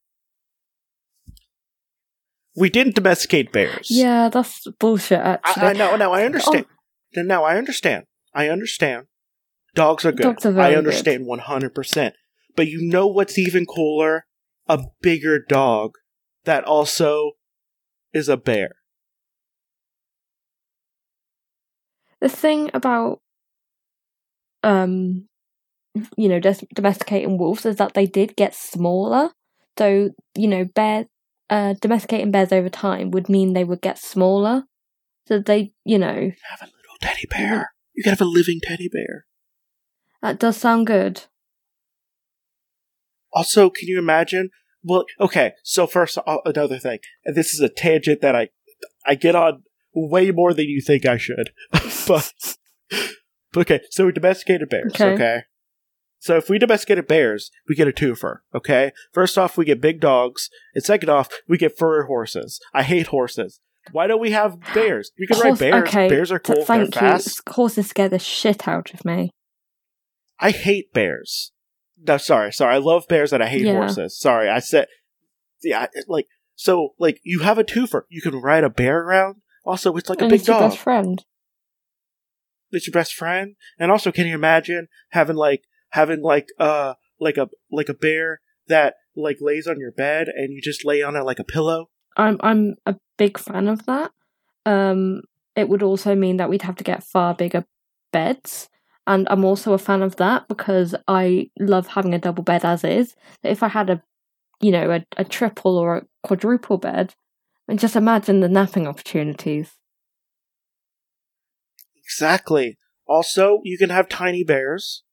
We 2.57 2.69
didn't 2.69 2.95
domesticate 2.95 3.51
bears. 3.51 3.87
Yeah, 3.89 4.29
that's 4.29 4.65
bullshit, 4.79 5.19
actually. 5.19 5.63
I, 5.63 5.69
I 5.71 5.73
know. 5.73 5.95
No, 5.97 6.13
I 6.13 6.23
oh. 6.23 6.25
understand. 6.25 6.65
No, 7.15 7.43
I 7.43 7.57
understand. 7.57 8.05
I 8.33 8.49
understand. 8.49 9.07
Dogs 9.73 10.05
are 10.05 10.11
good. 10.13 10.23
Dogs 10.23 10.45
are 10.45 10.51
very 10.53 10.73
I 10.73 10.77
understand 10.77 11.25
one 11.25 11.39
hundred 11.39 11.73
percent. 11.75 12.15
But 12.55 12.67
you 12.67 12.81
know 12.81 13.07
what's 13.07 13.37
even 13.37 13.65
cooler? 13.65 14.25
A 14.67 14.79
bigger 15.01 15.39
dog 15.39 15.91
that 16.45 16.63
also 16.63 17.31
is 18.13 18.29
a 18.29 18.37
bear. 18.37 18.71
The 22.25 22.29
thing 22.29 22.71
about 22.73 23.19
um 24.63 25.27
you 26.17 26.27
know 26.27 26.39
des- 26.39 26.65
domesticating 26.73 27.37
wolves 27.37 27.67
is 27.67 27.75
that 27.75 27.93
they 27.93 28.07
did 28.07 28.35
get 28.35 28.55
smaller 28.55 29.29
so 29.77 30.09
you 30.33 30.47
know 30.47 30.65
bear 30.65 31.05
uh 31.51 31.75
domesticating 31.81 32.31
bears 32.31 32.51
over 32.51 32.67
time 32.67 33.11
would 33.11 33.29
mean 33.29 33.53
they 33.53 33.63
would 33.63 33.79
get 33.81 33.99
smaller 33.99 34.63
so 35.27 35.37
they 35.37 35.71
you 35.83 35.99
know 35.99 36.31
Have 36.49 36.63
a 36.63 36.65
little 36.65 36.97
teddy 36.99 37.27
bear. 37.29 37.69
You 37.93 38.01
can 38.01 38.09
have 38.09 38.21
a 38.21 38.25
living 38.25 38.59
teddy 38.63 38.89
bear. 38.91 39.27
that 40.23 40.39
does 40.39 40.57
sound 40.57 40.87
good 40.87 41.25
Also, 43.33 43.69
can 43.69 43.87
you 43.87 43.99
imagine? 43.99 44.49
Well, 44.81 45.03
okay. 45.19 45.51
So 45.61 45.85
first, 45.87 46.17
uh, 46.17 46.37
another 46.45 46.79
thing. 46.79 46.99
And 47.25 47.35
this 47.35 47.53
is 47.53 47.59
a 47.59 47.67
tangent 47.67 48.21
that 48.21 48.33
I 48.33 48.47
I 49.05 49.15
get 49.15 49.35
on 49.35 49.63
way 49.95 50.31
more 50.31 50.53
than 50.53 50.65
you 50.65 50.81
think 50.81 51.05
I 51.05 51.17
should. 51.17 51.51
but 52.07 52.31
okay. 53.55 53.81
So 53.89 54.05
we 54.05 54.11
domesticated 54.11 54.69
bears. 54.69 54.93
Okay. 54.93 55.13
Okay. 55.13 55.39
So 56.19 56.37
if 56.37 56.49
we 56.49 56.57
domesticated 56.57 57.07
bears, 57.07 57.51
we 57.69 57.75
get 57.75 57.87
a 57.87 57.91
twofer. 57.91 58.37
Okay. 58.53 58.91
First 59.13 59.37
off, 59.37 59.57
we 59.57 59.65
get 59.65 59.79
big 59.81 59.99
dogs, 59.99 60.49
and 60.73 60.83
second 60.83 61.09
off, 61.09 61.29
we 61.47 61.57
get 61.57 61.77
furry 61.77 62.05
horses. 62.07 62.59
I 62.73 62.83
hate 62.83 63.07
horses. 63.07 63.59
Why 63.91 64.07
don't 64.07 64.19
we 64.21 64.31
have 64.31 64.57
bears? 64.73 65.11
We 65.19 65.27
can 65.27 65.39
ride 65.39 65.59
bears. 65.59 65.87
okay 65.87 66.09
Bears 66.09 66.31
are 66.31 66.39
cool. 66.39 66.55
They're 66.55 66.65
thank 66.65 66.95
you 66.95 67.01
fast. 67.01 67.41
horses 67.49 67.87
scare 67.87 68.09
the 68.09 68.17
shit 68.17 68.67
out 68.67 68.91
of 68.93 69.05
me 69.05 69.29
I 70.39 70.51
hate 70.51 70.91
bears. 70.93 71.51
No, 71.97 72.17
sorry, 72.17 72.51
sorry. 72.51 72.75
I 72.75 72.77
love 72.79 73.07
bears 73.07 73.31
and 73.31 73.41
I 73.43 73.47
hate 73.47 73.61
Yeah. 73.65 73.73
horses. 73.75 74.19
Sorry, 74.19 74.49
I 74.49 74.59
said, 74.59 74.87
yeah, 75.63 75.87
like 76.07 76.27
so, 76.55 76.89
like 76.99 77.19
you 77.23 77.39
have 77.39 77.57
a 77.57 77.63
twofer. 77.63 78.01
You 78.09 78.21
can 78.21 78.41
ride 78.41 78.63
a 78.63 78.69
bear 78.69 78.99
around. 78.99 79.37
Also, 79.65 79.95
it's 79.95 80.09
like 80.09 80.21
a 80.21 80.25
and 80.25 80.29
big 80.29 80.39
it's 80.39 80.47
your 80.47 80.59
dog. 80.59 80.69
best 80.71 80.79
friend 80.79 81.25
It's 82.71 82.87
your 82.87 82.93
best 82.93 83.13
friend. 83.13 83.55
And 83.79 83.91
also, 83.91 84.11
can 84.11 84.27
you 84.27 84.35
imagine 84.35 84.87
having 85.09 85.35
like 85.35 85.63
having 85.89 86.21
like 86.21 86.47
uh 86.59 86.93
like 87.19 87.37
a 87.37 87.49
like 87.71 87.89
a 87.89 87.93
bear 87.93 88.41
that 88.67 88.95
like 89.15 89.37
lays 89.41 89.67
on 89.67 89.79
your 89.79 89.91
bed 89.91 90.27
and 90.27 90.51
you 90.53 90.61
just 90.61 90.85
lay 90.85 91.01
on 91.01 91.15
it 91.15 91.23
like 91.23 91.39
a 91.39 91.43
pillow? 91.43 91.89
i'm 92.17 92.37
i'm 92.41 92.75
a 92.85 92.95
big 93.17 93.37
fan 93.37 93.67
of 93.67 93.85
that 93.85 94.11
um 94.65 95.21
it 95.55 95.69
would 95.69 95.83
also 95.83 96.15
mean 96.15 96.37
that 96.37 96.49
we'd 96.49 96.61
have 96.61 96.75
to 96.75 96.83
get 96.83 97.03
far 97.03 97.33
bigger 97.33 97.65
beds 98.11 98.69
and 99.07 99.27
i'm 99.29 99.43
also 99.43 99.73
a 99.73 99.77
fan 99.77 100.01
of 100.01 100.15
that 100.15 100.47
because 100.47 100.95
i 101.07 101.49
love 101.59 101.87
having 101.87 102.13
a 102.13 102.19
double 102.19 102.43
bed 102.43 102.63
as 102.63 102.83
is 102.83 103.15
if 103.43 103.63
i 103.63 103.67
had 103.67 103.89
a 103.89 104.01
you 104.61 104.71
know 104.71 104.91
a, 104.91 105.05
a 105.17 105.23
triple 105.23 105.77
or 105.77 105.97
a 105.97 106.05
quadruple 106.23 106.77
bed 106.77 107.13
and 107.67 107.79
just 107.79 107.95
imagine 107.95 108.39
the 108.39 108.49
napping 108.49 108.87
opportunities 108.87 109.73
Exactly. 112.05 112.77
Also, 113.07 113.61
you 113.63 113.77
can 113.77 113.89
have 113.89 114.07
tiny 114.07 114.43
bears. 114.43 115.03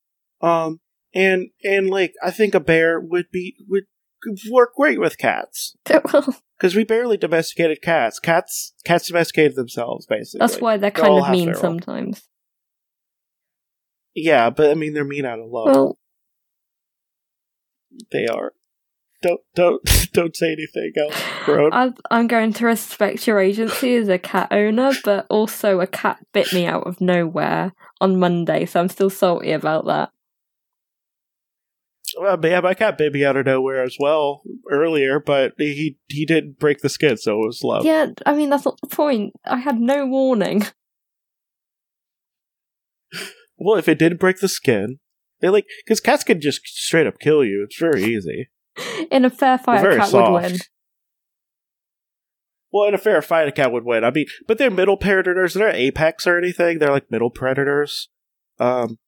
Um, 0.41 0.81
and 1.15 1.49
and 1.65 1.89
like 1.89 2.15
I 2.23 2.31
think 2.31 2.55
a 2.55 2.61
bear 2.61 3.01
would 3.01 3.27
be 3.33 3.57
would 3.69 3.85
work 4.51 4.75
great 4.77 5.01
with 5.01 5.19
cats. 5.19 5.77
Because 6.59 6.77
we 6.77 6.85
barely 6.85 7.17
domesticated 7.17 7.83
cats. 7.83 8.21
Cats 8.21 8.73
cats 8.85 9.09
domesticated 9.09 9.57
themselves, 9.57 10.07
basically. 10.07 10.39
that's 10.47 10.61
why 10.61 10.77
they're 10.77 10.93
kind 10.93 11.09
all 11.09 11.25
of 11.25 11.31
mean 11.33 11.53
sometimes 11.57 12.23
Yeah, 14.15 14.49
but 14.51 14.71
I 14.71 14.75
mean 14.75 14.95
they're 14.95 15.05
mean 15.05 15.25
out 15.25 15.41
of 15.41 15.47
love. 15.51 15.67
well 15.67 15.99
they 18.13 18.29
are. 18.29 18.53
Don't 19.23 19.41
don't 19.55 19.83
don't 20.13 20.37
say 20.37 20.53
anything 20.53 20.93
else, 20.97 21.23
bro. 21.47 21.71
I, 21.73 21.93
i'm 22.11 22.27
going 22.27 22.53
to 22.55 22.67
respect 22.67 23.27
your 23.27 23.39
agency 23.39 23.95
as 23.97 24.09
a 24.09 24.19
cat 24.19 24.49
owner 24.51 24.93
but 25.05 25.27
also 25.31 25.81
a 25.81 25.87
cat 25.87 26.19
bit 26.33 26.53
me 26.53 26.67
out 26.67 26.87
of 26.87 27.01
nowhere 27.01 27.73
on 28.01 28.19
monday 28.19 28.67
so 28.67 28.81
i'm 28.81 28.89
still 28.89 29.11
salty 29.11 29.53
about 29.53 29.87
that 29.87 30.11
uh, 32.19 32.21
well, 32.21 32.39
yeah, 32.45 32.61
my 32.61 32.75
cat 32.75 32.99
bit 32.99 33.13
me 33.13 33.25
out 33.25 33.37
of 33.37 33.47
nowhere 33.47 33.83
as 33.83 33.97
well 33.99 34.43
earlier, 34.71 35.19
but 35.19 35.55
he 35.57 35.97
he 36.09 36.27
didn't 36.27 36.59
break 36.59 36.81
the 36.81 36.91
skin, 36.91 37.17
so 37.17 37.43
it 37.43 37.47
was 37.47 37.63
love. 37.63 37.87
Yeah, 37.87 38.09
I 38.27 38.35
mean 38.35 38.51
that's 38.51 38.67
not 38.67 38.79
the 38.83 38.95
point. 38.95 39.33
I 39.47 39.57
had 39.57 39.81
no 39.81 40.07
warning. 40.07 40.65
Well, 43.57 43.79
if 43.79 43.89
it 43.89 43.99
did 43.99 44.19
break 44.19 44.41
the 44.41 44.49
skin, 44.49 44.99
they 45.41 45.49
like 45.49 45.67
because 45.85 46.01
cats 46.01 46.25
can 46.25 46.41
just 46.41 46.67
straight 46.67 47.07
up 47.07 47.19
kill 47.21 47.45
you. 47.45 47.65
It's 47.65 47.79
very 47.79 48.03
easy. 48.03 48.51
In 49.11 49.25
a 49.25 49.31
fair 49.31 49.59
fight, 49.59 49.85
a 49.85 49.97
cat 49.97 50.09
soft. 50.09 50.33
would 50.33 50.43
win. 50.53 50.59
Well, 52.73 52.89
in 52.89 52.95
a 52.95 52.99
fair 52.99 53.21
fight, 53.21 53.49
a 53.49 53.53
cat 53.53 53.71
would 53.73 53.85
win. 53.85 54.03
I 54.05 54.11
mean, 54.11 54.27
but 54.49 54.57
they're 54.59 54.71
middle 54.71 54.97
predators. 54.97 55.55
They're 55.55 55.69
apex 55.71 56.27
or 56.27 56.39
anything. 56.39 56.79
They're 56.79 56.91
like 56.91 57.11
middle 57.11 57.31
predators. 57.31 58.09
Um, 58.59 58.99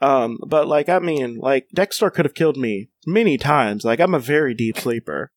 um, 0.00 0.38
but 0.46 0.68
like, 0.68 0.88
I 0.88 1.00
mean, 1.00 1.36
like 1.38 1.68
Dexter 1.74 2.10
could 2.10 2.24
have 2.24 2.34
killed 2.34 2.56
me 2.56 2.88
many 3.06 3.36
times. 3.36 3.84
Like, 3.84 3.98
I'm 3.98 4.14
a 4.14 4.20
very 4.20 4.54
deep 4.54 4.78
sleeper. 4.78 5.32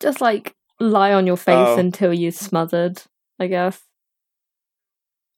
Just 0.00 0.20
like 0.20 0.54
lie 0.80 1.12
on 1.12 1.26
your 1.26 1.36
face 1.36 1.54
Oh. 1.56 1.78
until 1.78 2.12
you're 2.12 2.32
smothered. 2.32 3.02
I 3.38 3.46
guess. 3.46 3.80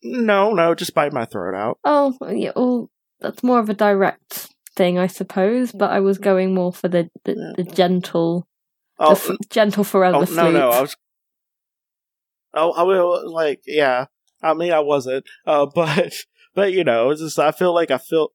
No, 0.02 0.52
no, 0.52 0.74
just 0.74 0.94
bite 0.94 1.12
my 1.12 1.24
throat 1.24 1.54
out. 1.56 1.78
Oh, 1.84 2.16
yeah. 2.30 2.52
Well, 2.54 2.88
that's 3.20 3.42
more 3.42 3.58
of 3.58 3.68
a 3.68 3.74
direct 3.74 4.48
thing, 4.78 4.98
I 4.98 5.06
suppose. 5.08 5.72
But 5.72 5.90
I 5.90 6.00
was 6.00 6.16
going 6.18 6.54
more 6.54 6.72
for 6.72 6.88
the 6.88 7.10
the, 7.24 7.34
the 7.58 7.64
gentle, 7.64 8.46
Oh, 8.98 9.14
the 9.14 9.32
f- 9.34 9.38
gentle 9.50 9.84
forever 9.84 10.16
oh 10.18 10.24
sleep. 10.24 10.36
no, 10.36 10.50
no, 10.52 10.70
I 10.70 10.80
was. 10.80 10.96
Oh, 12.54 12.72
I 12.72 12.82
will 12.82 13.30
like, 13.30 13.60
yeah. 13.66 14.06
I 14.42 14.54
mean, 14.54 14.72
I 14.72 14.80
wasn't, 14.80 15.26
uh, 15.46 15.66
but 15.74 16.14
but 16.54 16.72
you 16.72 16.84
know, 16.84 17.10
it's 17.10 17.20
just 17.20 17.38
I 17.38 17.50
feel 17.52 17.74
like 17.74 17.90
I 17.90 17.98
feel. 17.98 18.30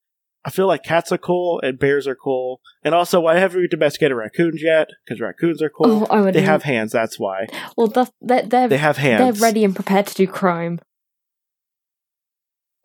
I 0.45 0.49
feel 0.49 0.67
like 0.67 0.83
cats 0.83 1.09
are 1.13 1.17
cool 1.17 1.61
and 1.63 1.79
bears 1.79 2.05
are 2.05 2.17
cool, 2.21 2.59
and 2.83 2.93
also 2.93 3.21
why 3.21 3.39
haven't 3.39 3.61
we 3.61 3.67
domesticated 3.69 4.17
raccoons 4.17 4.61
yet? 4.61 4.89
Because 5.05 5.21
raccoons 5.21 5.61
are 5.61 5.69
cool. 5.69 6.05
Oh, 6.11 6.25
I. 6.27 6.31
They 6.31 6.41
have 6.41 6.63
hands. 6.63 6.91
That's 6.91 7.17
why 7.17 7.47
Well, 7.77 7.87
that's, 7.87 8.11
they're 8.19 8.41
they're, 8.41 8.67
they 8.67 8.75
have 8.77 8.97
hands. 8.97 9.39
they're 9.39 9.47
ready 9.47 9.63
and 9.63 9.73
prepared 9.73 10.07
to 10.07 10.13
do 10.15 10.27
crime. 10.27 10.79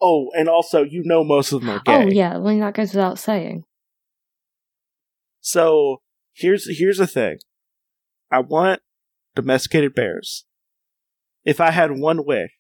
Oh, 0.01 0.31
and 0.35 0.49
also 0.49 0.83
you 0.83 1.03
know 1.05 1.25
most 1.25 1.53
of 1.53 1.61
them 1.61 1.71
are 1.71 1.79
oh, 1.79 1.83
gay. 1.85 2.05
Oh 2.05 2.07
yeah, 2.09 2.37
I 2.37 2.39
mean 2.39 2.61
that 2.61 2.75
goes 2.75 2.95
without 2.95 3.19
saying. 3.19 3.65
So 5.41 6.03
here's 6.35 6.79
here's 6.79 6.99
the 6.99 7.07
thing. 7.07 7.39
I 8.31 8.41
want 8.41 8.81
domesticated 9.35 9.95
bears. 9.95 10.45
If 11.45 11.61
I 11.61 11.71
had 11.71 11.99
one 11.99 12.27
wish, 12.27 12.51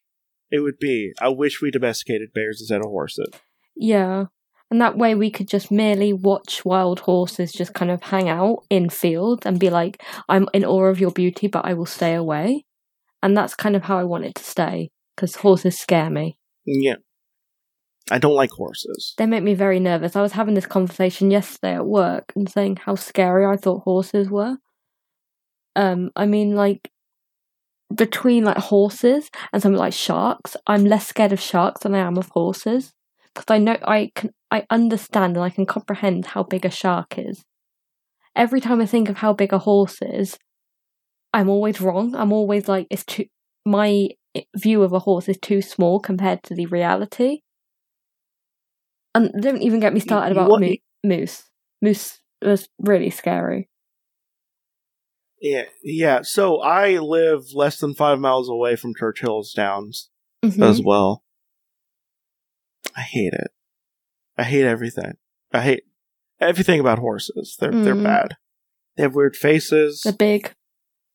it 0.50 0.60
would 0.60 0.78
be 0.78 1.12
I 1.20 1.28
wish 1.28 1.60
we 1.60 1.70
domesticated 1.70 2.30
bears 2.34 2.60
instead 2.60 2.80
of 2.80 2.86
horses. 2.86 3.28
Yeah. 3.76 4.26
And 4.70 4.80
that 4.82 4.98
way 4.98 5.14
we 5.14 5.30
could 5.30 5.48
just 5.48 5.70
merely 5.70 6.12
watch 6.12 6.64
wild 6.64 7.00
horses 7.00 7.52
just 7.52 7.72
kind 7.72 7.90
of 7.90 8.02
hang 8.02 8.28
out 8.28 8.64
in 8.68 8.90
fields 8.90 9.46
and 9.46 9.58
be 9.58 9.70
like, 9.70 10.02
I'm 10.28 10.46
in 10.52 10.64
awe 10.64 10.84
of 10.84 11.00
your 11.00 11.10
beauty, 11.10 11.46
but 11.46 11.64
I 11.64 11.72
will 11.72 11.86
stay 11.86 12.14
away. 12.14 12.66
And 13.22 13.36
that's 13.36 13.54
kind 13.54 13.76
of 13.76 13.84
how 13.84 13.98
I 13.98 14.04
want 14.04 14.26
it 14.26 14.34
to 14.34 14.44
stay, 14.44 14.90
because 15.16 15.36
horses 15.36 15.78
scare 15.78 16.10
me. 16.10 16.38
Yeah. 16.66 16.96
I 18.10 18.18
don't 18.18 18.34
like 18.34 18.50
horses. 18.50 19.14
They 19.18 19.26
make 19.26 19.42
me 19.42 19.54
very 19.54 19.80
nervous. 19.80 20.16
I 20.16 20.22
was 20.22 20.32
having 20.32 20.54
this 20.54 20.66
conversation 20.66 21.30
yesterday 21.30 21.74
at 21.74 21.86
work 21.86 22.32
and 22.34 22.48
saying 22.50 22.76
how 22.76 22.94
scary 22.94 23.44
I 23.44 23.56
thought 23.56 23.82
horses 23.82 24.30
were. 24.30 24.56
Um, 25.76 26.10
I 26.16 26.26
mean, 26.26 26.54
like, 26.54 26.90
between 27.94 28.44
like 28.44 28.56
horses 28.56 29.30
and 29.52 29.62
something 29.62 29.78
like 29.78 29.92
sharks, 29.92 30.56
I'm 30.66 30.84
less 30.84 31.06
scared 31.06 31.32
of 31.32 31.40
sharks 31.40 31.82
than 31.82 31.94
I 31.94 31.98
am 31.98 32.18
of 32.18 32.28
horses 32.28 32.92
because 33.34 33.52
I 33.52 33.58
know 33.58 33.76
I 33.82 34.10
can 34.14 34.30
I 34.50 34.66
understand 34.70 35.36
and 35.36 35.44
I 35.44 35.50
can 35.50 35.66
comprehend 35.66 36.26
how 36.26 36.42
big 36.42 36.64
a 36.64 36.70
shark 36.70 37.18
is. 37.18 37.44
Every 38.36 38.60
time 38.60 38.80
I 38.80 38.86
think 38.86 39.08
of 39.08 39.18
how 39.18 39.32
big 39.32 39.52
a 39.52 39.58
horse 39.58 39.98
is, 40.02 40.38
I'm 41.32 41.48
always 41.48 41.80
wrong. 41.80 42.14
I'm 42.14 42.32
always 42.32 42.68
like 42.68 42.86
it's 42.90 43.04
too 43.04 43.26
my 43.64 44.10
view 44.56 44.82
of 44.82 44.92
a 44.92 45.00
horse 45.00 45.28
is 45.28 45.38
too 45.38 45.62
small 45.62 46.00
compared 46.00 46.42
to 46.44 46.54
the 46.54 46.66
reality. 46.66 47.40
And 49.18 49.42
don't 49.42 49.62
even 49.62 49.80
get 49.80 49.92
me 49.92 50.00
started 50.00 50.32
about 50.32 50.50
What- 50.50 50.60
mo- 50.60 50.74
moose. 51.04 51.44
Moose 51.82 52.20
was 52.42 52.68
really 52.78 53.10
scary. 53.10 53.68
Yeah, 55.40 55.64
yeah. 55.82 56.22
So 56.22 56.60
I 56.60 56.98
live 56.98 57.52
less 57.54 57.78
than 57.78 57.94
five 57.94 58.18
miles 58.18 58.48
away 58.48 58.76
from 58.76 58.94
Churchill's 58.94 59.52
Downs 59.52 60.10
Mhm. 60.44 60.62
as 60.68 60.80
well. 60.82 61.24
I 62.96 63.02
hate 63.02 63.32
it. 63.32 63.50
I 64.36 64.44
hate 64.44 64.64
everything. 64.64 65.12
I 65.52 65.62
hate 65.62 65.84
everything 66.40 66.80
about 66.80 66.98
horses. 66.98 67.56
They're 67.58 67.70
they're 67.70 67.94
Mhm. 67.94 68.02
bad. 68.04 68.36
They 68.96 69.02
have 69.04 69.14
weird 69.14 69.36
faces. 69.36 70.02
They're 70.02 70.12
big. 70.12 70.54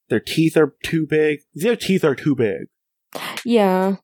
Their 0.09 0.19
teeth 0.21 0.55
are 0.57 0.75
too 0.83 1.05
big. 1.05 1.39
Their 1.53 1.75
teeth 1.75 2.03
are 2.03 2.15
too 2.15 2.35
big. 2.35 2.67
Yeah. 3.45 3.97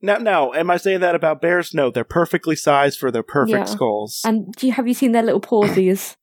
Now, 0.00 0.16
now, 0.16 0.52
am 0.52 0.70
I 0.70 0.76
saying 0.76 1.00
that 1.00 1.14
about 1.14 1.40
bears? 1.40 1.74
No, 1.74 1.90
they're 1.90 2.04
perfectly 2.04 2.54
sized 2.54 2.98
for 2.98 3.10
their 3.10 3.22
perfect 3.24 3.50
Yeah. 3.50 3.64
skulls. 3.64 4.22
And 4.24 4.52
do 4.52 4.66
you 4.66 4.72
have 4.72 4.86
you 4.86 4.94
seen 4.94 5.12
their 5.12 5.22
little 5.22 5.40
pawsies? 5.40 6.14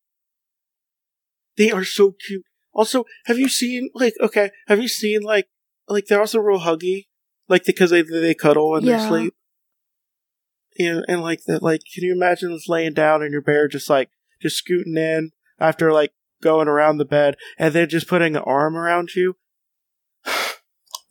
They 1.57 1.71
are 1.71 1.84
so 1.84 2.13
cute. 2.26 2.45
Also, 2.73 3.05
have 3.26 3.38
you 3.39 3.49
seen 3.49 3.89
like 3.93 4.13
okay? 4.21 4.51
Have 4.67 4.80
you 4.82 4.88
seen 4.88 5.21
like 5.21 5.47
like 5.88 6.05
they're 6.05 6.19
also 6.19 6.39
real 6.39 6.59
huggy, 6.59 7.07
like 7.47 7.65
because 7.65 7.89
they 7.91 8.01
they 8.01 8.34
cuddle 8.34 8.71
when 8.71 8.84
Yeah. 8.84 8.97
they 8.97 9.07
sleep. 9.07 9.36
And 10.78 11.05
and 11.07 11.21
like 11.21 11.43
that, 11.47 11.63
like 11.63 11.82
can 11.93 12.03
you 12.03 12.13
imagine 12.13 12.51
just 12.53 12.69
laying 12.69 12.93
down 12.93 13.21
and 13.21 13.32
your 13.32 13.41
bear 13.41 13.67
just 13.67 13.89
like 13.89 14.09
just 14.41 14.57
scooting 14.57 14.97
in 14.97 15.32
after 15.59 15.93
like 15.93 16.11
going 16.41 16.67
around 16.67 16.97
the 16.97 17.05
bed 17.05 17.36
and 17.57 17.73
then 17.73 17.88
just 17.88 18.07
putting 18.07 18.36
an 18.36 18.43
arm 18.43 18.76
around 18.76 19.15
you? 19.15 19.38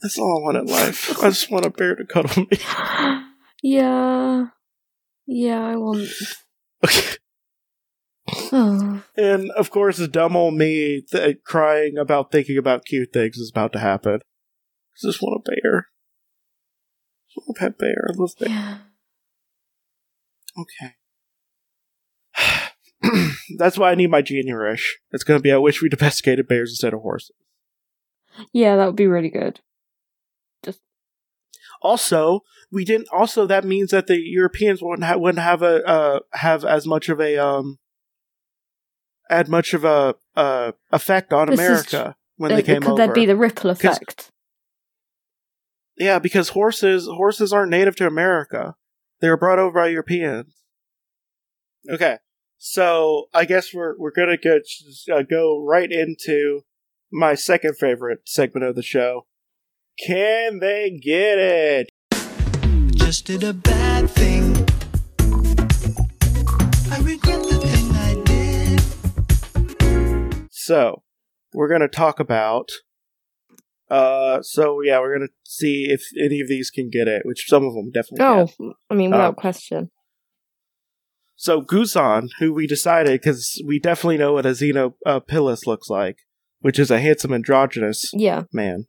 That's 0.01 0.19
all 0.19 0.39
I 0.39 0.43
want 0.43 0.57
in 0.57 0.67
life. 0.67 1.19
I 1.23 1.29
just 1.29 1.51
want 1.51 1.67
a 1.67 1.71
bear 1.71 1.95
to 1.97 2.05
cuddle 2.05 2.47
me. 2.51 2.59
yeah. 3.63 4.47
Yeah, 5.27 5.67
I 5.67 5.77
want. 5.77 6.09
Okay. 6.85 7.17
Oh. 8.53 9.03
And 9.17 9.51
of 9.53 9.71
course, 9.71 9.99
the 9.99 10.09
dumb 10.09 10.37
old 10.37 10.55
me 10.55 11.03
th- 11.03 11.43
crying 11.45 11.99
about 11.99 12.33
thinking 12.33 12.59
about 12.59 12.85
cute 12.85 13.13
things 13.13 13.37
is 13.37 13.51
about 13.51 13.73
to 13.75 13.79
happen. 13.79 14.15
I 14.15 14.99
just 15.03 15.23
want 15.23 15.41
a 15.41 15.51
bear. 15.51 15.89
I 17.19 17.29
just 17.29 17.37
want 17.37 17.57
a 17.57 17.61
pet 17.61 17.79
bear. 17.79 18.09
I 18.09 18.13
love 18.15 18.31
bear. 18.39 18.49
Yeah. 18.49 18.79
Okay. 20.59 20.95
That's 23.59 23.79
why 23.79 23.91
I 23.91 23.95
need 23.95 24.11
my 24.11 24.23
genius. 24.23 24.83
It's 25.11 25.25
going 25.25 25.39
to 25.39 25.43
be 25.43 25.53
I 25.53 25.57
wish 25.57 25.83
we 25.83 25.89
domesticated 25.89 26.49
bears 26.49 26.71
instead 26.71 26.95
of 26.95 27.01
horses. 27.01 27.37
Yeah, 28.53 28.77
that 28.77 28.87
would 28.87 28.97
be 28.97 29.07
really 29.07 29.31
good. 29.31 29.61
Also, 31.85 32.41
we 32.73 32.85
didn't. 32.85 33.09
Also, 33.13 33.47
that 33.47 33.63
means 33.63 33.91
that 33.91 34.07
the 34.07 34.19
Europeans 34.19 34.81
wouldn't 34.83 35.05
ha- 35.05 35.19
wouldn't 35.19 35.45
have 35.45 35.63
a 35.63 35.87
uh, 35.87 36.21
have 36.33 36.65
as 36.65 36.87
much 36.87 37.11
of 37.11 37.21
a 37.21 37.37
um, 37.37 37.79
had 39.29 39.49
much 39.49 39.75
of 39.75 39.85
a 39.85 40.15
uh, 40.35 40.73
effect 40.91 41.33
on 41.33 41.51
This 41.51 41.61
is 41.61 41.67
America 41.67 42.17
when 42.37 42.55
they 42.55 42.63
came 42.63 42.81
Could 42.81 42.93
over. 42.93 42.97
there 42.97 43.13
be 43.13 43.27
the 43.27 43.37
ripple 43.37 43.69
effect? 43.69 44.31
Yeah, 45.99 46.19
because 46.19 46.51
horses 46.51 47.07
horses 47.07 47.53
aren't 47.53 47.71
native 47.71 47.97
to 47.97 48.07
America. 48.07 48.77
They 49.21 49.29
were 49.29 49.37
brought 49.37 49.59
over 49.59 49.83
by 49.83 49.89
Europeans. 49.89 50.55
Okay, 51.89 52.17
so 52.57 53.27
I 53.35 53.45
guess 53.45 53.75
we're 53.75 53.95
we're 53.99 54.11
gonna 54.11 54.39
go 54.39 54.61
uh, 55.13 55.23
go 55.23 55.63
right 55.63 55.93
into 55.93 56.63
my 57.13 57.35
second 57.35 57.77
favorite 57.77 58.21
segment 58.25 58.65
of 58.65 58.75
the 58.75 58.83
show. 58.83 59.27
Can 59.99 60.59
they 60.59 60.91
get 60.91 61.39
it? 61.39 61.89
Just 62.97 63.27
did 63.27 63.45
a 63.45 63.53
bad 63.53 64.11
thing. 64.11 64.55
I 66.91 66.99
regret 67.01 67.43
the 67.45 67.59
thing 67.63 67.93
I 67.95 68.15
did. 70.37 70.49
So 70.51 71.03
we're 71.53 71.69
gonna 71.69 71.89
talk 71.89 72.19
about. 72.19 72.71
Uh, 73.89 74.43
so 74.43 74.81
yeah, 74.83 74.99
we're 74.99 75.15
gonna 75.17 75.31
see 75.45 75.87
if 75.89 76.03
any 76.21 76.41
of 76.41 76.49
these 76.49 76.71
can 76.71 76.91
get 76.91 77.07
it, 77.07 77.23
which 77.25 77.47
some 77.49 77.65
of 77.65 77.75
them 77.75 77.91
definitely. 77.93 78.25
Oh, 78.27 78.49
can. 78.57 78.73
I 78.91 78.95
mean, 78.95 79.11
without 79.13 79.29
Um, 79.29 79.35
question. 79.37 79.91
So 81.37 81.63
Guzan, 81.63 82.31
who 82.41 82.53
we 82.53 82.67
decided 82.67 83.21
because 83.21 83.63
we 83.67 83.79
definitely 83.79 84.19
know 84.19 84.33
what 84.35 84.47
a 84.47 84.51
Xenophilus 84.51 85.67
looks 85.67 85.89
like, 85.89 86.19
which 86.61 86.79
is 86.79 86.91
a 86.91 87.01
handsome 87.01 87.33
androgynous 87.33 88.11
Yeah. 88.13 88.45
man. 88.53 88.87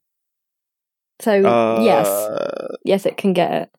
So 1.21 1.45
Uh, 1.45 1.83
yes, 1.83 2.77
yes, 2.83 3.05
it 3.05 3.17
can 3.17 3.33
get 3.33 3.51
it. 3.51 3.69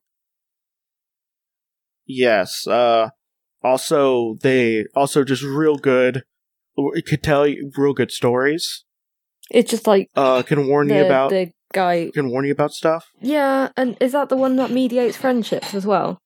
Yes. 2.05 2.67
Uh, 2.67 3.09
also, 3.63 4.35
they 4.41 4.85
also 4.95 5.23
just 5.23 5.43
real 5.43 5.77
good. 5.77 6.23
It 6.77 7.05
could 7.05 7.23
tell 7.23 7.47
you 7.47 7.71
real 7.75 7.93
good 7.93 8.11
stories. 8.11 8.83
It's 9.51 9.71
just 9.71 9.87
like 9.87 10.09
Uh, 10.15 10.43
can 10.43 10.67
warn 10.67 10.87
the 10.87 10.95
you 10.95 11.05
about 11.05 11.29
the 11.29 11.51
guy. 11.73 12.11
can 12.13 12.29
warn 12.29 12.45
you 12.45 12.51
about 12.51 12.71
stuff. 12.73 13.11
Yeah, 13.21 13.69
and 13.75 13.97
is 13.99 14.11
that 14.11 14.29
the 14.29 14.37
one 14.37 14.55
that 14.57 14.71
mediates 14.71 15.17
friendships 15.17 15.73
as 15.73 15.85
well? 15.85 16.19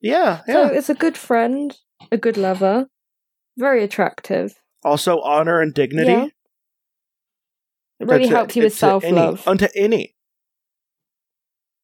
Yeah, 0.00 0.42
So 0.46 0.66
it's 0.66 0.88
a 0.88 0.94
good 0.94 1.16
friend, 1.16 1.76
a 2.12 2.16
good 2.16 2.36
lover, 2.36 2.86
very 3.56 3.82
attractive. 3.82 4.54
also, 4.84 5.20
honor 5.20 5.60
and 5.60 5.74
dignity. 5.74 6.12
Yeah. 6.12 6.26
It 8.00 8.06
really 8.06 8.28
helps 8.28 8.54
you 8.56 8.62
with 8.64 8.72
any- 8.72 8.78
self 8.78 9.04
love. 9.04 9.46
unto 9.48 9.66
any. 9.74 10.14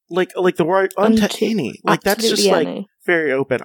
Like, 0.09 0.31
like 0.35 0.55
the 0.55 0.65
word 0.65 0.93
unto, 0.97 1.23
Unto- 1.23 1.45
any. 1.45 1.79
Like 1.83 2.01
that's 2.01 2.21
just 2.21 2.45
Absolutely 2.45 2.75
like 2.75 2.85
very 3.05 3.31
open. 3.31 3.61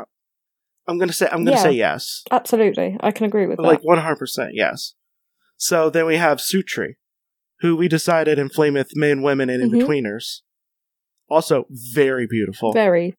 I'm 0.88 0.98
gonna 0.98 1.12
say. 1.12 1.28
I'm 1.30 1.44
gonna 1.44 1.56
Yeah. 1.58 1.62
say 1.62 1.72
yes. 1.72 2.22
Absolutely, 2.30 2.96
I 3.00 3.10
can 3.12 3.26
agree 3.26 3.46
with 3.46 3.58
that. 3.58 3.62
Like 3.62 3.82
100% 3.84 4.50
yes. 4.54 4.94
So 5.56 5.90
then 5.90 6.06
we 6.06 6.16
have 6.16 6.40
Sitri, 6.40 6.96
who 7.60 7.76
we 7.76 7.86
decided 7.86 8.38
inflameth 8.38 8.96
men, 8.96 9.20
women, 9.22 9.50
and 9.50 9.62
Mhm. 9.70 9.80
in-betweeners. 9.82 10.40
Also 11.28 11.66
very 11.70 12.26
beautiful. 12.26 12.72
Very 12.72 13.14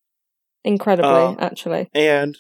incredibly, 0.64 1.10
Uh, 1.10 1.36
actually. 1.40 1.90
and 1.94 2.38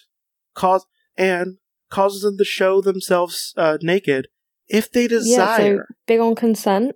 cause 0.55 0.85
and 1.15 1.57
causes 1.89 2.23
them 2.23 2.37
to 2.39 2.43
show 2.43 2.81
themselves 2.81 3.53
uh, 3.55 3.77
naked 3.81 4.27
if 4.71 4.91
they 4.91 5.07
Yeah, 5.07 5.09
so 5.09 5.19
desire. 5.19 5.87
big 6.07 6.19
on 6.19 6.35
consent. 6.35 6.95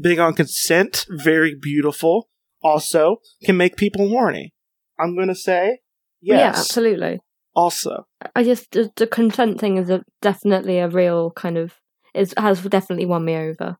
Big 0.00 0.18
on 0.18 0.34
consent, 0.34 1.06
very 1.08 1.54
beautiful. 1.54 2.28
Also 2.62 3.16
can 3.44 3.56
make 3.56 3.76
people 3.76 4.08
horny. 4.08 4.54
I'm 4.98 5.16
gonna 5.16 5.34
say 5.34 5.78
Yeah, 6.20 6.38
yes. 6.38 6.58
absolutely. 6.60 7.20
also, 7.54 8.06
I 8.34 8.42
just 8.44 8.70
the, 8.72 8.90
the 8.96 9.06
consent 9.06 9.60
thing 9.60 9.76
is 9.76 9.90
a, 9.90 10.02
definitely 10.22 10.78
a 10.78 10.88
real 10.88 11.30
kind 11.30 11.56
of 11.56 11.74
is 12.14 12.34
has 12.36 12.62
definitely 12.62 13.06
won 13.06 13.24
me 13.24 13.36
over. 13.36 13.76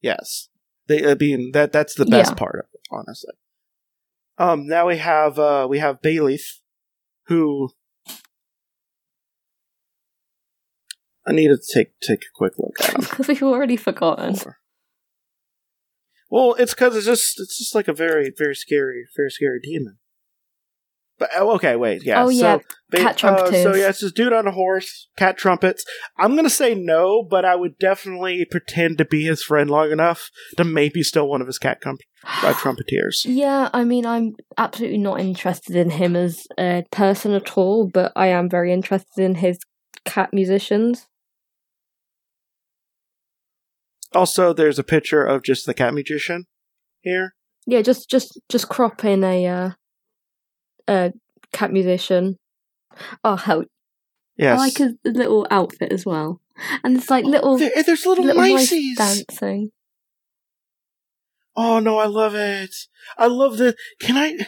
yes. 0.00 0.48
They, 0.86 1.04
I 1.10 1.14
mean 1.14 1.50
that 1.52 1.72
that's 1.72 1.94
the 1.94 2.06
best 2.06 2.30
Yeah. 2.30 2.34
part 2.34 2.56
of 2.56 2.66
it, 2.72 2.80
honestly. 2.90 3.34
Um, 4.38 4.66
now 4.66 4.86
we 4.88 4.96
have 4.98 5.38
uh 5.38 5.66
we 5.68 5.78
have 5.80 6.00
Beleth, 6.00 6.60
who 7.26 7.70
I 11.28 11.32
need 11.32 11.48
to 11.48 11.58
take 11.74 11.98
take 12.00 12.22
a 12.22 12.32
quick 12.34 12.54
look 12.58 12.80
at 12.80 12.94
him. 12.94 13.00
Because 13.00 13.28
we've 13.28 13.42
already 13.42 13.76
forgotten. 13.76 14.36
Well, 16.30 16.54
it's 16.54 16.74
because 16.74 16.96
it's 16.96 17.06
just 17.06 17.38
it's 17.38 17.58
just 17.58 17.74
like 17.74 17.88
a 17.88 17.92
very 17.92 18.32
very 18.36 18.54
scary 18.54 19.04
very 19.16 19.30
scary 19.30 19.60
demon. 19.62 19.98
But 21.18 21.30
oh, 21.36 21.54
okay, 21.56 21.74
wait, 21.74 22.04
yeah. 22.04 22.22
Oh, 22.22 22.28
yeah, 22.28 22.58
So, 22.94 22.98
cat 22.98 23.24
uh, 23.24 23.50
so 23.50 23.74
yeah, 23.74 23.88
it's 23.88 24.00
this 24.00 24.12
dude 24.12 24.32
on 24.32 24.46
a 24.46 24.52
horse, 24.52 25.08
cat 25.16 25.36
trumpets. 25.36 25.84
I'm 26.16 26.36
gonna 26.36 26.48
say 26.48 26.76
no, 26.76 27.24
but 27.28 27.44
I 27.44 27.56
would 27.56 27.76
definitely 27.78 28.44
pretend 28.44 28.98
to 28.98 29.04
be 29.04 29.24
his 29.24 29.42
friend 29.42 29.68
long 29.68 29.90
enough 29.90 30.30
to 30.56 30.64
maybe 30.64 31.02
steal 31.02 31.28
one 31.28 31.40
of 31.40 31.48
his 31.48 31.58
cat 31.58 31.80
com- 31.80 31.98
uh, 32.24 32.52
trumpeteers. 32.54 33.24
Yeah, 33.24 33.68
I 33.72 33.82
mean, 33.82 34.06
I'm 34.06 34.36
absolutely 34.56 34.98
not 34.98 35.18
interested 35.18 35.74
in 35.74 35.90
him 35.90 36.14
as 36.14 36.46
a 36.56 36.84
person 36.92 37.32
at 37.32 37.58
all, 37.58 37.88
but 37.88 38.12
I 38.14 38.28
am 38.28 38.48
very 38.48 38.72
interested 38.72 39.24
in 39.24 39.34
his 39.36 39.58
cat 40.04 40.32
musicians. 40.32 41.08
Also, 44.14 44.52
there's 44.52 44.78
a 44.78 44.84
picture 44.84 45.24
of 45.24 45.42
just 45.42 45.66
the 45.66 45.74
cat 45.74 45.92
magician 45.94 46.46
here. 47.00 47.34
Yeah, 47.66 47.82
just 47.82 48.08
just 48.08 48.40
just 48.48 48.68
crop 48.68 49.04
in 49.04 49.22
a 49.22 49.46
uh, 49.46 49.70
a 50.88 51.12
cat 51.52 51.72
musician. 51.72 52.38
Oh 53.22 53.36
hell, 53.36 53.64
Yes. 54.36 54.58
I 54.58 54.62
like 54.64 54.78
his 54.78 54.94
little 55.04 55.46
outfit 55.50 55.92
as 55.92 56.06
well, 56.06 56.40
and 56.82 56.96
it's 56.96 57.10
like 57.10 57.24
little 57.24 57.58
There- 57.58 57.82
there's 57.84 58.06
little, 58.06 58.24
little 58.24 58.40
mice 58.42 58.72
mices. 58.72 58.96
dancing. 58.96 59.70
Oh 61.56 61.80
no, 61.80 61.98
I 61.98 62.06
love 62.06 62.34
it. 62.34 62.74
I 63.16 63.26
love 63.26 63.58
the. 63.58 63.76
Can 64.00 64.16
I? 64.16 64.46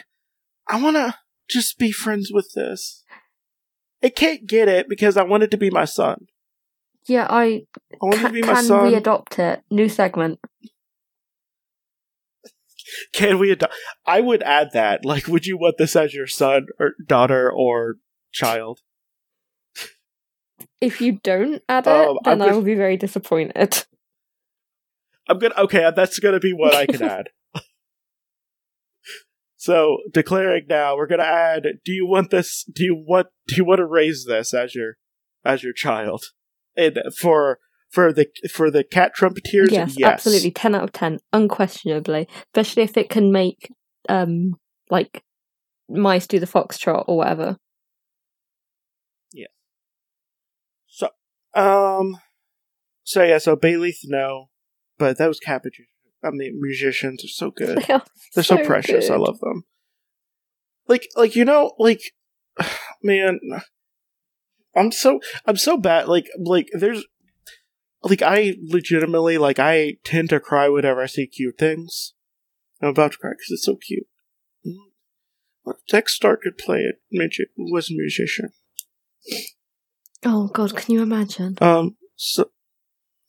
I 0.67 0.81
want 0.81 0.95
to 0.95 1.15
just 1.49 1.77
be 1.77 1.91
friends 1.91 2.31
with 2.33 2.53
this. 2.55 3.03
It 4.01 4.15
can't 4.15 4.47
get 4.47 4.67
it 4.67 4.87
because 4.89 5.17
I 5.17 5.23
want 5.23 5.43
it 5.43 5.51
to 5.51 5.57
be 5.57 5.69
my 5.69 5.85
son. 5.85 6.25
Yeah, 7.07 7.27
I 7.29 7.65
I 8.01 8.05
want 8.05 8.15
it 8.15 8.17
to 8.19 8.23
can, 8.25 8.33
be 8.33 8.41
my 8.41 8.53
can 8.53 8.63
son. 8.63 8.85
we 8.87 8.95
adopt 8.95 9.39
it? 9.39 9.63
New 9.69 9.89
segment. 9.89 10.39
Can 13.13 13.39
we 13.39 13.51
adopt? 13.51 13.73
I 14.05 14.19
would 14.19 14.43
add 14.43 14.71
that. 14.73 15.05
Like, 15.05 15.27
would 15.27 15.45
you 15.45 15.57
want 15.57 15.77
this 15.77 15.95
as 15.95 16.13
your 16.13 16.27
son 16.27 16.67
or 16.79 16.91
daughter 17.07 17.49
or 17.51 17.95
child? 18.33 18.79
If 20.81 20.99
you 20.99 21.19
don't 21.23 21.61
add 21.69 21.87
it, 21.87 21.91
Um, 21.91 22.17
then 22.25 22.41
I 22.41 22.51
will 22.51 22.61
be 22.63 22.75
very 22.75 22.97
disappointed. 22.97 23.85
I'm 25.29 25.39
gonna. 25.39 25.55
Okay, 25.57 25.89
that's 25.95 26.19
gonna 26.19 26.39
be 26.39 26.51
what 26.53 26.73
I 26.75 26.85
can 26.85 27.01
add. 27.01 27.29
So 29.55 29.99
declaring 30.11 30.65
now, 30.67 30.95
we're 30.97 31.05
gonna 31.05 31.21
add. 31.21 31.63
Do 31.85 31.91
you 31.91 32.07
want 32.07 32.31
this? 32.31 32.65
Do 32.73 32.83
you 32.83 32.95
want? 32.95 33.27
Do 33.47 33.55
you 33.55 33.63
want 33.63 33.77
to 33.77 33.85
raise 33.85 34.25
this 34.27 34.55
as 34.55 34.73
your 34.73 34.97
as 35.45 35.61
your 35.61 35.71
child? 35.73 36.23
And 36.75 36.99
for 37.17 37.59
for 37.89 38.13
the 38.13 38.27
for 38.51 38.71
the 38.71 38.83
cat 38.83 39.13
trumpeteers, 39.15 39.71
Yes, 39.71 39.95
absolutely, 40.01 40.51
ten 40.51 40.75
out 40.75 40.83
of 40.83 40.91
ten, 40.91 41.19
unquestionably. 41.33 42.27
Especially 42.53 42.83
if 42.83 42.97
it 42.97 43.09
can 43.09 43.31
make 43.31 43.71
um 44.09 44.55
like 44.89 45.23
mice 45.89 46.27
do 46.27 46.39
the 46.39 46.45
foxtrot 46.45 47.05
or 47.07 47.17
whatever. 47.17 47.57
Yeah. 49.33 49.47
So, 50.87 51.09
um, 51.53 52.17
so 53.03 53.23
yeah, 53.23 53.37
so 53.37 53.55
Beleth, 53.55 53.99
no, 54.05 54.49
but 54.97 55.17
those 55.17 55.39
magicians, 55.45 55.87
I 56.23 56.29
mean, 56.31 56.59
musicians 56.61 57.23
are 57.23 57.27
so 57.27 57.51
good. 57.51 57.83
They 57.87 57.93
are 57.93 58.03
They're 58.35 58.43
so, 58.43 58.65
precious. 58.65 59.09
I 59.09 59.17
love 59.17 59.39
them. 59.39 59.63
Like, 60.87 61.07
like 61.15 61.35
you 61.35 61.45
know, 61.45 61.73
like, 61.77 62.01
man, 63.03 63.39
I'm 64.75 64.91
so 64.91 65.19
I'm 65.45 65.57
so 65.57 65.77
bad. 65.77 66.07
Like, 66.07 66.29
like 66.37 66.69
there's, 66.73 67.05
like, 68.03 68.21
I 68.21 68.55
legitimately 68.61 69.37
like 69.37 69.59
I 69.59 69.97
tend 70.03 70.29
to 70.29 70.39
cry 70.39 70.69
whenever 70.69 71.01
I 71.01 71.07
see 71.07 71.27
cute 71.27 71.57
things. 71.57 72.13
I'm 72.81 72.89
about 72.89 73.13
to 73.13 73.17
cry 73.17 73.31
because 73.31 73.51
it's 73.51 73.65
so 73.65 73.75
cute. 73.75 74.07
What 75.63 75.77
if 75.77 75.85
Dex 75.87 76.15
Stark 76.15 76.41
could 76.41 76.57
play 76.57 76.79
it? 76.79 76.95
Magi- 77.11 77.51
was 77.55 77.91
a 77.91 77.93
musician. 77.93 78.51
Oh 80.23 80.47
god, 80.47 80.75
can 80.75 80.95
you 80.95 81.01
imagine? 81.01 81.57
Um. 81.61 81.97
So, 82.15 82.51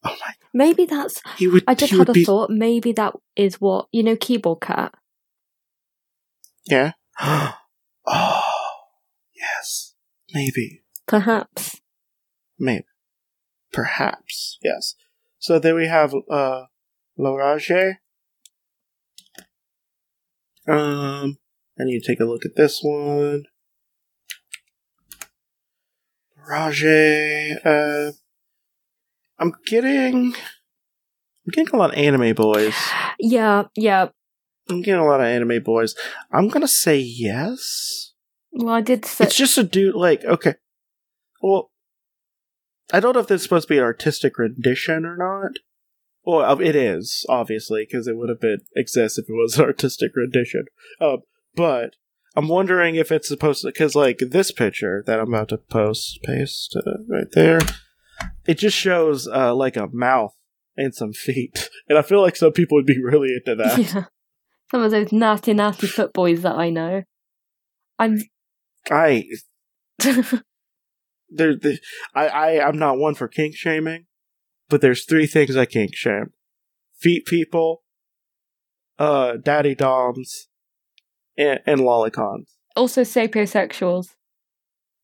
oh 0.04 0.16
my, 0.20 0.34
Maybe 0.54 0.84
that's. 0.86 1.20
he 1.36 1.48
would. 1.48 1.64
I 1.66 1.74
just 1.74 1.92
had 1.92 2.08
a 2.08 2.12
be, 2.12 2.24
thought. 2.24 2.50
Maybe 2.50 2.92
that 2.92 3.14
is 3.36 3.60
what 3.60 3.88
you 3.92 4.02
know, 4.02 4.16
keyboard 4.16 4.60
cat. 4.60 4.94
Yeah. 6.64 6.92
oh, 7.20 8.42
yes. 9.34 9.94
Maybe. 10.32 10.81
Perhaps. 11.06 11.80
Maybe. 12.58 12.84
Perhaps. 13.72 14.58
Yes. 14.62 14.94
So 15.38 15.58
then 15.58 15.74
we 15.74 15.86
have 15.86 16.14
uh 16.30 16.64
Leraje. 17.18 17.96
Um 20.68 21.38
I 21.78 21.84
need 21.84 22.00
to 22.00 22.06
take 22.06 22.20
a 22.20 22.24
look 22.24 22.44
at 22.44 22.56
this 22.56 22.80
one. 22.82 23.44
Leraje. 26.38 27.58
Uh 27.64 28.12
I'm 29.38 29.54
getting 29.66 30.34
I'm 30.34 31.50
getting 31.50 31.74
a 31.74 31.76
lot 31.76 31.90
of 31.92 31.98
anime 31.98 32.34
boys. 32.34 32.76
Yeah, 33.18 33.64
yeah. 33.74 34.08
I'm 34.70 34.82
getting 34.82 35.00
a 35.00 35.06
lot 35.06 35.20
of 35.20 35.26
anime 35.26 35.62
boys. 35.62 35.94
I'm 36.30 36.48
gonna 36.48 36.68
say 36.68 36.98
yes. 36.98 38.12
Well, 38.52 38.74
I 38.74 38.80
did 38.80 39.04
say. 39.04 39.24
It's 39.24 39.36
just 39.36 39.58
a 39.58 39.64
dude, 39.64 39.94
like, 39.94 40.24
okay. 40.24 40.54
Well, 41.42 41.70
I 42.92 43.00
don't 43.00 43.14
know 43.14 43.20
if 43.20 43.26
this 43.26 43.40
is 43.40 43.42
supposed 43.42 43.68
to 43.68 43.74
be 43.74 43.78
an 43.78 43.84
artistic 43.84 44.38
rendition 44.38 45.04
or 45.04 45.16
not. 45.16 45.58
Well, 46.24 46.48
uh, 46.48 46.56
it 46.62 46.76
is, 46.76 47.26
obviously, 47.28 47.84
because 47.84 48.06
it 48.06 48.16
would 48.16 48.28
have 48.28 48.40
been 48.40 48.60
exist 48.76 49.18
if 49.18 49.28
it 49.28 49.32
was 49.32 49.58
an 49.58 49.64
artistic 49.66 50.12
rendition. 50.14 50.66
Um, 51.00 51.18
but 51.54 51.96
I'm 52.36 52.48
wondering 52.48 52.94
if 52.94 53.10
it's 53.10 53.28
supposed 53.28 53.62
to, 53.62 53.68
because, 53.68 53.96
like, 53.96 54.18
this 54.18 54.52
picture 54.52 55.02
that 55.06 55.18
I'm 55.18 55.34
about 55.34 55.48
to 55.48 55.58
post, 55.58 56.20
paste 56.22 56.76
uh, 56.76 57.02
right 57.08 57.26
there, 57.32 57.58
it 58.46 58.58
just 58.58 58.76
shows, 58.76 59.26
uh, 59.26 59.54
like, 59.54 59.76
a 59.76 59.88
mouth 59.92 60.34
and 60.76 60.94
some 60.94 61.12
feet. 61.12 61.68
And 61.88 61.98
I 61.98 62.02
feel 62.02 62.22
like 62.22 62.36
some 62.36 62.52
people 62.52 62.76
would 62.76 62.86
be 62.86 63.02
really 63.02 63.34
into 63.34 63.56
that. 63.56 63.78
yeah. 63.94 64.04
Some 64.70 64.82
of 64.82 64.92
those 64.92 65.12
nasty, 65.12 65.52
nasty 65.52 65.88
foot 65.88 66.12
boys 66.14 66.40
that 66.42 66.54
I 66.54 66.70
know. 66.70 67.02
I'm. 67.98 68.22
I 68.90 69.26
there, 71.34 71.56
the 71.56 71.78
I, 72.14 72.28
I 72.28 72.66
I'm 72.66 72.78
not 72.78 72.98
one 72.98 73.14
for 73.14 73.28
kink 73.28 73.54
shaming, 73.56 74.06
but 74.68 74.80
there's 74.80 75.04
three 75.04 75.26
things 75.26 75.56
I 75.56 75.64
kink 75.66 75.94
shame: 75.94 76.32
feet 76.98 77.26
people, 77.26 77.82
uh, 78.98 79.36
daddy 79.42 79.74
doms, 79.74 80.48
and, 81.36 81.60
and 81.66 81.80
lolicons. 81.80 82.46
also 82.76 83.02
sapiosexuals. 83.02 84.14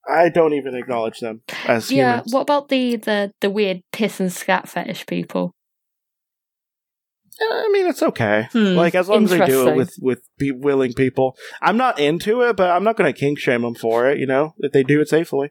I 0.08 0.30
don't 0.30 0.54
even 0.54 0.74
acknowledge 0.74 1.20
them 1.20 1.42
as 1.66 1.90
Yeah. 1.90 2.12
humans. 2.12 2.32
What 2.32 2.42
about 2.42 2.68
the 2.68 2.96
the 2.96 3.32
the 3.40 3.50
weird 3.50 3.82
piss 3.92 4.20
and 4.20 4.32
scat 4.32 4.68
fetish 4.68 5.06
people? 5.06 5.52
I 7.40 7.68
mean, 7.72 7.86
it's 7.86 8.02
okay. 8.02 8.48
Hmm, 8.52 8.74
like 8.74 8.94
as 8.94 9.08
long 9.08 9.24
as 9.24 9.30
they 9.30 9.44
do 9.44 9.68
it 9.68 9.76
with 9.76 9.94
with 10.00 10.22
be 10.38 10.50
willing 10.50 10.92
people. 10.92 11.36
I'm 11.62 11.76
not 11.76 12.00
into 12.00 12.42
it, 12.42 12.56
but 12.56 12.70
I'm 12.70 12.82
not 12.82 12.96
going 12.96 13.12
to 13.12 13.18
kink 13.18 13.38
shame 13.38 13.62
them 13.62 13.74
for 13.74 14.10
it. 14.10 14.18
You 14.18 14.26
know, 14.26 14.54
if 14.58 14.72
they 14.72 14.82
do 14.82 15.00
it 15.00 15.08
safely. 15.08 15.50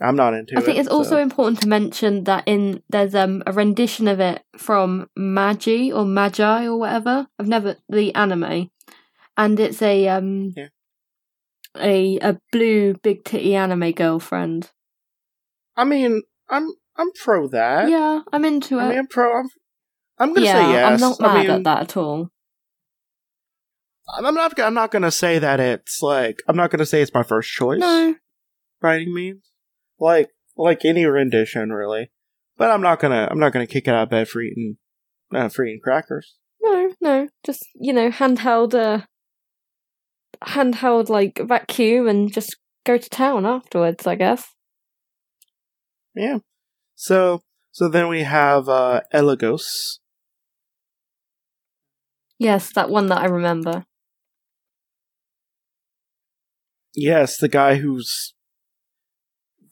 I'm 0.00 0.16
not 0.16 0.32
into 0.34 0.56
I 0.56 0.60
it. 0.60 0.64
think 0.64 0.78
it's 0.78 0.88
also 0.88 1.18
important 1.18 1.60
to 1.60 1.68
mention 1.68 2.24
that 2.24 2.44
in 2.46 2.82
there's 2.88 3.14
um 3.14 3.42
a 3.46 3.52
rendition 3.52 4.08
of 4.08 4.18
it 4.20 4.42
from 4.56 5.08
Magi 5.14 5.90
or 5.92 6.04
Magi 6.04 6.66
or 6.66 6.78
whatever. 6.78 7.28
I've 7.38 7.48
never 7.48 7.76
the 7.88 8.14
anime, 8.14 8.70
and 9.36 9.60
it's 9.60 9.82
a 9.82 10.08
um 10.08 10.54
Yeah. 10.56 10.68
a 11.76 12.18
a 12.18 12.40
blue 12.50 12.94
big 13.02 13.24
titty 13.24 13.54
anime 13.54 13.92
girlfriend. 13.92 14.70
I 15.76 15.84
mean, 15.84 16.22
I'm 16.48 16.68
I'm 16.96 17.12
pro 17.22 17.46
that. 17.48 17.90
yeah, 17.90 18.20
I'm 18.32 18.44
into 18.44 18.78
it. 18.78 18.82
I 18.82 18.88
mean, 18.88 18.98
I'm 19.00 19.06
pro. 19.06 19.38
I'm, 19.38 19.48
I'm 20.18 20.34
gonna 20.34 20.46
yeah, 20.46 20.66
say 20.66 20.72
yes. 20.72 20.86
I'm 20.86 21.00
not 21.00 21.20
I 21.20 21.34
mad 21.34 21.40
mean, 21.46 21.50
at 21.50 21.64
that 21.64 21.80
at 21.82 21.96
all. 21.96 22.30
I'm 24.18 24.34
not. 24.34 24.58
I'm 24.58 24.74
not 24.74 24.90
gonna 24.90 25.10
say 25.10 25.38
that 25.38 25.60
it's 25.60 26.00
like. 26.02 26.42
I'm 26.48 26.56
not 26.56 26.70
gonna 26.70 26.86
say 26.86 27.02
it's 27.02 27.14
my 27.14 27.22
first 27.22 27.50
choice. 27.50 27.80
No, 27.80 28.14
by 28.80 28.96
any 28.96 29.12
means. 29.12 29.49
Like 30.00 30.30
like 30.56 30.84
any 30.84 31.04
rendition, 31.04 31.72
really. 31.72 32.10
But 32.56 32.70
I'm 32.70 32.82
not 32.82 33.00
gonna. 33.00 33.28
I'm 33.30 33.38
not 33.38 33.52
gonna 33.52 33.66
kick 33.66 33.86
it 33.86 33.94
out 33.94 34.04
of 34.04 34.10
bed 34.10 34.28
for 34.28 34.42
eating, 34.42 34.76
uh, 35.34 35.48
for 35.48 35.64
eating 35.64 35.80
crackers. 35.82 36.36
no, 36.60 36.92
no. 37.00 37.28
Just 37.44 37.66
you 37.74 37.92
know, 37.92 38.10
handheld, 38.10 38.74
uh, 38.74 39.04
handheld 40.44 41.08
like 41.08 41.40
vacuum, 41.42 42.08
and 42.08 42.32
just 42.32 42.56
go 42.84 42.98
to 42.98 43.08
town 43.10 43.46
afterwards. 43.46 44.06
I 44.06 44.14
guess. 44.14 44.54
Yeah. 46.14 46.38
So 46.94 47.42
so 47.70 47.88
then 47.88 48.08
we 48.08 48.22
have 48.22 48.68
uh 48.68 49.02
Eligos. 49.14 49.98
Yes, 52.38 52.72
that 52.72 52.90
one 52.90 53.06
that 53.08 53.18
I 53.18 53.26
remember. 53.26 53.84
Yes, 56.94 57.36
the 57.36 57.48
guy 57.48 57.76
who's 57.76 58.34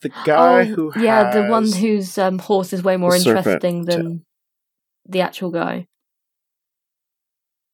the 0.01 0.11
guy 0.24 0.62
oh, 0.62 0.64
who 0.64 0.92
yeah, 1.01 1.30
the 1.30 1.49
one 1.49 1.70
whose 1.70 2.18
um, 2.18 2.38
horse 2.38 2.72
is 2.72 2.82
way 2.82 2.96
more 2.96 3.14
interesting 3.14 3.86
tail. 3.86 3.96
than 3.96 4.24
the 5.09 5.20
actual 5.20 5.51
guy. 5.51 5.86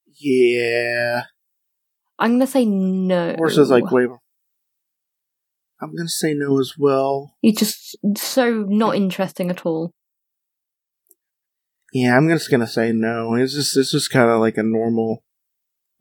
Yeah. 0.07 1.25
I'm 2.19 2.33
gonna 2.33 2.47
say 2.47 2.65
no. 2.65 3.35
Horse 3.37 3.59
is 3.59 3.71
like 3.71 3.91
way. 3.91 4.07
more- 4.07 4.21
I'm 5.81 5.95
gonna 5.95 6.09
say 6.09 6.35
no 6.35 6.59
as 6.61 6.75
well. 6.79 7.35
He's 7.43 7.59
just 7.59 7.97
so 8.17 8.65
not 8.69 8.97
interesting 8.97 9.51
at 9.51 9.67
all. 9.67 9.91
Yeah, 11.93 12.17
I'm 12.17 12.29
just 12.29 12.51
gonna 12.51 12.67
say 12.67 12.93
no. 12.93 13.35
It's 13.35 13.55
just 13.55 13.77
it's 13.77 13.91
just 13.91 14.11
kind 14.11 14.31
of 14.31 14.41
like 14.41 14.57
a 14.57 14.63
normal, 14.63 15.25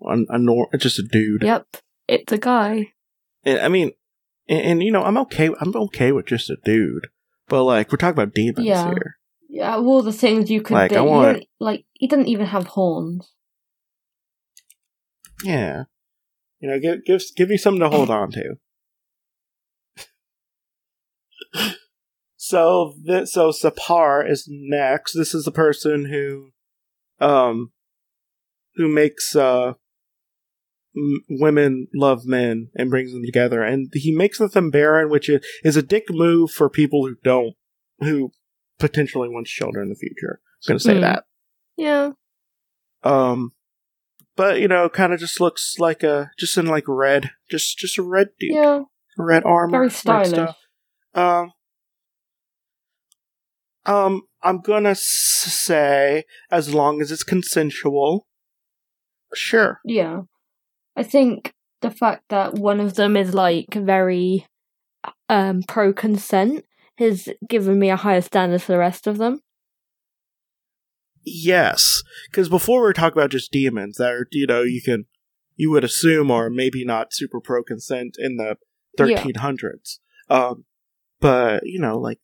a, 0.01 0.17
a 0.29 0.39
nor- 0.39 0.69
just 0.77 0.99
a 0.99 1.03
dude. 1.03 1.43
Yep, 1.43 1.77
it's 2.07 2.31
a 2.31 2.37
guy. 2.37 2.93
And, 3.43 3.59
I 3.59 3.67
mean, 3.67 3.91
and, 4.47 4.61
and, 4.61 4.83
you 4.83 4.91
know, 4.91 5.03
I'm 5.03 5.17
okay. 5.19 5.49
I'm 5.59 5.75
okay 5.75 6.11
with 6.11 6.25
just 6.25 6.49
a 6.49 6.57
dude, 6.63 7.07
but 7.47 7.63
like 7.63 7.91
we're 7.91 7.97
talking 7.97 8.21
about 8.21 8.33
demons 8.33 8.67
Yeah. 8.67 8.83
here. 8.83 9.17
Yeah, 9.49 9.77
all 9.77 10.01
the 10.01 10.11
things 10.13 10.49
you 10.49 10.61
could 10.61 10.73
Like, 10.73 10.89
do, 10.91 10.95
I 10.97 11.01
want- 11.01 11.45
like 11.59 11.85
he 11.93 12.07
doesn't 12.07 12.27
even 12.27 12.47
have 12.47 12.67
horns. 12.67 13.31
Yeah, 15.43 15.83
you 16.59 16.69
know, 16.69 16.79
give 16.79 17.03
give 17.05 17.21
give 17.35 17.51
you 17.51 17.57
something 17.57 17.81
to 17.81 17.89
hold 17.89 18.09
on 18.09 18.31
to. 18.31 18.55
so 22.35 22.95
this, 23.03 23.33
so 23.33 23.51
Zepar 23.51 24.29
is 24.29 24.47
next. 24.49 25.13
This 25.13 25.33
is 25.33 25.43
the 25.45 25.51
person 25.51 26.05
who, 26.05 26.51
um, 27.25 27.71
who 28.75 28.87
makes 28.87 29.35
uh 29.35 29.73
m- 30.95 31.21
women 31.29 31.87
love 31.93 32.25
men 32.25 32.69
and 32.75 32.89
brings 32.89 33.11
them 33.11 33.23
together, 33.25 33.61
and 33.63 33.89
he 33.93 34.11
makes 34.15 34.37
them 34.39 34.69
barren, 34.71 35.09
which 35.09 35.29
is, 35.29 35.45
is 35.63 35.75
a 35.77 35.81
dick 35.83 36.05
move 36.09 36.51
for 36.51 36.69
people 36.69 37.05
who 37.07 37.15
don't, 37.23 37.55
who 37.99 38.31
potentially 38.79 39.29
want 39.29 39.47
children 39.47 39.83
in 39.83 39.89
the 39.89 39.95
future. 39.95 40.39
I'm 40.67 40.73
gonna 40.73 40.79
say 40.79 40.95
Mm. 40.95 41.01
that. 41.01 41.23
Yeah, 41.77 42.11
Um, 43.03 43.51
but 44.35 44.59
you 44.61 44.67
know, 44.67 44.87
kind 44.89 45.13
of 45.13 45.19
just 45.19 45.39
looks 45.41 45.75
like 45.79 46.03
a 46.03 46.31
just 46.39 46.57
in 46.57 46.65
like 46.67 46.85
red, 46.87 47.31
just 47.49 47.77
just 47.77 47.97
a 47.97 48.03
red 48.03 48.29
dude, 48.39 48.51
yeah, 48.53 48.81
red 49.17 49.43
armor, 49.43 49.71
very 49.79 49.89
stylish. 49.89 50.29
stuff. 50.29 50.57
Um, 51.13 51.51
um, 53.85 54.21
I'm 54.41 54.61
gonna 54.61 54.91
s- 54.91 55.01
say 55.01 56.23
as 56.51 56.73
long 56.73 57.01
as 57.01 57.11
it's 57.11 57.23
consensual, 57.23 58.27
sure. 59.33 59.79
Yeah, 59.83 60.21
I 60.95 61.03
think 61.03 61.53
the 61.81 61.91
fact 61.91 62.23
that 62.29 62.53
one 62.55 62.79
of 62.79 62.95
them 62.95 63.17
is 63.17 63.33
like 63.33 63.73
very 63.73 64.45
um 65.29 65.63
pro 65.67 65.93
consent 65.93 66.65
has 66.97 67.27
given 67.49 67.79
me 67.79 67.89
a 67.89 67.95
higher 67.95 68.21
standard 68.21 68.61
for 68.61 68.73
the 68.73 68.77
rest 68.77 69.07
of 69.07 69.17
them. 69.17 69.41
Yes, 71.25 72.03
because 72.29 72.49
before 72.49 72.79
we 72.79 72.83
were 72.83 72.93
talking 72.93 73.17
about 73.17 73.31
just 73.31 73.51
demons 73.51 73.97
that 73.97 74.11
are 74.11 74.27
you 74.31 74.45
know 74.45 74.61
you 74.61 74.81
can 74.81 75.05
you 75.55 75.71
would 75.71 75.83
assume 75.83 76.31
are 76.31 76.49
maybe 76.49 76.83
not 76.85 77.13
super 77.13 77.39
pro 77.39 77.63
consent 77.63 78.15
in 78.17 78.37
the 78.37 78.57
Yeah. 78.97 79.21
1300s. 79.23 79.99
Um, 80.29 80.65
but 81.19 81.63
you 81.65 81.79
know 81.79 81.97
like 81.97 82.19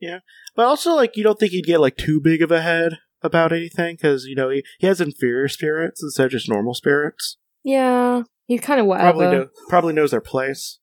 yeah, 0.00 0.20
but 0.54 0.66
also 0.66 0.94
like 0.94 1.16
you 1.16 1.24
don't 1.24 1.38
think 1.38 1.52
he'd 1.52 1.66
get 1.66 1.80
like 1.80 1.96
too 1.96 2.20
big 2.20 2.42
of 2.42 2.50
a 2.50 2.62
head 2.62 2.98
about 3.22 3.52
anything 3.52 3.96
because 3.96 4.24
you 4.24 4.34
know 4.34 4.48
he, 4.50 4.64
he 4.78 4.86
has 4.86 5.00
inferior 5.00 5.48
spirits 5.48 6.02
instead 6.02 6.26
of 6.26 6.32
just 6.32 6.48
normal 6.48 6.74
spirits. 6.74 7.36
Yeah, 7.64 8.22
he's 8.46 8.60
kind 8.60 8.80
of 8.80 8.86
whatever. 8.86 9.12
Probably 9.12 9.36
know, 9.36 9.48
probably 9.68 9.92
knows 9.92 10.10
their 10.10 10.20
place. 10.20 10.78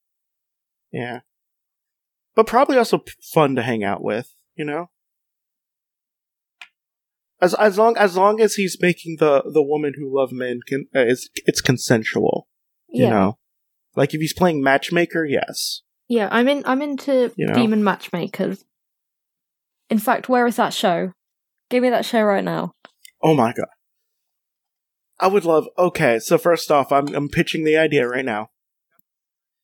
Yeah, 0.92 1.22
but 2.36 2.48
probably 2.48 2.78
also 2.78 3.00
p- 3.00 3.14
fun 3.34 3.56
to 3.56 3.62
hang 3.62 3.84
out 3.84 4.04
with. 4.04 4.34
You 4.56 4.66
know, 4.66 4.90
as 7.42 7.54
as 7.56 7.78
long 7.78 7.98
as 7.98 8.16
long 8.16 8.40
as 8.40 8.56
he's 8.56 8.78
making 8.82 9.18
the 9.20 9.44
the 9.52 9.64
woman 9.64 9.94
who 9.98 10.16
love 10.16 10.32
men 10.32 10.60
can 10.66 10.88
uh, 10.96 11.00
it's 11.00 11.30
it's 11.46 11.62
consensual. 11.62 12.48
You 12.88 13.06
yeah, 13.06 13.10
know, 13.10 13.38
like 13.96 14.14
if 14.14 14.22
he's 14.22 14.34
playing 14.34 14.64
matchmaker, 14.64 15.26
yes. 15.26 15.82
yeah. 16.08 16.30
I'm 16.32 16.48
in. 16.48 16.64
I'm 16.66 16.82
into 16.82 17.34
You 17.36 17.48
know? 17.48 17.54
demon 17.54 17.84
matchmakers. 17.84 18.64
In 19.90 20.00
fact, 20.00 20.30
where 20.30 20.48
is 20.48 20.56
that 20.56 20.74
show? 20.74 21.12
Give 21.70 21.82
me 21.82 21.90
that 21.90 22.06
show 22.06 22.22
right 22.22 22.44
now. 22.44 22.72
Oh 23.22 23.34
my 23.36 23.54
god. 23.54 23.68
I 25.20 25.28
would 25.28 25.46
love 25.46 25.68
okay, 25.78 26.20
so 26.20 26.38
first 26.38 26.72
off, 26.72 26.92
I'm 26.92 27.14
I'm 27.16 27.30
pitching 27.30 27.64
the 27.64 27.78
idea 27.78 28.08
right 28.08 28.26
now. 28.26 28.50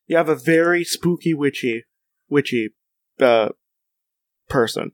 You 0.08 0.18
have 0.18 0.30
a 0.30 0.36
very 0.36 0.84
spooky 0.84 1.34
witchy 1.34 1.84
witchy 2.30 2.70
uh 3.20 3.50
person 4.50 4.92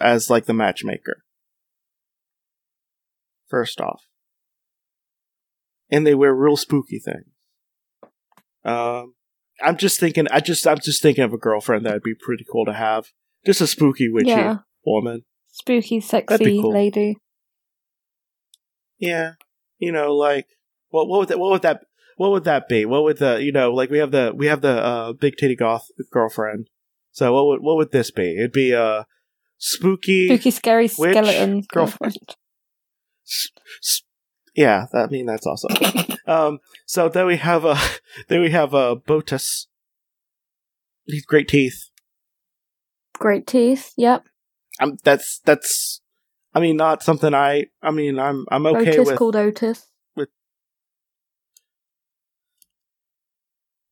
as 0.00 0.30
like 0.30 0.46
the 0.46 0.54
matchmaker. 0.54 1.24
First 3.48 3.80
off. 3.80 4.02
And 5.90 6.06
they 6.06 6.14
wear 6.14 6.34
real 6.34 6.56
spooky 6.56 6.98
things. 6.98 7.26
Um 8.64 9.14
I'm 9.60 9.76
just 9.76 9.98
thinking 9.98 10.26
I 10.30 10.40
just 10.40 10.66
I'm 10.66 10.78
just 10.78 11.02
thinking 11.02 11.24
of 11.24 11.32
a 11.32 11.38
girlfriend 11.38 11.84
that'd 11.84 12.02
be 12.02 12.14
pretty 12.14 12.44
cool 12.50 12.64
to 12.66 12.72
have. 12.72 13.08
Just 13.44 13.60
a 13.60 13.66
spooky 13.66 14.08
witchy 14.08 14.30
Yeah. 14.30 14.58
woman. 14.86 15.24
Spooky, 15.60 16.00
sexy 16.00 16.60
cool. 16.60 16.72
lady. 16.72 17.16
Yeah, 18.98 19.32
you 19.78 19.92
know, 19.92 20.14
like 20.14 20.46
what 20.90 21.08
what 21.08 21.20
would 21.20 21.28
that 21.28 21.38
what 21.38 21.50
would 21.50 21.62
that 21.62 21.80
what 22.16 22.30
would 22.32 22.44
that 22.44 22.68
be? 22.68 22.84
What 22.84 23.04
would 23.04 23.18
the 23.18 23.42
you 23.42 23.52
know 23.52 23.72
like 23.72 23.90
we 23.90 23.98
have 23.98 24.10
the 24.10 24.32
we 24.34 24.46
have 24.46 24.60
the 24.60 24.82
uh, 24.84 25.12
big 25.12 25.36
titty 25.36 25.56
goth 25.56 25.86
girlfriend. 26.10 26.68
So 27.12 27.32
what 27.32 27.46
would 27.46 27.60
what 27.60 27.76
would 27.76 27.92
this 27.92 28.10
be? 28.10 28.36
It'd 28.36 28.52
be 28.52 28.72
a 28.72 29.06
spooky. 29.56 30.26
Spooky, 30.28 30.50
scary 30.50 30.88
skeleton 30.88 31.62
girlfriend. 31.72 31.72
girlfriend. 31.72 32.16
s- 33.26 33.50
s- 33.82 34.02
yeah, 34.54 34.86
that, 34.92 35.04
I 35.04 35.10
mean 35.10 35.26
that's 35.26 35.46
awesome. 35.46 36.16
um, 36.26 36.58
so 36.86 37.08
then 37.08 37.26
we 37.26 37.36
have 37.36 37.64
a 37.64 37.76
then 38.28 38.40
we 38.40 38.50
have 38.50 38.74
a 38.74 38.96
Botis. 38.96 39.66
He's 41.06 41.24
great 41.24 41.48
teeth. 41.48 41.90
Great 43.18 43.46
teeth. 43.46 43.92
Yep. 43.96 44.26
Um, 44.80 44.96
that's 45.04 45.40
that's. 45.44 46.00
I 46.54 46.60
mean, 46.60 46.76
not 46.76 47.02
something 47.02 47.34
I. 47.34 47.66
I 47.82 47.90
mean, 47.90 48.18
I'm 48.18 48.46
I'm 48.50 48.66
okay 48.66 48.98
Otis 48.98 49.06
with 49.06 49.18
called 49.18 49.36
Otis. 49.36 49.86
With 50.16 50.28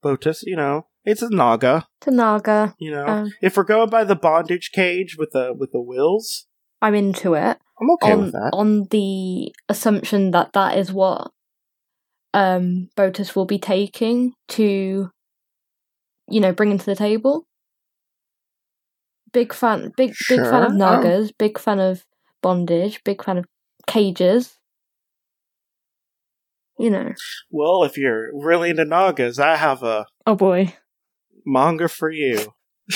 Botis. 0.02 0.42
You 0.42 0.56
know, 0.56 0.86
it's 1.04 1.22
a 1.22 1.30
Naga. 1.30 1.86
naga 2.06 2.74
You 2.78 2.90
know, 2.90 3.06
Um, 3.06 3.32
if 3.40 3.56
we're 3.56 3.64
going 3.64 3.90
by 3.90 4.04
the 4.04 4.16
bondage 4.16 4.70
cage 4.72 5.16
with 5.18 5.30
the 5.32 5.54
with 5.56 5.72
the 5.72 5.80
wills, 5.80 6.46
I'm 6.82 6.94
into 6.94 7.34
it. 7.34 7.58
I'm 7.80 7.90
okay 7.92 8.12
on 8.12 8.20
with 8.20 8.32
that. 8.32 8.50
on 8.52 8.84
the 8.90 9.54
assumption 9.68 10.30
that 10.32 10.52
that 10.54 10.78
is 10.78 10.92
what 10.92 11.30
um 12.34 12.88
Botis 12.96 13.36
will 13.36 13.46
be 13.46 13.58
taking 13.58 14.34
to 14.48 15.10
you 16.28 16.40
know 16.40 16.52
bring 16.52 16.70
into 16.70 16.86
the 16.86 16.96
table. 16.96 17.46
Big 19.36 19.52
fan, 19.52 19.92
big 19.98 20.14
big 20.30 20.40
fan 20.40 20.62
of 20.62 20.70
Sure. 20.70 20.78
nagas. 20.78 21.30
Big 21.30 21.58
fan 21.58 21.78
of 21.78 22.06
bondage. 22.42 23.04
Big 23.04 23.22
fan 23.22 23.36
of 23.36 23.44
cages. 23.86 24.56
You 26.78 26.88
know. 26.88 27.12
well, 27.50 27.84
if 27.84 27.98
you're 27.98 28.30
really 28.32 28.70
into 28.70 28.86
Nagas, 28.86 29.38
I 29.38 29.56
have 29.56 29.82
a 29.82 30.06
Oh 30.26 30.34
boy, 30.34 30.74
manga 31.44 31.86
for 31.86 32.10
you. 32.10 32.54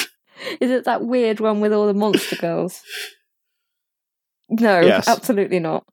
is 0.62 0.70
it 0.70 0.84
that 0.84 1.05
weird 1.05 1.41
one 1.41 1.61
with 1.61 1.74
all 1.74 1.86
the 1.86 1.93
monster 1.93 2.36
girls? 2.47 2.80
No, 4.49 4.80
Yes. 4.80 5.09
absolutely 5.09 5.59
not. 5.61 5.84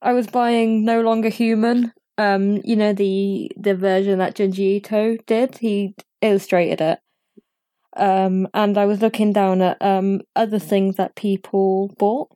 I 0.00 0.12
was 0.12 0.28
buying 0.28 0.84
No 0.84 1.00
Longer 1.00 1.28
Human. 1.28 1.92
Um, 2.18 2.60
you 2.64 2.76
know 2.76 2.92
the 2.92 3.50
the 3.56 3.74
version 3.74 4.20
that 4.20 4.36
Junji 4.36 4.76
Ito 4.76 5.16
did. 5.26 5.58
He 5.58 5.96
illustrated 6.22 6.80
it. 6.80 6.98
Um, 7.96 8.48
and 8.54 8.76
I 8.76 8.84
was 8.86 9.00
looking 9.00 9.32
down 9.32 9.62
at 9.62 9.80
um 9.80 10.20
other 10.34 10.58
things 10.58 10.96
that 10.96 11.16
people 11.16 11.94
bought. 11.98 12.28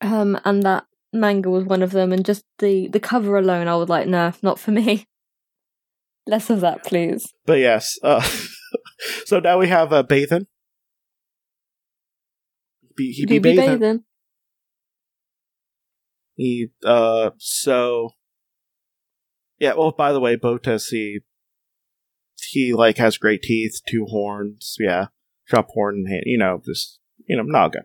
Um, 0.00 0.38
and 0.44 0.62
that 0.64 0.84
manga 1.12 1.48
was 1.50 1.64
one 1.64 1.82
of 1.82 1.92
them. 1.92 2.12
And 2.12 2.24
just 2.24 2.44
the 2.58 2.88
the 2.88 3.00
cover 3.00 3.36
alone, 3.36 3.68
I 3.68 3.76
was 3.76 3.88
like, 3.88 4.08
no, 4.08 4.32
not 4.42 4.58
for 4.58 4.70
me. 4.72 5.06
Less 6.26 6.50
of 6.50 6.60
that, 6.60 6.84
please. 6.84 7.32
But 7.46 7.58
yes, 7.58 7.98
uh, 8.02 8.20
so 9.24 9.40
now 9.40 9.58
we 9.58 9.68
have 9.68 9.92
uh, 9.92 10.02
Bathin. 10.02 10.46
Be, 12.96 13.12
he 13.12 13.26
be 13.26 13.38
be 13.38 13.54
bathing. 13.54 13.78
bathing. 13.78 14.04
He 16.36 16.68
uh 16.84 17.30
so 17.38 18.10
yeah. 19.58 19.74
Well, 19.74 19.92
by 19.92 20.12
the 20.12 20.20
way, 20.20 20.36
Botis 20.36 20.90
he 20.90 21.20
he 22.50 22.72
like 22.72 22.98
has 22.98 23.18
great 23.18 23.42
teeth, 23.42 23.80
two 23.88 24.06
horns. 24.06 24.76
Yeah, 24.78 25.06
sharp 25.44 25.68
horn 25.74 25.96
in 26.00 26.06
hand. 26.06 26.22
You 26.26 26.38
know, 26.38 26.60
just 26.64 26.98
you 27.26 27.36
know 27.36 27.42
Naga. 27.44 27.80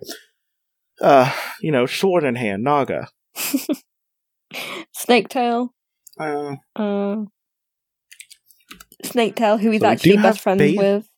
Uh, 1.01 1.31
you 1.61 1.71
know, 1.71 1.85
sword 1.85 2.23
in 2.23 2.35
hand, 2.35 2.63
Naga. 2.63 3.09
Snake 4.93 5.29
Tail. 5.29 5.73
Uh, 6.19 6.55
Uh, 6.75 7.17
Snake 9.03 9.35
Tail, 9.35 9.57
who 9.59 9.69
he's 9.71 9.81
So 9.81 9.87
actually 9.87 10.17
best 10.17 10.39
friends 10.41 10.59
Bath- 10.59 10.77
with. 10.77 11.09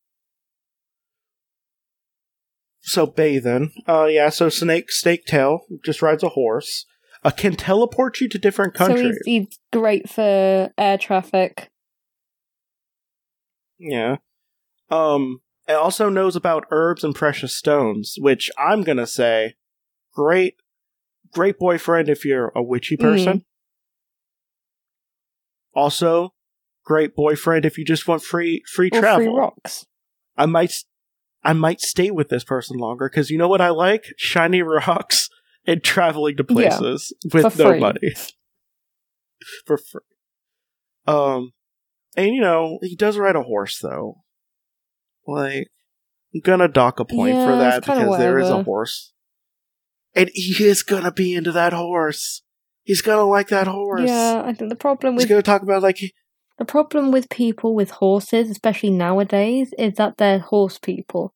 so 2.81 3.05
Bathin. 3.05 3.71
Uh, 3.87 4.05
yeah. 4.05 4.29
So 4.29 4.49
Snake 4.49 4.91
Snake 4.91 5.25
Tail 5.25 5.61
just 5.85 6.01
rides 6.01 6.23
a 6.23 6.29
horse. 6.29 6.85
uh, 7.23 7.29
can 7.31 7.55
teleport 7.55 8.19
you 8.21 8.27
to 8.29 8.37
different 8.37 8.75
So 8.77 8.87
countries. 8.87 9.17
he's, 9.25 9.47
he's 9.47 9.59
great 9.71 10.09
for 10.09 10.71
air 10.77 10.97
traffic. 10.97 11.69
Yeah. 13.79 14.17
Um, 14.89 15.41
it 15.67 15.73
also 15.73 16.09
knows 16.09 16.35
about 16.35 16.65
herbs 16.71 17.03
and 17.03 17.15
precious 17.15 17.55
stones, 17.55 18.15
which 18.19 18.51
I'm 18.57 18.83
gonna 18.83 19.07
say, 19.07 19.55
great, 20.13 20.55
great 21.31 21.57
boyfriend 21.57 22.09
if 22.09 22.25
you're 22.25 22.51
a 22.55 22.61
witchy 22.63 22.97
person. 22.97 23.45
Also, 25.73 26.33
great 26.83 27.15
boyfriend 27.15 27.65
if 27.65 27.77
you 27.77 27.85
just 27.85 28.07
want 28.07 28.23
free 28.23 28.63
free 28.73 28.89
Or 28.89 28.99
travel. 28.99 29.25
free 29.25 29.33
rocks. 29.33 29.85
I 30.35 30.45
might, 30.45 30.73
I 31.43 31.53
might 31.53 31.81
stay 31.81 32.11
with 32.11 32.29
this 32.29 32.43
person 32.43 32.77
longer 32.77 33.09
because 33.09 33.29
you 33.29 33.37
know 33.37 33.47
what 33.47 33.61
I 33.61 33.69
like: 33.69 34.05
shiny 34.17 34.61
rocks 34.61 35.29
and 35.67 35.83
traveling 35.83 36.35
to 36.37 36.43
Yeah, 36.43 36.53
places 36.53 37.13
with 37.33 37.53
for 37.53 37.63
no 37.63 37.71
free. 37.71 37.79
money 37.79 38.13
for 39.65 39.77
free. 39.77 40.01
Um, 41.07 41.53
and 42.15 42.27
you 42.27 42.41
know 42.41 42.79
he 42.81 42.95
does 42.95 43.17
ride 43.17 43.35
a 43.35 43.43
horse 43.43 43.79
though. 43.79 44.23
Like, 45.27 45.67
I'm 46.33 46.41
gonna 46.41 46.67
dock 46.67 46.99
a 46.99 47.05
point 47.05 47.41
for 47.43 47.55
that 47.55 47.83
because 47.85 48.17
there 48.17 48.39
is 48.39 48.49
a 48.49 48.63
horse, 48.63 49.13
and 50.15 50.29
he 50.33 50.63
is 50.65 50.83
gonna 50.83 51.11
be 51.11 51.35
into 51.35 51.51
that 51.51 51.73
horse. 51.73 52.43
He's 52.83 53.01
gonna 53.01 53.25
like 53.25 53.49
that 53.49 53.67
horse. 53.67 54.09
Yeah, 54.09 54.41
I 54.43 54.53
think 54.53 54.69
the 54.69 54.75
problem 54.75 55.15
He's 55.15 55.23
with 55.23 55.29
gonna 55.29 55.41
talk 55.43 55.61
about 55.61 55.83
like 55.83 55.99
the 56.57 56.65
problem 56.65 57.11
with 57.11 57.29
people 57.29 57.75
with 57.75 57.91
horses, 57.91 58.49
especially 58.49 58.89
nowadays, 58.91 59.73
is 59.77 59.93
that 59.95 60.17
they're 60.17 60.39
horse 60.39 60.77
people. 60.77 61.33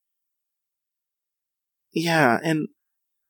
Yeah, 1.92 2.40
and 2.44 2.68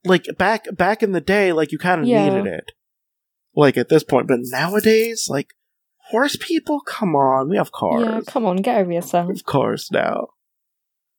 like 0.06 0.26
back 0.38 0.66
back 0.76 1.04
in 1.04 1.12
the 1.12 1.22
day, 1.22 1.52
like 1.54 1.72
you 1.72 1.78
kind 1.78 2.02
of 2.02 2.08
Yeah. 2.08 2.30
needed 2.30 2.46
it. 2.54 2.72
Like 3.56 3.78
at 3.78 3.90
this 3.90 4.04
point, 4.04 4.28
but 4.28 4.40
nowadays, 4.42 5.28
like 5.30 5.54
horse 6.10 6.36
people, 6.40 6.80
come 6.82 7.16
on, 7.16 7.50
we 7.50 7.58
have 7.58 7.72
cars. 7.72 8.06
Yeah, 8.06 8.22
come 8.28 8.46
on, 8.46 8.58
get 8.58 8.78
over 8.80 8.92
yourself. 8.92 9.30
Of 9.30 9.44
course 9.46 9.92
now. 9.92 10.28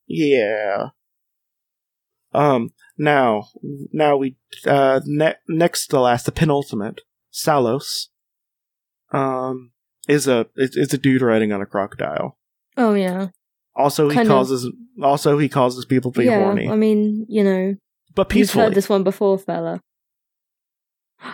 Yeah. 0.06 0.88
Um. 2.32 2.70
Now, 2.98 3.48
now 3.92 4.16
we 4.16 4.36
uh 4.66 5.00
ne- 5.04 5.36
next 5.48 5.88
to 5.88 6.00
last, 6.00 6.26
the 6.26 6.32
penultimate, 6.32 7.00
Salos. 7.30 8.10
Um, 9.12 9.70
is 10.08 10.26
a 10.28 10.46
is, 10.56 10.76
is 10.76 10.92
a 10.92 10.98
dude 10.98 11.22
riding 11.22 11.52
on 11.52 11.62
a 11.62 11.66
crocodile. 11.66 12.36
Oh 12.76 12.94
yeah, 12.94 13.28
Also, 13.76 14.08
he 14.08 14.14
Kind 14.16 14.28
of. 14.28 14.32
causes 14.34 14.68
also 15.02 15.38
he 15.38 15.48
causes 15.48 15.84
people 15.84 16.10
to 16.12 16.20
be 16.20 16.26
yeah. 16.26 16.42
horny, 16.42 16.68
I 16.68 16.74
mean, 16.76 17.24
you 17.28 17.44
know, 17.44 17.76
but 18.16 18.32
you've 18.34 18.50
heard 18.52 18.74
this 18.74 18.88
one 18.88 19.04
before, 19.04 19.38
fella. 19.38 19.80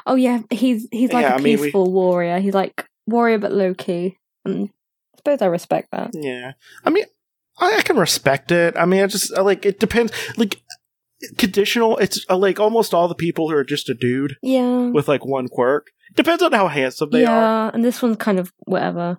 Oh 0.07 0.15
yeah, 0.15 0.41
he's 0.51 0.87
he's 0.93 1.13
like 1.13 1.23
Yeah, 1.23 1.33
a 1.33 1.39
I 1.39 1.41
mean, 1.41 1.59
we- 1.59 1.67
peaceful 1.67 1.91
warrior. 1.91 2.39
He's 2.41 2.55
like 2.55 2.87
warrior 3.07 3.39
but 3.39 3.53
low 3.53 3.75
key. 3.75 4.19
And 4.45 4.69
I 5.15 5.17
suppose 5.17 5.43
I 5.43 5.47
respect 5.47 5.89
that. 5.93 6.11
Yeah, 6.15 6.53
I 6.85 6.91
mean, 6.91 7.05
I, 7.59 7.77
I 7.79 7.83
can 7.83 7.97
respect 7.97 8.51
it. 8.51 8.77
I 8.77 8.87
mean, 8.87 9.03
I 9.03 9.07
just 9.07 9.37
I, 9.37 9.43
like 9.43 9.67
it 9.67 9.81
depends. 9.81 10.13
Like 10.37 10.61
conditional, 11.39 11.99
it's 11.99 12.25
uh, 12.29 12.37
like 12.37 12.59
almost 12.59 12.95
all 12.95 13.09
the 13.09 13.15
people 13.15 13.51
who 13.51 13.57
are 13.57 13.65
just 13.65 13.89
a 13.89 13.95
dude 13.95 14.37
Yeah, 14.43 14.89
with 14.91 15.09
like 15.09 15.25
one 15.25 15.49
quirk. 15.49 15.89
Depends 16.15 16.43
on 16.43 16.53
how 16.53 16.69
handsome 16.69 17.11
they 17.11 17.23
yeah, 17.23 17.33
are. 17.33 17.41
Yeah, 17.41 17.71
and 17.75 17.85
this 17.85 18.03
one's 18.03 18.17
kind 18.17 18.39
of 18.39 18.53
whatever. 18.61 19.19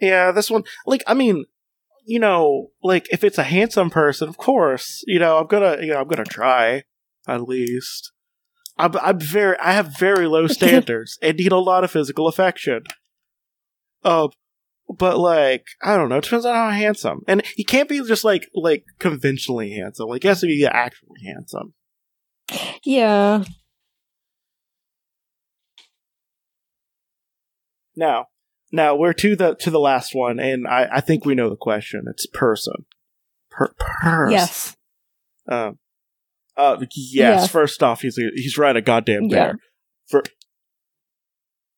Yeah, 0.00 0.32
this 0.32 0.50
one, 0.50 0.64
like, 0.86 1.02
I 1.06 1.14
mean, 1.14 1.44
you 2.04 2.20
know, 2.20 2.68
like 2.82 3.06
if 3.10 3.24
it's 3.24 3.38
a 3.38 3.42
handsome 3.42 3.90
person, 3.90 4.28
of 4.28 4.36
course, 4.36 5.02
you 5.06 5.18
know, 5.18 5.38
I'm 5.38 5.46
gonna, 5.46 5.78
you 5.80 5.92
know, 5.92 6.00
I'm 6.00 6.08
gonna 6.08 6.24
try 6.24 6.84
at 7.26 7.42
least. 7.42 8.12
I'm, 8.78 8.92
I'm 8.96 9.18
very, 9.20 9.56
I 9.58 9.72
have 9.72 9.98
very 9.98 10.26
low 10.26 10.46
standards 10.48 11.18
and 11.22 11.36
need 11.36 11.52
a 11.52 11.58
lot 11.58 11.84
of 11.84 11.90
physical 11.90 12.28
affection. 12.28 12.84
Um, 14.04 14.30
but 14.88 15.18
like, 15.18 15.64
I 15.82 15.96
don't 15.96 16.08
know, 16.08 16.18
it 16.18 16.24
depends 16.24 16.44
on 16.46 16.54
how 16.54 16.70
handsome, 16.70 17.22
and 17.26 17.42
he 17.56 17.64
can't 17.64 17.88
be 17.88 18.00
just 18.04 18.24
like, 18.24 18.48
like 18.54 18.84
conventionally 18.98 19.72
handsome. 19.72 20.08
Like, 20.08 20.22
he 20.22 20.28
has 20.28 20.40
to 20.40 20.46
be 20.46 20.64
actually 20.64 21.24
handsome. 21.24 21.74
Yeah, 22.84 23.42
Now, 27.96 28.26
now 28.70 28.94
we're 28.94 29.14
to 29.14 29.34
the 29.34 29.54
to 29.54 29.70
the 29.70 29.80
last 29.80 30.14
one, 30.14 30.38
and 30.38 30.68
I, 30.68 30.86
I 30.92 31.00
think 31.00 31.24
we 31.24 31.34
know 31.34 31.48
the 31.48 31.56
question. 31.56 32.04
It's 32.08 32.26
Purson. 32.26 32.84
Per, 33.50 33.72
purse. 33.78 34.30
yes, 34.32 34.76
Um, 35.48 35.78
uh, 36.56 36.76
yes. 36.80 36.90
Yes. 36.94 37.50
First 37.50 37.82
off, 37.82 38.02
he's 38.02 38.18
a, 38.18 38.30
he's 38.34 38.56
riding 38.58 38.80
a 38.80 38.84
goddamn 38.84 39.24
Yeah. 39.24 39.28
bear. 39.28 39.58
For 40.08 40.22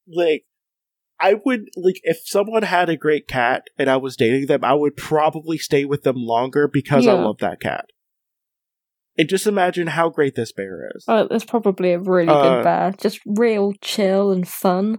like, 0.07 0.45
I 1.21 1.35
would 1.45 1.69
like 1.77 2.01
if 2.05 2.19
someone 2.25 2.63
had 2.63 2.89
a 2.89 2.97
great 2.97 3.27
cat 3.27 3.65
and 3.79 3.91
I 3.91 3.97
was 3.97 4.17
dating 4.17 4.47
them, 4.47 4.63
I 4.65 4.75
would 4.75 4.97
probably 4.97 5.59
stay 5.59 5.85
with 5.85 6.03
them 6.03 6.17
longer 6.17 6.69
because 6.69 7.07
I 7.07 7.13
love 7.15 7.39
that 7.39 7.61
cat. 7.61 7.87
And 9.17 9.29
just 9.29 9.49
imagine 9.49 9.89
how 9.89 10.11
great 10.11 10.37
this 10.37 10.53
bear 10.53 10.89
is. 10.95 11.05
oh, 11.09 11.27
it's 11.31 11.45
probably 11.45 11.93
a 11.93 11.99
really 11.99 12.29
Uh, 12.29 12.43
good 12.59 12.63
bear. 12.65 12.95
Just 12.97 13.19
real 13.27 13.73
chill 13.81 14.31
and 14.31 14.47
fun. 14.47 14.99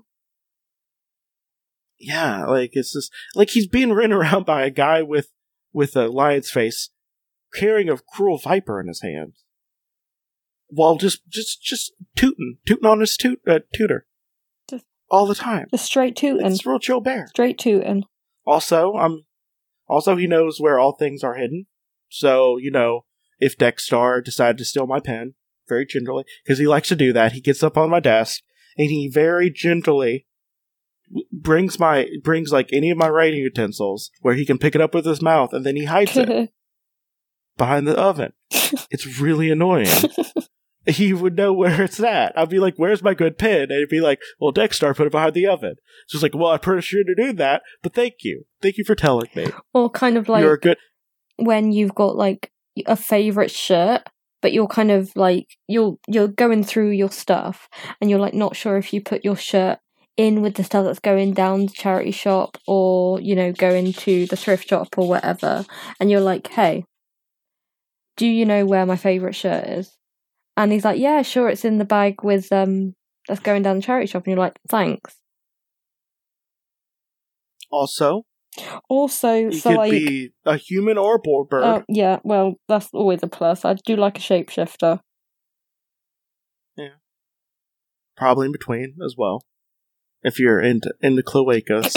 yeah, 2.00 2.46
like 2.46 2.72
it's 2.74 2.94
just 2.94 3.12
like 3.36 3.50
he's 3.52 3.68
being 3.68 3.92
ridden 3.92 4.12
around 4.18 4.46
by 4.46 4.64
a 4.64 4.70
guy 4.70 5.02
with 5.02 5.30
with 5.72 5.96
a 5.96 6.08
lion's 6.08 6.50
face, 6.52 6.90
carrying 7.54 7.90
a 7.90 7.98
cruel 8.14 8.38
viper 8.38 8.82
in 8.82 8.88
his 8.88 9.02
hands, 9.02 9.44
while 10.70 10.96
just 10.98 11.28
just 11.28 11.62
just 11.62 11.94
tooting, 12.16 12.58
tooting 12.66 12.86
on 12.86 13.00
his 13.00 13.18
toot 13.18 13.40
uh, 13.48 13.60
tutor 13.74 14.06
Just- 14.70 14.86
all 15.10 15.26
the 15.26 15.36
time. 15.36 15.68
Just 15.72 15.86
straight 15.86 16.16
tooting, 16.16 16.46
It's 16.46 16.66
real 16.66 16.80
chill 16.80 17.02
bear. 17.02 17.28
straight 17.28 17.58
tooting. 17.58 18.04
Also, 18.46 18.94
um, 18.94 19.26
also 19.88 20.16
he 20.16 20.28
knows 20.28 20.60
where 20.60 20.80
all 20.80 20.94
things 20.96 21.24
are 21.24 21.36
hidden. 21.36 21.66
So 22.10 22.58
you 22.58 22.72
know, 22.72 23.06
if 23.40 23.58
Dexstar 23.58 24.24
decided 24.24 24.58
to 24.60 24.66
steal 24.66 24.88
my 24.88 25.00
pen, 25.00 25.34
very 25.68 25.86
gingerly, 25.86 26.24
because 26.44 26.60
he 26.60 26.68
likes 26.68 26.88
to 26.90 26.96
do 26.96 27.14
that, 27.14 27.34
he 27.34 27.42
gets 27.42 27.62
up 27.64 27.78
on 27.78 27.90
my 27.90 28.00
desk 28.00 28.42
and 28.78 28.90
he 28.90 29.10
very 29.10 29.50
gently 29.50 30.26
brings 31.32 31.80
my 31.80 32.08
brings 32.24 32.52
like 32.52 32.70
any 32.72 32.92
of 32.92 32.98
my 32.98 33.10
writing 33.10 33.40
utensils 33.40 34.12
where 34.22 34.36
he 34.36 34.46
can 34.46 34.58
pick 34.60 34.76
it 34.76 34.82
up 34.82 34.94
with 34.94 35.06
his 35.06 35.22
mouth 35.24 35.54
and 35.54 35.66
then 35.66 35.76
he 35.76 35.86
hides 35.86 36.16
it 36.16 36.52
behind 37.58 37.88
the 37.88 37.98
oven. 38.00 38.34
It's 38.92 39.20
really 39.20 39.50
annoying. 39.52 39.88
he 40.90 41.14
would 41.14 41.36
know 41.36 41.54
where 41.54 41.82
it's 41.84 42.00
at. 42.00 42.38
I'd 42.38 42.50
be 42.50 42.60
like, 42.60 42.76
"Where's 42.78 43.04
my 43.04 43.14
good 43.14 43.38
pin? 43.38 43.64
And 43.64 43.80
he'd 43.80 43.90
be 43.90 44.02
like, 44.02 44.20
"Well, 44.40 44.54
Dexstar 44.54 44.96
put 44.96 45.08
it 45.08 45.12
behind 45.12 45.34
the 45.34 45.48
oven." 45.48 45.76
So 46.08 46.18
it's 46.18 46.24
like, 46.24 46.36
"Well, 46.36 46.52
I'm 46.52 46.60
pretty 46.60 46.82
sure 46.82 47.04
to 47.04 47.16
do 47.16 47.34
that, 47.34 47.62
but 47.82 47.94
thank 47.94 48.16
you, 48.24 48.46
thank 48.62 48.78
you 48.78 48.84
for 48.84 48.96
telling 48.96 49.30
me. 49.36 49.48
or 49.74 49.90
kind 49.90 50.18
of 50.18 50.30
like 50.30 50.44
You're 50.44 50.58
good." 50.58 50.78
when 51.38 51.72
you've 51.72 51.96
got 51.96 52.16
like 52.16 52.52
a 52.86 52.96
favorite 52.96 53.52
shirt 53.52 54.04
but 54.42 54.54
you're 54.54 54.68
kind 54.68 54.92
of 54.92 55.12
like 55.16 55.58
you're 55.68 55.98
you're 56.08 56.28
going 56.28 56.64
through 56.64 56.90
your 56.90 57.12
stuff 57.12 57.68
and 58.00 58.10
you're 58.10 58.20
like 58.20 58.34
not 58.34 58.56
sure 58.56 58.78
if 58.78 58.94
you 58.94 59.02
put 59.02 59.24
your 59.26 59.36
shirt 59.36 59.80
in 60.18 60.42
with 60.42 60.56
the 60.56 60.64
stuff 60.64 60.86
that's 60.86 61.00
going 61.00 61.34
down 61.34 61.66
the 61.66 61.72
charity 61.72 62.12
shop 62.12 62.58
or 62.68 63.20
you 63.22 63.36
know 63.36 63.52
going 63.52 63.94
to 63.94 64.26
the 64.28 64.36
thrift 64.36 64.68
shop 64.68 64.98
or 64.98 65.08
whatever 65.08 65.66
and 66.00 66.12
you're 66.12 66.20
like 66.20 66.48
hey 66.48 66.84
do 68.18 68.28
you 68.28 68.46
know 68.46 68.66
where 68.66 68.86
my 68.86 68.98
favorite 68.98 69.36
shirt 69.36 69.66
is 69.66 69.98
and 70.60 70.72
he's 70.72 70.86
like 70.86 70.99
yeah 70.99 71.22
sure 71.24 71.49
it's 71.49 71.66
in 71.66 71.78
the 71.80 71.86
bag 71.86 72.24
with 72.24 72.51
um 72.51 72.93
that's 73.28 73.39
going 73.39 73.64
down 73.64 73.78
the 73.78 73.82
charity 73.82 74.05
shop 74.07 74.24
and 74.26 74.32
you're 74.32 74.39
like 74.45 74.60
thanks 74.68 75.16
Also, 77.72 78.24
also 78.89 79.34
you 79.36 79.51
so 79.51 79.70
could 79.70 79.78
like 79.78 79.91
be 79.91 80.32
a 80.45 80.57
human 80.57 80.97
or 80.97 81.16
a 81.16 81.20
bird. 81.20 81.64
Oh, 81.64 81.84
yeah, 81.88 82.18
well, 82.24 82.55
that's 82.68 82.89
always 82.93 83.22
a 83.22 83.28
plus. 83.28 83.64
I 83.64 83.76
do 83.86 83.95
like 83.95 84.18
a 84.18 84.22
shapeshifter. 84.22 84.99
Yeah, 86.76 86.97
probably 88.18 88.47
in 88.47 88.51
between 88.51 88.95
as 89.05 89.14
well. 89.16 89.43
If 90.24 90.39
you're 90.39 90.60
into 90.60 90.91
into 90.99 91.22
cloacas, 91.22 91.93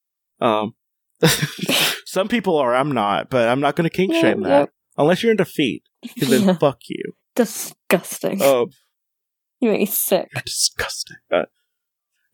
um, 0.40 0.74
some 2.06 2.28
people 2.28 2.56
are. 2.56 2.74
I'm 2.74 2.92
not, 2.92 3.28
but 3.28 3.48
I'm 3.50 3.60
not 3.60 3.76
going 3.76 3.88
to 3.88 3.94
kink 3.94 4.14
Yeah, 4.14 4.20
shame 4.22 4.42
that 4.44 4.48
yeah. 4.48 4.66
unless 4.96 5.22
you're 5.22 5.32
into 5.32 5.44
feet. 5.44 5.82
Because 6.02 6.30
then 6.30 6.56
fuck 6.58 6.78
you. 6.88 7.12
Disgusting. 7.34 8.42
Um, 8.42 8.70
you 9.60 9.70
make 9.70 9.80
me 9.80 9.86
sick. 9.86 10.28
You're 10.34 10.42
disgusting. 10.44 11.16
Uh, 11.32 11.44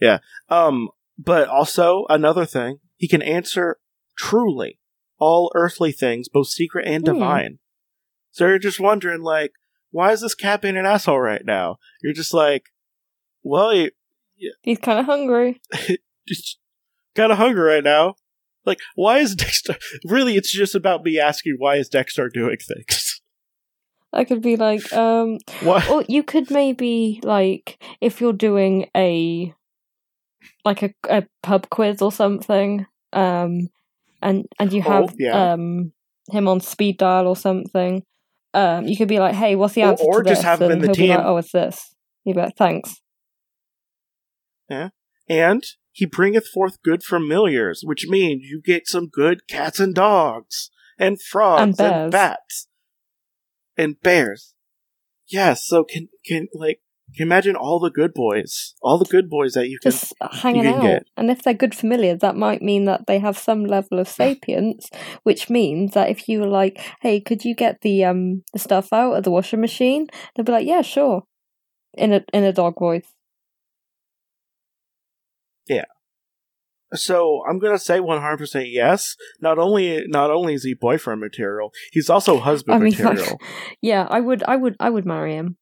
yeah. 0.01 0.19
Um, 0.49 0.89
but 1.19 1.49
also 1.49 2.07
another 2.09 2.47
thing, 2.47 2.79
he 2.97 3.09
can 3.09 3.23
answer 3.23 3.79
truly 4.17 4.79
all 5.19 5.53
earthly 5.55 5.93
things, 5.93 6.29
both 6.29 6.49
secret 6.49 6.87
and 6.87 7.07
Hmm. 7.07 7.13
divine. 7.15 7.59
So 8.31 8.47
you're 8.47 8.59
just 8.59 8.81
wondering, 8.81 9.23
like, 9.23 9.53
why 9.91 10.13
is 10.13 10.21
this 10.21 10.35
cat 10.35 10.63
being 10.63 10.77
an 10.77 10.87
asshole 10.87 11.21
right 11.21 11.45
now? 11.45 11.77
You're 12.03 12.13
just 12.13 12.33
like, 12.33 12.65
well, 13.43 13.75
you 13.75 13.91
He's 14.63 14.79
kind 14.79 14.99
of 14.99 15.05
hungry. 15.07 15.61
kind 17.15 17.33
of 17.33 17.39
hungry 17.39 17.61
right 17.63 17.85
now. 17.85 18.15
Like, 18.65 18.79
why 18.95 19.19
is 19.19 19.35
Dexter? 19.35 19.77
Really, 20.05 20.37
it's 20.37 20.53
just 20.53 20.75
about 20.75 21.03
me 21.05 21.19
asking 21.19 21.57
why 21.59 21.77
is 21.77 21.89
Dexter 21.89 22.29
doing 22.29 22.57
things. 22.57 23.10
I 24.13 24.25
could 24.25 24.43
be 24.43 24.57
like, 24.57 24.93
um, 24.93 25.39
What? 25.63 25.89
or 25.89 26.05
you 26.09 26.23
could 26.23 26.51
maybe 26.51 27.21
like 27.23 27.83
if 28.01 28.21
you're 28.21 28.33
doing 28.33 28.89
a 28.97 29.55
like 30.65 30.83
a, 30.83 30.93
a 31.09 31.25
pub 31.43 31.69
quiz 31.71 32.03
or 32.03 32.11
something, 32.13 32.87
um, 33.13 33.69
and 34.23 34.47
and 34.59 34.73
you 34.73 34.83
Oh, 34.87 34.91
have 34.91 35.15
yeah. 35.19 35.53
um 35.53 35.93
him 36.31 36.49
on 36.49 36.61
speed 36.61 36.99
dial 36.99 37.27
or 37.29 37.37
something, 37.37 38.03
um, 38.55 38.87
you 38.87 38.97
could 38.97 39.09
be 39.09 39.19
like, 39.19 39.35
hey, 39.35 39.57
what's 39.57 39.75
the 39.75 39.83
Or- 39.85 39.89
answer 39.91 40.05
or 40.05 40.23
to 40.23 40.29
just 40.31 40.41
this? 40.41 40.45
have 40.45 40.61
him 40.61 40.71
in 40.71 40.73
and 40.73 40.83
the 40.83 40.87
he'll 41.01 41.09
like, 41.11 41.19
team. 41.19 41.27
oh, 41.27 41.37
it's 41.39 41.53
this. 41.53 41.95
You'd 42.25 42.35
be 42.35 42.43
like, 42.43 42.57
thanks. 42.57 43.01
Yeah, 44.69 44.91
and 45.29 45.65
he 45.93 46.07
bringeth 46.07 46.47
forth 46.49 46.83
good 46.83 47.03
familiars, 47.03 47.83
which 47.85 48.07
means 48.09 48.43
you 48.45 48.61
get 48.65 48.87
some 48.87 49.09
good 49.09 49.47
cats 49.49 49.81
and 49.81 49.95
dogs, 49.95 50.71
and 50.99 51.21
frogs, 51.21 51.81
And 51.81 51.93
and, 51.93 52.13
bats, 52.13 52.69
and 53.77 54.01
bears. 54.01 54.55
Yes, 55.27 55.65
so 55.65 55.85
can 55.85 56.09
can 56.25 56.49
like 56.55 56.81
can 57.17 57.27
imagine 57.27 57.57
all 57.57 57.81
the 57.81 57.91
good 57.91 58.15
boys, 58.15 58.75
all 58.83 58.99
the 58.99 59.05
good 59.05 59.29
boys 59.29 59.53
that 59.55 59.69
you 59.69 59.79
can. 59.81 59.93
Just 59.93 60.15
hanging 60.21 60.65
can 60.65 60.75
out. 60.75 60.83
get. 60.83 61.07
And 61.17 61.31
if 61.31 61.43
they're 61.43 61.55
good 61.55 61.75
familiar, 61.75 62.17
that 62.17 62.37
might 62.37 62.63
mean 62.63 62.85
that 62.85 63.07
they 63.07 63.19
have 63.19 63.39
some 63.39 63.65
level 63.65 63.99
of 63.99 64.09
sapience, 64.09 64.91
which 65.23 65.51
means 65.51 65.95
that 65.95 66.11
if 66.11 66.29
you 66.29 66.41
were 66.41 66.49
like, 66.49 66.81
"Hey, 67.01 67.21
could 67.21 67.45
you 67.45 67.55
get 67.55 67.81
the 67.83 68.05
um 68.05 68.43
the 68.53 68.59
stuff 68.59 68.93
out 68.93 69.15
of 69.15 69.25
the 69.25 69.31
washing 69.31 69.61
machine?" 69.61 70.09
They'd 70.35 70.47
be 70.47 70.53
like, 70.53 70.67
"Yeah, 70.67 70.83
sure," 70.83 71.25
in 71.95 72.13
a 72.13 72.25
in 72.33 72.45
a 72.45 72.53
dog 72.53 72.79
voice. 72.79 73.13
So 76.95 77.43
I'm 77.49 77.59
gonna 77.59 77.79
say 77.79 78.01
100 78.01 78.37
percent 78.39 78.69
yes. 78.69 79.17
Not 79.41 79.59
only 79.59 80.05
not 80.09 80.31
only 80.31 80.55
is 80.55 80.65
he 80.65 80.75
boyfriend 80.75 81.21
material, 81.21 81.73
he's 81.93 82.11
also 82.11 82.39
husband 82.39 82.77
I 82.77 82.79
mean, 82.79 82.91
material. 82.93 83.27
like, 83.41 83.41
yeah, 83.81 84.07
I 84.11 84.21
would, 84.21 84.43
I 84.49 84.57
would, 84.57 84.77
I 84.81 84.91
would 84.91 85.07
marry 85.07 85.35
him. 85.35 85.57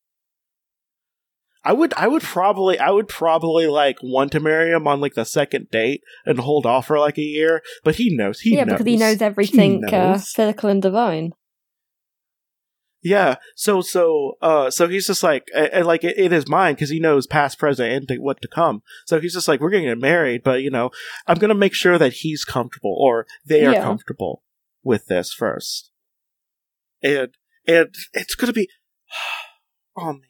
I 1.64 1.72
would 1.72 1.92
I 1.94 2.08
would 2.08 2.22
probably 2.22 2.78
I 2.78 2.90
would 2.90 3.08
probably 3.08 3.66
like 3.66 3.98
want 4.02 4.32
to 4.32 4.40
marry 4.40 4.70
him 4.70 4.86
on 4.86 5.00
like 5.00 5.14
the 5.14 5.24
second 5.24 5.68
date 5.70 6.02
and 6.24 6.38
hold 6.38 6.64
off 6.64 6.86
for 6.86 6.98
like 6.98 7.18
a 7.18 7.22
year, 7.22 7.62
but 7.84 7.96
he 7.96 8.14
knows 8.16 8.40
he 8.40 8.54
yeah, 8.56 8.64
knows. 8.64 8.74
because 8.78 8.86
he 8.86 8.96
knows 8.96 9.20
everything 9.20 9.84
Uh, 9.84 9.90
knows. 9.90 10.30
physical 10.30 10.70
and 10.70 10.80
divine. 10.80 11.32
Yeah, 13.00 13.36
so 13.54 13.80
so 13.80 14.36
uh 14.42 14.70
so 14.70 14.88
he's 14.88 15.06
just 15.06 15.22
like 15.22 15.46
and, 15.54 15.86
like 15.86 16.02
it, 16.02 16.18
it 16.18 16.32
is 16.32 16.48
mine 16.48 16.74
because 16.74 16.90
he 16.90 16.98
knows 16.98 17.26
past, 17.28 17.58
present, 17.58 17.92
and 17.92 18.08
to, 18.08 18.18
what 18.18 18.42
to 18.42 18.48
come. 18.48 18.82
So 19.06 19.20
he's 19.20 19.34
just 19.34 19.46
like 19.46 19.60
we're 19.60 19.70
gonna 19.70 19.84
get 19.84 19.98
married, 19.98 20.42
but 20.42 20.62
you 20.62 20.70
know 20.70 20.90
I'm 21.26 21.38
gonna 21.38 21.54
make 21.54 21.74
sure 21.74 21.96
that 21.96 22.14
he's 22.14 22.44
comfortable 22.44 22.96
or 22.98 23.26
they 23.46 23.64
are 23.64 23.72
Yeah. 23.72 23.82
comfortable 23.82 24.42
with 24.82 25.06
this 25.06 25.32
first, 25.32 25.92
and 27.00 27.28
and 27.66 27.94
it's 28.14 28.34
gonna 28.34 28.52
be 28.52 28.68
oh 29.96 30.14
man, 30.14 30.20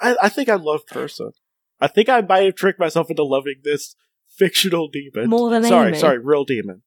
I 0.00 0.16
I 0.22 0.28
think 0.30 0.48
I 0.48 0.54
love 0.54 0.86
person. 0.86 1.32
I 1.78 1.88
think 1.88 2.08
I 2.08 2.22
might 2.22 2.44
have 2.44 2.54
tricked 2.54 2.80
myself 2.80 3.10
into 3.10 3.22
loving 3.24 3.56
this 3.64 3.96
fictional 4.28 4.88
demon 4.88 5.28
More 5.28 5.50
than 5.50 5.64
sorry 5.64 5.96
sorry 5.98 6.18
real 6.18 6.44
demon 6.44 6.82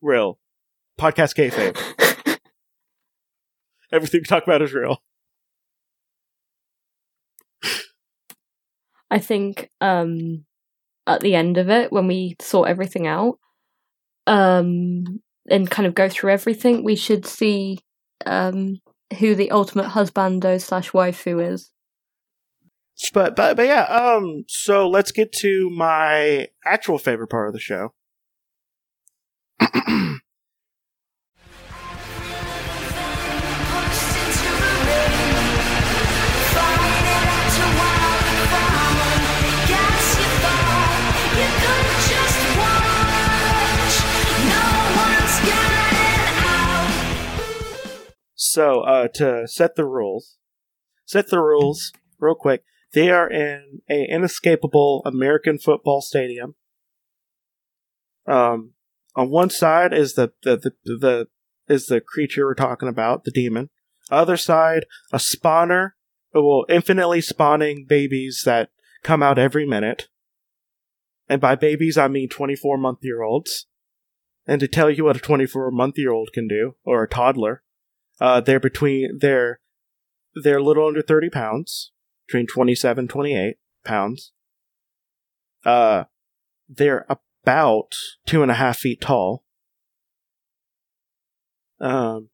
real 0.00 0.38
podcast 0.98 1.34
kayfabe. 1.34 1.76
Everything 3.92 4.20
we 4.20 4.24
talk 4.24 4.44
about 4.44 4.62
is 4.62 4.72
real. 4.72 5.02
I 9.10 9.18
think 9.18 9.70
um 9.80 10.44
at 11.06 11.20
the 11.20 11.34
end 11.34 11.58
of 11.58 11.68
it, 11.70 11.92
when 11.92 12.06
we 12.06 12.36
sort 12.40 12.68
everything 12.68 13.06
out, 13.06 13.38
um 14.26 15.20
and 15.50 15.70
kind 15.70 15.86
of 15.86 15.94
go 15.94 16.08
through 16.08 16.32
everything, 16.32 16.82
we 16.82 16.96
should 16.96 17.26
see 17.26 17.78
um 18.26 18.80
who 19.18 19.34
the 19.34 19.50
ultimate 19.50 19.88
husbando 19.90 20.60
slash 20.60 20.90
waifu 20.90 21.52
is. 21.52 21.70
But 23.12 23.36
but 23.36 23.56
but 23.56 23.66
yeah, 23.66 23.82
um 23.84 24.44
so 24.48 24.88
let's 24.88 25.12
get 25.12 25.32
to 25.34 25.70
my 25.70 26.48
actual 26.64 26.98
favorite 26.98 27.28
part 27.28 27.48
of 27.48 27.52
the 27.52 27.60
show. 27.60 27.92
So 48.54 48.82
uh 48.82 49.08
to 49.14 49.48
set 49.48 49.74
the 49.74 49.84
rules. 49.84 50.36
Set 51.06 51.26
the 51.26 51.40
rules 51.40 51.92
real 52.20 52.36
quick. 52.36 52.62
They 52.92 53.10
are 53.10 53.28
in 53.28 53.80
a 53.90 54.06
inescapable 54.08 55.02
American 55.04 55.58
football 55.58 56.00
stadium. 56.00 56.54
Um 58.28 58.74
on 59.16 59.30
one 59.30 59.50
side 59.50 59.92
is 59.92 60.14
the 60.14 60.34
the 60.44 60.56
the, 60.56 60.72
the 60.84 61.28
is 61.66 61.86
the 61.86 62.00
creature 62.00 62.46
we're 62.46 62.54
talking 62.54 62.88
about, 62.88 63.24
the 63.24 63.32
demon. 63.32 63.70
Other 64.08 64.36
side, 64.36 64.86
a 65.12 65.16
spawner, 65.16 65.92
well, 66.32 66.64
infinitely 66.68 67.22
spawning 67.22 67.86
babies 67.88 68.42
that 68.44 68.70
come 69.02 69.20
out 69.20 69.36
every 69.36 69.66
minute. 69.66 70.06
And 71.28 71.40
by 71.40 71.56
babies, 71.56 71.98
I 71.98 72.06
mean 72.06 72.28
24 72.28 72.78
month 72.78 72.98
year 73.02 73.22
olds. 73.22 73.66
And 74.46 74.60
to 74.60 74.68
tell 74.68 74.90
you 74.90 75.06
what 75.06 75.16
a 75.16 75.20
24 75.20 75.72
month 75.72 75.98
year 75.98 76.12
old 76.12 76.30
can 76.32 76.46
do, 76.46 76.76
or 76.84 77.02
a 77.02 77.08
toddler, 77.08 77.63
uh, 78.24 78.40
they're 78.40 78.58
between, 78.58 79.18
they're, 79.18 79.60
they're 80.34 80.56
a 80.56 80.62
little 80.62 80.86
under 80.86 81.02
30 81.02 81.28
pounds, 81.28 81.92
between 82.26 82.46
27 82.46 83.06
28 83.06 83.56
pounds. 83.84 84.32
Uh, 85.62 86.04
they're 86.66 87.04
about 87.08 87.94
two 88.24 88.40
and 88.40 88.50
a 88.50 88.54
half 88.54 88.78
feet 88.78 89.02
tall. 89.02 89.44
Um, 91.78 92.30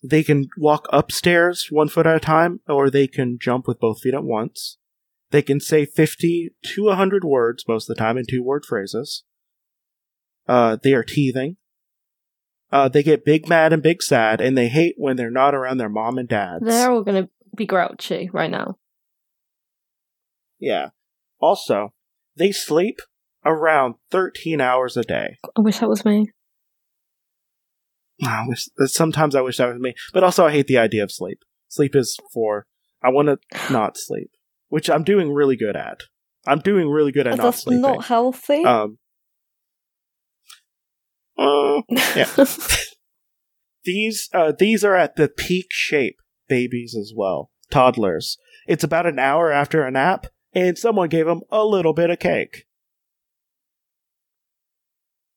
they 0.00 0.22
can 0.22 0.48
walk 0.56 0.86
upstairs 0.92 1.66
one 1.70 1.88
foot 1.88 2.06
at 2.06 2.14
a 2.14 2.20
time, 2.20 2.60
or 2.68 2.88
they 2.88 3.08
can 3.08 3.36
jump 3.40 3.66
with 3.66 3.80
both 3.80 4.02
feet 4.02 4.14
at 4.14 4.22
once. 4.22 4.78
They 5.32 5.42
can 5.42 5.58
say 5.58 5.86
50 5.86 6.50
to 6.62 6.84
100 6.84 7.24
words 7.24 7.64
most 7.66 7.90
of 7.90 7.96
the 7.96 8.00
time 8.00 8.16
in 8.16 8.26
two 8.30 8.44
word 8.44 8.64
phrases. 8.64 9.24
Uh, 10.46 10.76
they 10.80 10.94
are 10.94 11.02
teething. 11.02 11.56
Uh, 12.72 12.88
they 12.88 13.02
get 13.02 13.24
big 13.24 13.48
mad 13.48 13.72
and 13.72 13.82
big 13.82 14.02
sad, 14.02 14.40
and 14.40 14.56
they 14.58 14.68
hate 14.68 14.94
when 14.98 15.16
they're 15.16 15.30
not 15.30 15.54
around 15.54 15.78
their 15.78 15.88
mom 15.88 16.18
and 16.18 16.28
dads. 16.28 16.64
They're 16.64 16.90
all 16.90 17.02
gonna 17.02 17.28
be 17.56 17.66
grouchy 17.66 18.28
right 18.32 18.50
now. 18.50 18.76
Yeah. 20.58 20.90
Also, 21.40 21.92
they 22.36 22.52
sleep 22.52 22.98
around 23.44 23.94
13 24.10 24.60
hours 24.60 24.96
a 24.96 25.02
day. 25.02 25.36
I 25.56 25.60
wish 25.60 25.78
that 25.78 25.88
was 25.88 26.04
me. 26.04 26.30
I 28.24 28.44
wish, 28.46 28.66
sometimes 28.86 29.34
I 29.34 29.42
wish 29.42 29.58
that 29.58 29.68
was 29.68 29.78
me. 29.78 29.94
But 30.12 30.24
also, 30.24 30.46
I 30.46 30.52
hate 30.52 30.66
the 30.66 30.78
idea 30.78 31.04
of 31.04 31.12
sleep. 31.12 31.38
Sleep 31.68 31.94
is 31.94 32.18
for, 32.32 32.66
I 33.02 33.10
want 33.10 33.28
to 33.28 33.38
not 33.72 33.96
sleep, 33.96 34.30
which 34.68 34.88
I'm 34.88 35.04
doing 35.04 35.32
really 35.32 35.56
good 35.56 35.76
at. 35.76 36.00
I'm 36.46 36.60
doing 36.60 36.88
really 36.88 37.12
good 37.12 37.26
at 37.26 37.36
not 37.36 37.54
sleeping. 37.54 37.82
That's 37.82 37.96
not 37.96 38.04
healthy. 38.06 38.64
Um, 38.64 38.98
uh, 41.38 41.82
yeah. 41.88 42.28
these 43.84 44.28
uh, 44.32 44.52
these 44.58 44.84
are 44.84 44.96
at 44.96 45.16
the 45.16 45.28
peak 45.28 45.66
shape 45.70 46.20
babies 46.48 46.96
as 46.98 47.12
well, 47.14 47.50
toddlers. 47.70 48.38
It's 48.66 48.84
about 48.84 49.06
an 49.06 49.18
hour 49.18 49.52
after 49.52 49.82
a 49.84 49.90
nap, 49.90 50.26
and 50.52 50.76
someone 50.76 51.08
gave 51.08 51.26
them 51.26 51.42
a 51.50 51.64
little 51.64 51.92
bit 51.92 52.10
of 52.10 52.18
cake. 52.18 52.66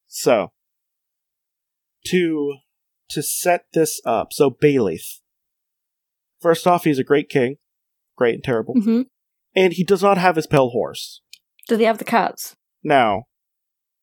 So, 0.07 0.51
to 2.07 2.57
to 3.09 3.21
set 3.21 3.65
this 3.73 4.01
up, 4.05 4.33
so 4.33 4.49
Beleth. 4.49 5.19
First 6.39 6.65
off, 6.65 6.85
he's 6.85 6.99
a 6.99 7.03
great 7.03 7.29
king, 7.29 7.57
great 8.15 8.35
and 8.35 8.43
terrible, 8.43 8.75
hmm 8.75 9.01
and 9.55 9.73
he 9.73 9.83
does 9.83 10.03
not 10.03 10.17
have 10.17 10.35
his 10.35 10.47
pale 10.47 10.69
horse. 10.69 11.21
Does 11.67 11.79
he 11.79 11.85
have 11.85 11.97
the 11.97 12.05
cats? 12.05 12.55
Now, 12.83 13.23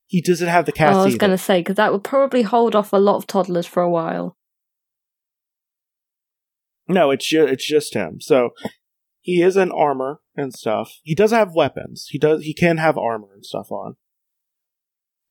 he 0.07 0.23
doesn't 0.23 0.49
have 0.49 0.67
the 0.67 0.73
cats 0.73 0.97
oh, 0.97 1.01
I 1.01 1.05
was 1.05 1.17
going 1.17 1.33
to 1.33 1.39
say 1.39 1.61
because 1.61 1.77
that 1.77 1.93
would 1.93 2.05
probably 2.05 2.43
hold 2.43 2.75
off 2.75 2.93
a 2.93 2.97
lot 2.97 3.17
of 3.17 3.27
toddlers 3.27 3.67
for 3.67 3.83
a 3.83 3.91
while. 3.91 4.37
No, 6.89 7.11
it's 7.11 7.27
ju- 7.27 7.47
it's 7.47 7.67
just 7.67 7.95
him. 7.95 8.21
So 8.21 8.51
he 9.21 9.43
is 9.43 9.57
in 9.57 9.73
armor 9.73 10.21
and 10.37 10.55
stuff. 10.55 11.01
He 11.03 11.15
doesn't 11.15 11.37
have 11.37 11.55
weapons. 11.55 12.07
He 12.11 12.19
does 12.19 12.43
he 12.43 12.55
can 12.55 12.77
have 12.77 12.97
armor 12.97 13.29
and 13.35 13.45
stuff 13.45 13.73
on. 13.73 13.97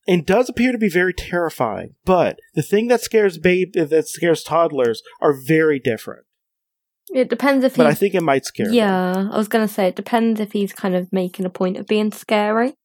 And 0.08 0.26
does 0.26 0.50
appear 0.50 0.72
to 0.72 0.78
be 0.78 0.90
very 0.90 1.14
terrifying. 1.14 1.96
But 2.04 2.40
the 2.54 2.62
thing 2.62 2.90
that 2.90 3.02
scares 3.02 3.38
babe 3.38 3.74
that 3.74 4.08
scares 4.08 4.44
toddlers 4.44 5.02
are 5.22 5.34
very 5.34 5.80
different. 5.80 6.26
It 7.14 7.30
depends 7.30 7.64
if 7.64 7.78
But 7.78 7.88
I 7.88 7.94
think 7.94 8.16
it 8.16 8.22
might 8.22 8.46
scare 8.46 8.66
them. 8.66 8.76
yeah, 8.76 9.30
I 9.32 9.38
was 9.38 9.48
going 9.48 9.66
to 9.66 9.74
say 9.74 9.88
it 9.88 9.96
depends 9.96 10.40
if 10.40 10.52
he's 10.52 10.74
kind 10.74 10.96
of 10.96 11.14
making 11.14 11.46
a 11.46 11.50
point 11.50 11.78
of 11.78 11.88
being 11.88 12.12
scary. 12.12 12.76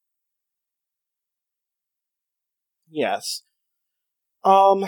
Yes. 2.90 3.42
Um 4.44 4.86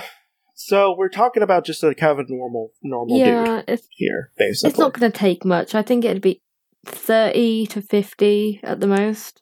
So 0.55 0.94
we're 0.96 1.09
talking 1.09 1.42
about 1.42 1.64
just 1.64 1.82
a 1.82 1.94
kind 1.94 2.12
of 2.12 2.26
a 2.26 2.32
normal, 2.32 2.70
normal 2.82 3.16
dude 3.18 3.26
yeah, 3.26 3.62
it's 3.66 3.88
here, 3.90 4.30
basically. 4.38 4.70
it's 4.70 4.78
not 4.78 4.92
going 4.92 5.11
to 5.11 5.18
take 5.18 5.44
much. 5.44 5.74
I 5.74 5.82
think 5.82 6.05
it'd 6.05 6.22
be 6.22 6.40
thirty 6.86 7.66
to 7.68 7.82
fifty 7.82 8.61
at 8.62 8.80
the 8.80 8.86
most. 8.86 9.40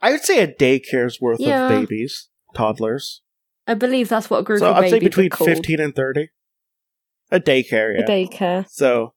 I 0.00 0.10
would 0.12 0.22
say 0.24 0.40
a 0.42 0.48
daycare's 0.52 1.20
worth 1.20 1.38
Yeah. 1.40 1.68
of 1.68 1.80
babies, 1.88 2.28
toddlers. 2.54 3.22
I 3.66 3.74
believe 3.74 4.08
that's 4.08 4.28
what 4.28 4.38
a 4.38 4.42
group 4.42 4.58
So 4.58 4.72
I'd 4.72 4.90
say 4.90 4.98
between 4.98 5.30
fifteen 5.30 5.80
and 5.80 5.94
thirty. 5.94 6.30
A 7.30 7.38
daycare, 7.40 7.94
yeah. 7.96 8.04
A 8.04 8.06
daycare. 8.08 8.68
So, 8.68 9.14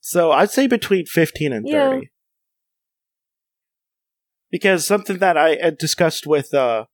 so 0.00 0.32
I'd 0.32 0.50
say 0.50 0.66
between 0.66 1.06
fifteen 1.06 1.52
and 1.52 1.66
Yeah. 1.68 1.90
thirty. 1.90 2.10
Because 4.50 4.86
something 4.86 5.18
that 5.18 5.36
I 5.36 5.56
had 5.56 5.78
discussed 5.78 6.26
with 6.26 6.54
uh 6.54 6.84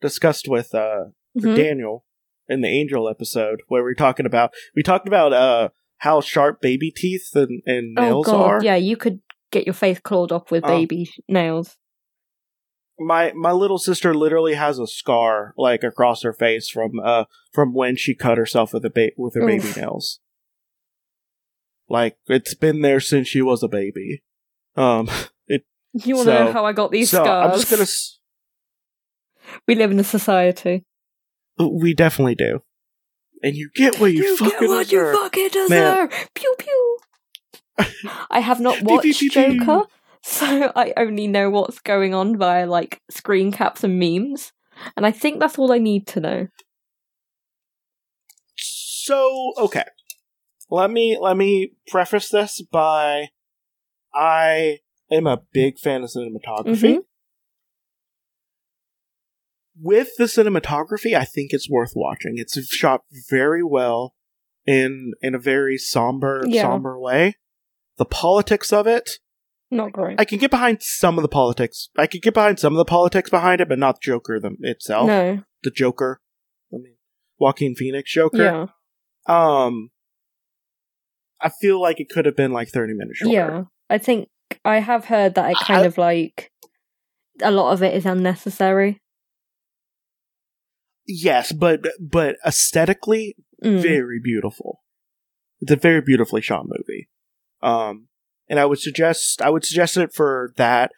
discussed 0.00 0.46
with 0.48 0.74
uh 0.74 1.06
Mhm. 1.38 1.56
Daniel 1.56 2.04
in 2.48 2.60
the 2.60 2.68
Angel 2.68 3.08
episode 3.08 3.62
where 3.68 3.82
we 3.82 3.90
are 3.90 3.94
talking 3.94 4.26
about 4.26 4.52
we 4.76 4.82
talked 4.82 5.08
about 5.08 5.32
uh 5.32 5.68
how 5.98 6.20
sharp 6.20 6.60
baby 6.60 6.90
teeth 6.94 7.30
and, 7.34 7.62
and 7.66 7.98
Oh 7.98 8.02
nails 8.02 8.26
god, 8.26 8.40
are. 8.40 8.62
yeah, 8.64 8.76
you 8.76 8.96
could 8.96 9.20
get 9.50 9.66
your 9.66 9.74
face 9.74 9.98
clawed 10.00 10.32
off 10.32 10.50
with 10.50 10.64
Oh. 10.64 10.68
baby 10.68 11.10
nails. 11.28 11.76
My 12.98 13.32
my 13.34 13.50
little 13.52 13.78
sister 13.78 14.14
literally 14.14 14.54
has 14.54 14.78
a 14.78 14.86
scar 14.86 15.54
like 15.56 15.82
across 15.82 16.22
her 16.22 16.32
face 16.32 16.68
from 16.68 16.92
uh 17.02 17.24
from 17.52 17.74
when 17.74 17.96
she 17.96 18.14
cut 18.14 18.38
herself 18.38 18.72
with 18.72 18.84
a 18.84 18.90
ba- 18.90 19.10
with 19.16 19.34
her 19.34 19.44
baby 19.46 19.72
nails. 19.76 20.20
Like 21.88 22.16
it's 22.28 22.54
been 22.54 22.82
there 22.82 23.00
since 23.00 23.26
she 23.28 23.42
was 23.42 23.62
a 23.62 23.68
baby. 23.68 24.22
Um 24.76 25.08
You 25.94 26.16
want 26.16 26.26
to 26.28 26.32
So- 26.36 26.44
know 26.46 26.52
how 26.52 26.64
I 26.66 26.72
got 26.72 26.90
these 26.90 27.10
so 27.10 27.22
scars? 27.22 27.52
I'm 27.52 27.58
just 27.58 27.70
gonna 27.70 27.82
s- 27.82 28.18
We 29.68 29.74
live 29.76 29.90
in 29.92 30.00
a 30.00 30.04
society. 30.04 30.84
Oh, 31.58 31.68
we 31.80 31.94
definitely 31.94 32.34
do. 32.34 32.60
And 33.42 33.54
you 33.54 33.70
get 33.74 34.00
what 34.00 34.12
you, 34.12 34.36
fucking 34.36 34.58
get 34.60 34.68
what 34.68 34.84
deserve. 34.88 35.14
you 35.14 35.20
fucking 35.22 35.48
deserve. 35.50 36.10
Man. 36.10 36.26
Pew 36.34 36.54
pew. 36.58 36.98
I 38.30 38.40
have 38.40 38.58
not 38.60 38.78
watched. 38.82 39.20
Joker, 39.30 39.84
so 40.22 40.72
I 40.76 40.92
only 40.96 41.26
know 41.26 41.50
what's 41.50 41.78
going 41.80 42.14
on 42.14 42.36
via 42.38 42.66
like 42.66 43.00
screen 43.10 43.52
caps 43.52 43.84
and 43.84 43.98
memes, 43.98 44.52
and 44.96 45.04
I 45.06 45.10
think 45.12 45.38
that's 45.40 45.58
all 45.58 45.72
I 45.72 45.78
need 45.78 46.06
to 46.08 46.20
know. 46.20 46.48
So 48.56 49.52
okay, 49.58 49.84
let 50.70 50.90
me 50.90 51.18
let 51.20 51.36
me 51.36 51.72
preface 51.88 52.30
this 52.30 52.62
by 52.72 53.28
I 54.14 54.78
am 55.10 55.26
a 55.26 55.42
big 55.52 55.78
fan 55.78 56.02
of 56.02 56.10
cinematography. 56.10 56.96
Mhm. 56.96 57.04
With 59.80 60.10
the 60.18 60.24
cinematography, 60.24 61.16
I 61.16 61.24
think 61.24 61.52
it's 61.52 61.68
worth 61.68 61.92
watching. 61.96 62.34
It's 62.36 62.56
shot 62.68 63.02
very 63.28 63.62
well 63.64 64.14
in 64.66 65.12
in 65.20 65.34
a 65.34 65.38
very 65.38 65.76
somber 65.78 66.42
Yeah. 66.46 66.62
somber 66.62 66.98
way. 66.98 67.34
The 67.96 68.04
politics 68.04 68.72
of 68.72 68.86
it, 68.86 69.18
Not 69.70 69.92
great. 69.92 70.20
I 70.20 70.24
can 70.24 70.38
get 70.38 70.50
behind 70.52 70.82
some 70.82 71.18
of 71.18 71.22
the 71.22 71.28
politics. 71.28 71.88
I 71.96 72.06
can 72.06 72.20
get 72.20 72.34
behind 72.34 72.60
some 72.60 72.72
of 72.72 72.76
the 72.76 72.84
politics 72.84 73.30
behind 73.30 73.60
it, 73.60 73.68
but 73.68 73.78
not 73.78 73.96
the 73.96 74.00
Joker 74.02 74.38
them 74.38 74.56
itself. 74.60 75.06
no. 75.08 75.42
The 75.64 75.70
Joker. 75.70 76.20
I 76.72 76.76
mean, 76.76 76.96
Joaquin 77.38 77.74
Phoenix 77.74 78.12
Joker. 78.12 78.44
Yeah. 78.44 78.66
Um, 79.26 79.90
I 81.40 81.48
feel 81.48 81.80
like 81.80 81.98
it 82.00 82.08
could 82.08 82.26
have 82.26 82.36
been 82.36 82.52
like 82.52 82.68
thirty 82.68 82.94
minutes 82.94 83.18
shorter. 83.18 83.34
Yeah. 83.34 83.64
I 83.90 83.98
think 83.98 84.28
I 84.64 84.78
have 84.80 85.06
heard 85.06 85.34
that 85.34 85.50
it 85.50 85.56
kind 85.58 85.82
I- 85.82 85.86
of 85.86 85.98
like 85.98 86.50
a 87.42 87.50
lot 87.50 87.72
of 87.72 87.82
it 87.82 87.94
is 87.94 88.06
unnecessary. 88.06 89.00
Yes, 91.06 91.52
but 91.52 91.80
but 92.00 92.36
aesthetically, 92.46 93.36
Mm. 93.62 93.80
very 93.80 94.20
beautiful. 94.22 94.82
It's 95.60 95.70
a 95.72 95.76
very 95.76 96.00
beautifully 96.02 96.42
shot 96.42 96.64
movie. 96.66 97.08
Um, 97.62 98.08
and 98.48 98.58
I 98.60 98.66
would 98.66 98.78
suggest 98.78 99.40
I 99.40 99.48
would 99.50 99.64
suggest 99.64 99.96
it 99.96 100.12
for 100.14 100.52
that, 100.56 100.90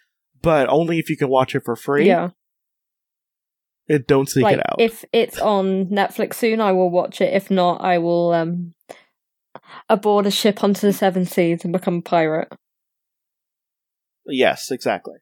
but 0.43 0.69
only 0.69 0.99
if 0.99 1.09
you 1.11 1.17
can 1.17 1.29
watch 1.29 1.55
it 1.55 1.65
for 1.65 1.77
free. 1.77 2.07
Yeah. 2.07 2.31
and 3.89 4.05
don't 4.09 4.29
seek 4.29 4.43
like 4.43 4.57
it 4.59 4.67
out. 4.69 4.81
if 4.81 5.05
it's 5.13 5.39
on 5.39 5.87
Netflix 5.87 6.35
soon, 6.35 6.61
I 6.61 6.73
will 6.73 6.91
watch 6.91 7.21
it. 7.21 7.33
If 7.35 7.53
not, 7.53 7.81
I 7.83 7.99
will 7.99 8.33
um 8.33 8.75
aboard 9.89 10.27
a 10.27 10.31
ship 10.33 10.65
onto 10.65 10.81
the 10.89 10.93
seven 10.93 11.25
seas 11.25 11.63
and 11.63 11.73
become 11.73 11.99
a 11.99 12.03
pirate. 12.03 12.49
Yes, 14.27 14.71
exactly. 14.71 15.19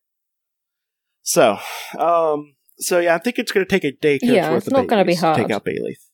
So, 1.23 1.59
um, 1.99 2.55
so 2.79 2.99
yeah, 2.99 3.15
I 3.15 3.19
think 3.19 3.39
it's 3.39 3.53
going 3.53 3.65
to 3.65 3.71
take 3.71 3.85
a 3.85 3.93
day. 3.93 4.19
Yeah, 4.23 4.51
worth 4.51 4.65
it's 4.65 4.71
not 4.71 4.89
be 4.89 4.89
babies 4.89 5.21
to 5.21 5.35
Take 5.35 5.39
hard. 5.39 5.53
out 5.53 5.65
Beleth. 5.65 6.11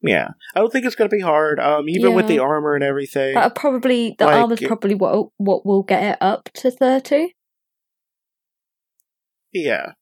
Yeah, 0.00 0.28
I 0.54 0.60
don't 0.60 0.72
think 0.72 0.84
it's 0.84 0.94
going 0.94 1.10
to 1.10 1.16
be 1.16 1.22
hard. 1.22 1.58
Um, 1.58 1.88
even 1.88 2.14
with 2.14 2.28
the 2.28 2.38
armor 2.38 2.74
and 2.74 2.84
everything. 2.84 3.34
That'll 3.34 3.50
probably 3.50 4.14
the 4.18 4.26
Like, 4.26 4.36
armor's 4.36 4.60
probably 4.60 4.94
what 4.94 5.30
what 5.38 5.66
will 5.66 5.82
get 5.82 6.02
it 6.02 6.18
up 6.20 6.50
to 6.54 6.70
thirty. 6.70 7.34
Yeah. 9.52 9.92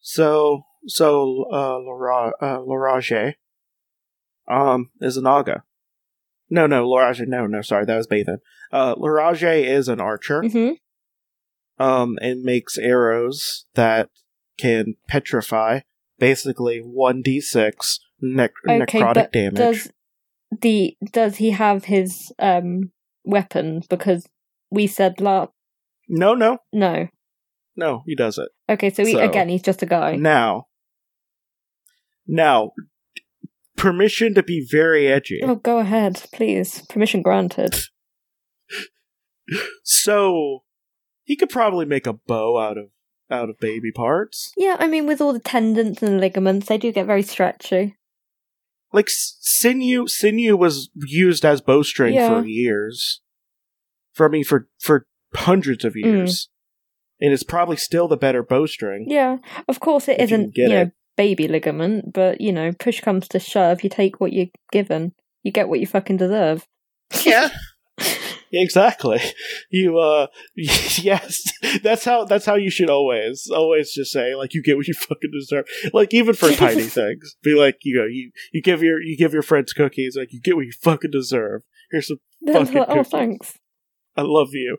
So 0.00 0.62
so 0.86 1.46
uh 1.52 1.78
Laura 1.78 2.32
uh 2.40 2.58
Leraje 2.58 3.34
um 4.50 4.90
is 5.00 5.16
a 5.16 5.22
Naga. 5.22 5.62
No, 6.50 6.66
no, 6.66 6.88
Leraje 6.88 7.26
no, 7.26 7.46
no, 7.46 7.62
sorry, 7.62 7.84
that 7.84 7.96
was 7.96 8.08
Bathin. 8.08 8.38
Uh 8.72 8.94
Leraje 8.94 9.64
is 9.64 9.88
an 9.88 10.00
archer, 10.00 10.40
Mm-hmm. 10.42 11.84
um, 11.84 12.18
and 12.22 12.42
makes 12.42 12.78
arrows 12.78 13.66
that 13.74 14.08
can 14.58 14.94
petrify 15.08 15.80
basically 16.18 16.78
one 16.78 17.20
D 17.22 17.40
six 17.40 17.98
nec- 18.20 18.52
Okay, 18.68 18.80
necrotic 19.00 19.14
but 19.14 19.32
damage. 19.32 19.56
does 19.56 19.90
the 20.60 20.96
does 21.12 21.36
he 21.36 21.50
have 21.50 21.84
his 21.86 22.32
um 22.38 22.92
weapons? 23.24 23.86
Because 23.86 24.26
we 24.70 24.86
said 24.86 25.20
la 25.20 25.48
No, 26.08 26.34
no, 26.34 26.58
no. 26.72 27.08
no, 27.76 28.02
he 28.06 28.14
does 28.14 28.38
it. 28.38 28.48
Okay, 28.68 28.90
so, 28.90 29.04
he, 29.04 29.12
So, 29.12 29.20
again, 29.20 29.48
he's 29.48 29.62
just 29.62 29.82
a 29.82 29.86
guy. 29.86 30.16
Now 30.16 30.66
now 32.26 32.72
permission 33.76 34.34
to 34.34 34.42
be 34.42 34.66
very 34.70 35.08
edgy. 35.08 35.40
Oh, 35.42 35.56
go 35.56 35.78
ahead, 35.78 36.22
please. 36.32 36.82
Permission 36.88 37.22
granted. 37.22 37.74
So 39.82 40.64
he 41.24 41.36
could 41.36 41.50
probably 41.50 41.84
make 41.84 42.06
a 42.06 42.12
bow 42.12 42.58
out 42.58 42.78
of 42.78 42.86
out 43.30 43.48
of 43.48 43.58
baby 43.58 43.90
parts. 43.90 44.52
Yeah, 44.56 44.76
I 44.78 44.86
mean, 44.86 45.06
with 45.06 45.20
all 45.20 45.32
the 45.32 45.40
tendons 45.40 46.02
and 46.02 46.20
ligaments, 46.20 46.68
they 46.68 46.78
do 46.78 46.92
get 46.92 47.06
very 47.06 47.22
stretchy. 47.22 47.96
Like 48.92 49.08
sinew, 49.08 50.06
sinew 50.06 50.56
was 50.56 50.90
used 50.94 51.44
as 51.44 51.62
bowstring 51.62 52.14
Yeah. 52.14 52.40
for 52.40 52.46
years. 52.46 53.22
For 54.12 54.26
I 54.26 54.30
mean, 54.30 54.44
for 54.44 54.68
for 54.78 55.06
hundreds 55.34 55.84
of 55.84 55.94
mm. 55.94 56.04
years, 56.04 56.50
and 57.20 57.32
it's 57.32 57.42
probably 57.42 57.76
still 57.76 58.06
the 58.06 58.18
better 58.18 58.42
bowstring. 58.42 59.06
Yeah, 59.08 59.38
of 59.66 59.80
course 59.80 60.08
it 60.08 60.18
you 60.18 60.24
isn't, 60.24 60.54
get 60.54 60.68
you 60.68 60.68
know, 60.68 60.82
it. 60.82 60.92
baby 61.16 61.48
ligament, 61.48 62.12
but 62.12 62.40
you 62.42 62.52
know, 62.52 62.72
push 62.72 63.00
comes 63.00 63.28
to 63.28 63.38
shove, 63.38 63.82
you 63.82 63.88
take 63.88 64.20
what 64.20 64.34
you're 64.34 64.48
given. 64.70 65.14
You 65.42 65.50
get 65.50 65.68
what 65.68 65.80
you 65.80 65.86
fucking 65.86 66.18
deserve. 66.18 66.66
Yeah. 67.24 67.48
Exactly. 68.52 69.18
You 69.70 69.98
uh 69.98 70.26
yes. 70.56 71.42
That's 71.82 72.04
how 72.04 72.24
that's 72.24 72.44
how 72.44 72.54
you 72.56 72.70
should 72.70 72.90
always 72.90 73.48
always 73.50 73.92
just 73.92 74.12
say 74.12 74.34
like 74.34 74.52
you 74.54 74.62
get 74.62 74.76
what 74.76 74.86
you 74.86 74.94
fucking 75.08 75.30
deserve. 75.32 75.64
Like 75.92 76.12
even 76.12 76.34
for 76.34 76.50
tiny 76.52 76.82
things. 76.82 77.36
Be 77.42 77.54
like, 77.54 77.78
you 77.82 77.96
know, 77.96 78.04
you 78.06 78.30
you 78.52 78.60
give 78.62 78.82
your 78.82 79.00
you 79.00 79.16
give 79.16 79.32
your 79.32 79.42
friends 79.42 79.72
cookies 79.72 80.16
like 80.18 80.32
you 80.32 80.40
get 80.40 80.54
what 80.56 80.66
you 80.66 80.72
fucking 80.82 81.10
deserve. 81.10 81.62
Here's 81.90 82.08
some 82.08 82.18
Then 82.42 82.66
Fucking 82.66 82.80
like, 82.80 82.88
oh, 82.90 83.04
thanks. 83.04 83.58
I 84.16 84.22
love 84.22 84.48
you. 84.52 84.76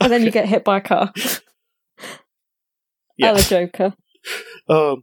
And 0.00 0.12
then 0.12 0.22
you 0.24 0.30
get 0.30 0.48
hit 0.48 0.64
by 0.64 0.78
a 0.78 0.80
car. 0.80 1.12
Yeah. 3.16 3.28
Ella 3.28 3.42
Joker. 3.42 3.94
Um 4.68 5.02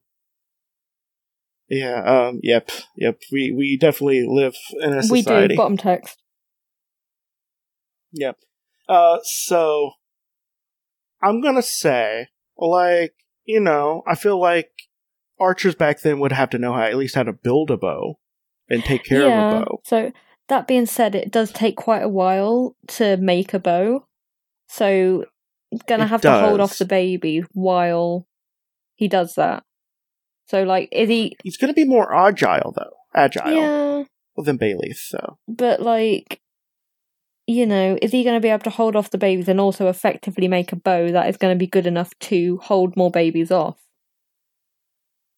Yeah, 1.70 2.02
um 2.04 2.40
yep, 2.44 2.70
yep. 2.98 3.20
We 3.32 3.52
we 3.52 3.78
definitely 3.78 4.26
live 4.28 4.56
in 4.82 4.94
a 4.94 5.02
We 5.10 5.22
society. 5.22 5.50
do, 5.50 5.58
bottom 5.58 5.78
text. 5.78 6.22
Yep. 8.16 8.38
Uh, 8.88 9.18
so 9.24 9.92
I'm 11.22 11.42
gonna 11.42 11.62
say, 11.62 12.28
like, 12.58 13.14
you 13.46 13.60
know, 13.60 14.04
I 14.08 14.16
feel 14.16 14.40
like 14.40 14.72
archers 15.40 15.76
back 15.76 16.02
then 16.02 16.20
would 16.20 16.32
have 16.32 16.50
to 16.52 16.58
know 16.58 16.74
how 16.74 16.82
at 16.82 16.96
least 16.96 17.16
how 17.16 17.24
to 17.24 17.34
build 17.34 17.70
a 17.72 17.78
bow 17.78 18.20
and 18.70 18.84
take 18.84 19.04
care 19.04 19.28
yeah. 19.28 19.48
of 19.48 19.54
a 19.54 19.66
bow. 19.66 19.82
So 19.84 20.12
that 20.48 20.68
being 20.68 20.86
said, 20.86 21.16
it 21.16 21.32
does 21.32 21.52
take 21.52 21.76
quite 21.76 22.04
a 22.04 22.10
while 22.10 22.76
to 22.88 23.18
make 23.18 23.54
a 23.54 23.60
bow. 23.60 24.08
So 24.68 25.26
gonna 25.88 26.06
It 26.06 26.10
have 26.10 26.22
to 26.22 26.32
hold 26.32 26.60
off 26.62 26.78
the 26.78 26.86
baby 26.86 27.44
while 27.54 28.28
he 28.96 29.08
does 29.08 29.36
that. 29.36 29.64
So 30.48 30.64
like 30.64 30.90
is 30.92 31.10
he 31.10 31.36
He's 31.44 31.58
gonna 31.58 31.74
be 31.74 31.86
more 31.86 32.16
agile 32.16 32.72
though, 32.76 32.94
agile 33.16 33.52
Yeah. 33.52 34.04
than 34.38 34.58
Beleth. 34.58 34.98
So 34.98 35.38
But 35.48 35.82
like 35.82 36.40
you 37.48 37.66
know, 37.66 37.98
is 38.02 38.12
he 38.12 38.24
going 38.24 38.36
to 38.36 38.42
be 38.42 38.50
able 38.50 38.64
to 38.64 38.70
hold 38.70 38.96
off 38.96 39.12
the 39.12 39.18
babies 39.18 39.48
and 39.48 39.60
also 39.60 39.88
effectively 39.88 40.48
make 40.48 40.72
a 40.72 40.76
bow 40.76 41.12
that 41.12 41.30
is 41.30 41.38
going 41.38 41.54
to 41.54 41.60
be 41.60 41.68
good 41.68 41.86
enough 41.86 42.18
to 42.20 42.58
hold 42.58 42.98
more 42.98 43.12
babies 43.12 43.52
off? 43.52 43.78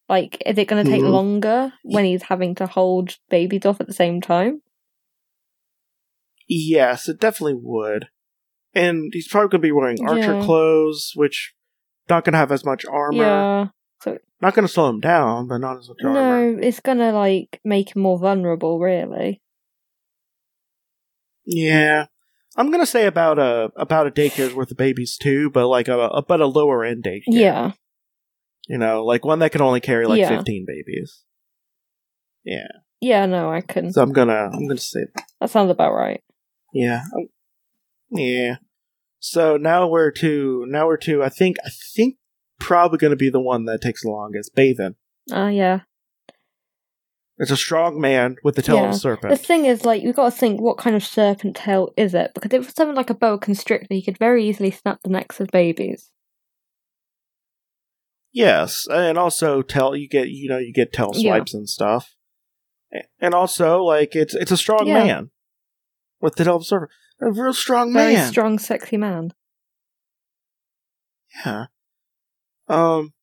Like, 0.07 0.41
is 0.45 0.57
it 0.57 0.67
going 0.67 0.85
to 0.85 0.89
take 0.89 1.01
Mhm. 1.01 1.11
longer 1.11 1.73
when 1.83 2.05
he's 2.05 2.23
having 2.23 2.55
to 2.55 2.65
hold 2.65 3.17
babies 3.29 3.65
off 3.65 3.81
at 3.81 3.87
the 3.87 3.93
same 3.93 4.21
time? 4.21 4.61
Yes, 6.47 7.09
it 7.09 7.19
definitely 7.19 7.59
would. 7.61 8.07
And 8.73 9.11
he's 9.13 9.27
probably 9.27 9.49
going 9.49 9.61
to 9.61 9.67
be 9.67 9.71
wearing 9.73 9.97
archer 10.07 10.33
Yeah. 10.33 10.45
clothes, 10.45 11.11
which 11.15 11.53
not 12.09 12.23
going 12.23 12.33
to 12.33 12.37
have 12.39 12.53
as 12.53 12.63
much 12.63 12.85
armor. 12.85 13.17
Yeah. 13.17 13.67
So 13.99 14.19
Not 14.39 14.53
going 14.53 14.67
to 14.67 14.71
slow 14.71 14.87
him 14.87 14.99
down, 15.01 15.47
but 15.47 15.57
not 15.57 15.77
as 15.77 15.89
much 15.89 15.97
armor. 16.03 16.53
No, 16.53 16.59
it's 16.61 16.79
going 16.79 16.99
to, 16.99 17.11
like, 17.11 17.59
make 17.65 17.95
him 17.95 18.03
more 18.03 18.19
vulnerable, 18.19 18.79
really. 18.79 19.41
Yeah. 21.47 22.05
I'm 22.57 22.67
going 22.71 22.81
to 22.81 22.87
say 22.87 23.05
about 23.05 23.39
a 23.39 23.71
about 23.75 24.07
a 24.07 24.11
daycare's 24.11 24.53
worth 24.53 24.71
of 24.71 24.77
babies 24.77 25.17
too, 25.17 25.49
but 25.49 25.67
like 25.67 25.87
a, 25.87 25.97
a 25.97 26.21
but 26.21 26.41
a 26.41 26.47
lower 26.47 26.83
end 26.83 27.03
daycare. 27.03 27.23
Yeah. 27.27 27.71
You 28.67 28.77
know, 28.77 29.05
like 29.05 29.23
one 29.25 29.39
that 29.39 29.51
can 29.51 29.61
only 29.61 29.79
carry 29.79 30.05
like 30.05 30.19
Yeah. 30.19 30.35
15 30.35 30.65
babies. 30.67 31.23
Yeah. 32.43 32.67
Yeah, 32.99 33.25
no, 33.27 33.51
I 33.51 33.61
can. 33.61 33.93
So 33.93 34.01
I'm 34.01 34.11
going 34.11 34.27
to 34.27 34.49
I'm 34.51 34.67
to 34.67 34.77
say 34.77 35.01
That 35.39 35.49
sounds 35.49 35.71
about 35.71 35.93
right. 35.93 36.21
Yeah. 36.73 37.03
Um, 37.15 37.27
Yeah. 38.11 38.57
So 39.19 39.57
now 39.57 39.87
we're 39.87 40.11
to 40.11 40.65
now 40.67 40.87
we're 40.87 40.97
to 40.97 41.23
I 41.23 41.29
think 41.29 41.57
I 41.65 41.69
think 41.95 42.17
probably 42.59 42.97
going 42.97 43.11
to 43.11 43.17
be 43.17 43.29
the 43.29 43.39
one 43.39 43.65
that 43.65 43.81
takes 43.81 44.03
the 44.03 44.09
longest. 44.09 44.55
Bathin. 44.55 44.95
Ah, 45.31 45.49
yeah. 45.49 45.81
It's 47.39 47.51
a 47.51 47.57
strong 47.57 48.01
man 48.01 48.37
with 48.43 48.55
the 48.55 48.63
tail 48.63 48.83
of 48.85 48.89
a 48.91 48.93
serpent. 48.95 49.29
The 49.29 49.37
thing 49.37 49.65
is, 49.65 49.85
like, 49.85 50.01
you've 50.01 50.15
got 50.15 50.31
to 50.33 50.37
think 50.37 50.59
what 50.59 50.77
kind 50.79 50.95
of 50.95 51.03
serpent 51.05 51.55
tail 51.55 51.93
is 51.95 52.15
it? 52.15 52.31
Because 52.33 52.51
if 52.51 52.67
it's 52.69 52.75
something 52.75 52.95
like 52.95 53.11
a 53.11 53.13
boa 53.13 53.37
constrictor, 53.37 53.93
you 53.93 54.01
could 54.03 54.17
very 54.17 54.43
easily 54.47 54.71
snap 54.71 54.99
the 55.03 55.09
necks 55.09 55.39
of 55.39 55.47
babies. 55.49 56.11
yes, 58.33 58.85
and 58.91 59.17
also 59.17 59.61
tell 59.61 59.95
you 59.95 60.07
get 60.07 60.29
you 60.29 60.47
know 60.49 60.57
you 60.59 60.71
get 60.73 60.93
tail 60.93 61.11
Yeah. 61.15 61.31
swipes 61.33 61.53
and 61.53 61.67
stuff, 61.69 62.15
and 63.19 63.33
also 63.33 63.81
like 63.83 64.15
it's 64.15 64.35
it's 64.35 64.51
a 64.51 64.57
strong 64.57 64.87
Yeah. 64.87 64.93
man 65.05 65.31
with 66.19 66.35
the 66.35 66.43
tail 66.43 66.55
of 66.57 66.61
a 66.63 66.65
serpent. 66.65 66.91
A 67.21 67.31
real 67.31 67.53
strong 67.53 67.93
Very 67.93 68.13
man. 68.13 68.31
strong, 68.31 68.59
sexy 68.59 68.97
man. 68.97 69.31
Yeah. 71.45 71.65
Um. 72.67 73.13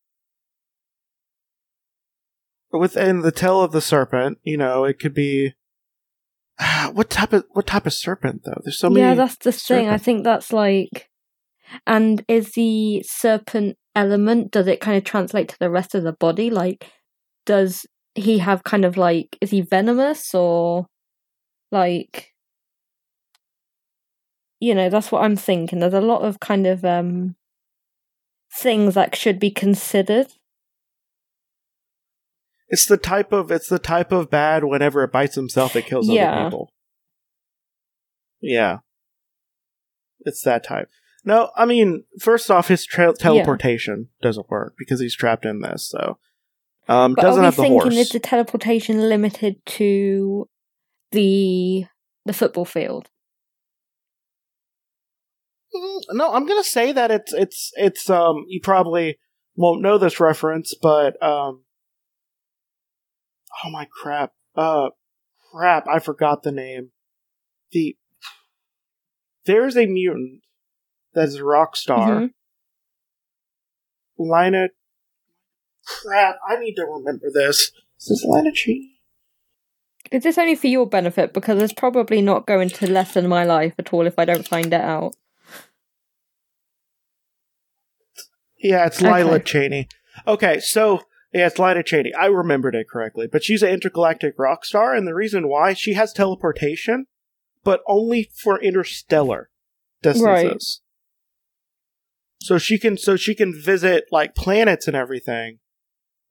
Within 2.78 3.20
the 3.20 3.32
tail 3.32 3.60
of 3.60 3.72
the 3.72 3.80
serpent, 3.80 4.38
you 4.42 4.56
know, 4.56 4.84
it 4.84 4.98
could 4.98 5.14
be. 5.14 5.54
What 6.92 7.10
type 7.10 7.32
of 7.32 7.44
what 7.50 7.66
type 7.66 7.86
of 7.86 7.92
serpent 7.92 8.42
though? 8.44 8.60
There's 8.62 8.78
so 8.78 8.88
many. 8.88 9.00
yeah, 9.00 9.14
that's 9.14 9.36
the 9.38 9.52
thing. 9.52 9.88
I 9.88 9.98
think 9.98 10.22
that's 10.24 10.52
like. 10.52 11.08
And 11.86 12.24
is 12.28 12.52
the 12.52 13.02
serpent 13.06 13.76
element, 13.96 14.52
does 14.52 14.66
it 14.66 14.80
kind 14.80 14.96
of 14.96 15.04
translate 15.04 15.48
to 15.48 15.58
the 15.58 15.70
rest 15.70 15.94
of 15.94 16.04
the 16.04 16.12
body? 16.12 16.50
Like, 16.50 16.92
does 17.46 17.86
he 18.14 18.38
have 18.38 18.62
kind 18.62 18.84
of 18.84 18.96
like, 18.96 19.36
is 19.40 19.50
he 19.50 19.60
venomous 19.60 20.34
or 20.34 20.86
like. 21.72 22.30
You 24.60 24.74
know, 24.74 24.88
that's 24.88 25.10
what 25.10 25.24
I'm 25.24 25.36
thinking. 25.36 25.80
There's 25.80 25.92
a 25.92 26.00
lot 26.00 26.22
of 26.22 26.40
kind 26.40 26.66
of 26.66 26.84
um 26.84 27.36
things 28.54 28.94
that 28.94 29.16
should 29.16 29.38
be 29.38 29.50
considered. 29.50 30.28
It's 32.68 32.86
the 32.86 32.96
type 32.96 33.32
of 33.32 33.50
it's 33.50 33.68
the 33.68 33.78
type 33.78 34.10
of 34.12 34.30
bad. 34.30 34.64
Whenever 34.64 35.04
it 35.04 35.12
bites 35.12 35.34
himself, 35.34 35.76
it 35.76 35.86
kills 35.86 36.08
Yeah. 36.08 36.32
other 36.32 36.44
people. 36.46 36.70
Yeah. 38.40 38.78
It's 40.20 40.42
that 40.42 40.64
type. 40.64 40.88
No, 41.24 41.50
I 41.56 41.64
mean, 41.64 42.04
first 42.20 42.50
off, 42.50 42.68
his 42.68 42.84
tra- 42.84 43.14
teleportation 43.14 44.08
doesn't 44.22 44.50
work 44.50 44.74
because 44.78 45.00
he's 45.00 45.14
trapped 45.16 45.44
in 45.46 45.60
this. 45.60 45.88
So, 45.88 46.18
um, 46.88 47.14
But 47.14 47.22
doesn't 47.22 47.38
are 47.38 47.42
we 47.42 47.44
have 47.46 47.56
the 47.56 47.62
thinking 47.62 47.80
horse. 47.80 47.96
is 47.96 48.08
the 48.10 48.20
teleportation 48.20 49.08
limited 49.08 49.64
to 49.66 50.48
the 51.12 51.86
the 52.26 52.32
football 52.32 52.64
field? 52.64 53.08
Mm, 55.74 56.00
No, 56.12 56.32
I'm 56.32 56.46
gonna 56.46 56.64
say 56.64 56.92
that 56.92 57.10
it's 57.10 57.32
it's 57.32 57.72
it's 57.76 58.08
um 58.10 58.44
you 58.48 58.60
probably 58.62 59.18
won't 59.56 59.82
know 59.82 59.98
this 59.98 60.20
reference, 60.20 60.74
but 60.80 61.20
um 61.22 61.64
oh 63.64 63.70
my 63.70 63.86
crap. 64.02 64.32
Uh 64.56 64.90
crap, 65.52 65.86
I 65.88 65.98
forgot 65.98 66.42
the 66.42 66.52
name. 66.52 66.90
The 67.72 67.96
there's 69.46 69.76
a 69.76 69.86
mutant 69.86 70.40
that's 71.12 71.34
a 71.36 71.44
rock 71.44 71.76
star. 71.76 72.20
Mhm. 72.20 72.30
Lina 74.18 74.68
crap, 75.86 76.36
I 76.48 76.56
need 76.58 76.74
to 76.76 76.84
remember 76.84 77.26
this. 77.32 77.72
Is 78.00 78.08
this 78.08 78.24
Lina 78.26 78.50
Chi? 78.52 78.90
Is 80.10 80.22
this 80.22 80.38
only 80.38 80.54
for 80.54 80.66
your 80.66 80.86
benefit? 80.86 81.32
Because 81.32 81.60
it's 81.62 81.72
probably 81.72 82.20
not 82.22 82.46
going 82.46 82.68
to 82.68 82.90
lessen 82.90 83.26
my 83.28 83.44
life 83.44 83.74
at 83.78 83.92
all 83.92 84.06
if 84.06 84.18
I 84.18 84.24
don't 84.24 84.46
find 84.46 84.66
it 84.66 84.80
out. 84.80 85.14
Yeah, 88.58 88.86
it's 88.86 89.00
Lila 89.00 89.34
Okay. 89.36 89.44
Cheney. 89.44 89.88
Okay, 90.26 90.60
so 90.60 91.00
yeah, 91.34 91.48
it's 91.48 91.58
Lila 91.58 91.82
Cheney. 91.82 92.14
I 92.14 92.26
remembered 92.26 92.74
it 92.76 92.88
correctly, 92.88 93.26
but 93.26 93.42
she's 93.42 93.62
an 93.62 93.70
intergalactic 93.70 94.34
rock 94.38 94.64
star, 94.64 94.94
and 94.94 95.06
the 95.06 95.14
reason 95.14 95.48
why 95.48 95.72
she 95.74 95.94
has 95.94 96.12
teleportation, 96.12 97.06
but 97.64 97.80
only 97.88 98.30
for 98.34 98.60
interstellar 98.62 99.50
distances. 100.00 100.80
So 102.40 102.58
she 102.58 102.78
can, 102.78 102.96
so 102.96 103.16
she 103.16 103.34
can 103.34 103.52
visit 103.52 104.04
like 104.12 104.34
planets 104.34 104.86
and 104.86 104.96
everything, 104.96 105.58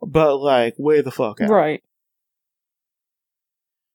but 0.02 0.38
like 0.38 0.76
way 0.78 1.02
the 1.02 1.12
fuck 1.12 1.42
out. 1.42 1.50
Right. 1.50 1.84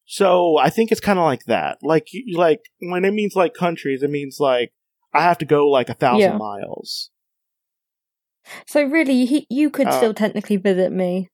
So 0.04 0.58
I 0.58 0.70
think 0.70 0.90
it's 0.90 1.00
kind 1.00 1.18
of 1.18 1.24
like 1.24 1.44
that. 1.44 1.78
Like, 1.82 2.08
like 2.34 2.60
when 2.80 3.04
it 3.04 3.12
means 3.12 3.36
like 3.36 3.54
countries, 3.54 4.02
it 4.02 4.10
means 4.10 4.38
like 4.40 4.72
I 5.14 5.22
have 5.22 5.38
to 5.38 5.44
go 5.44 5.68
like 5.68 5.88
a 5.88 5.94
thousand 5.94 6.32
Yeah. 6.32 6.36
miles. 6.38 7.10
So 8.66 8.82
really, 8.84 9.24
he, 9.26 9.46
you 9.50 9.70
could 9.70 9.88
Uh, 9.88 9.96
still 9.96 10.14
technically 10.14 10.56
visit 10.56 10.92
me 10.92 11.28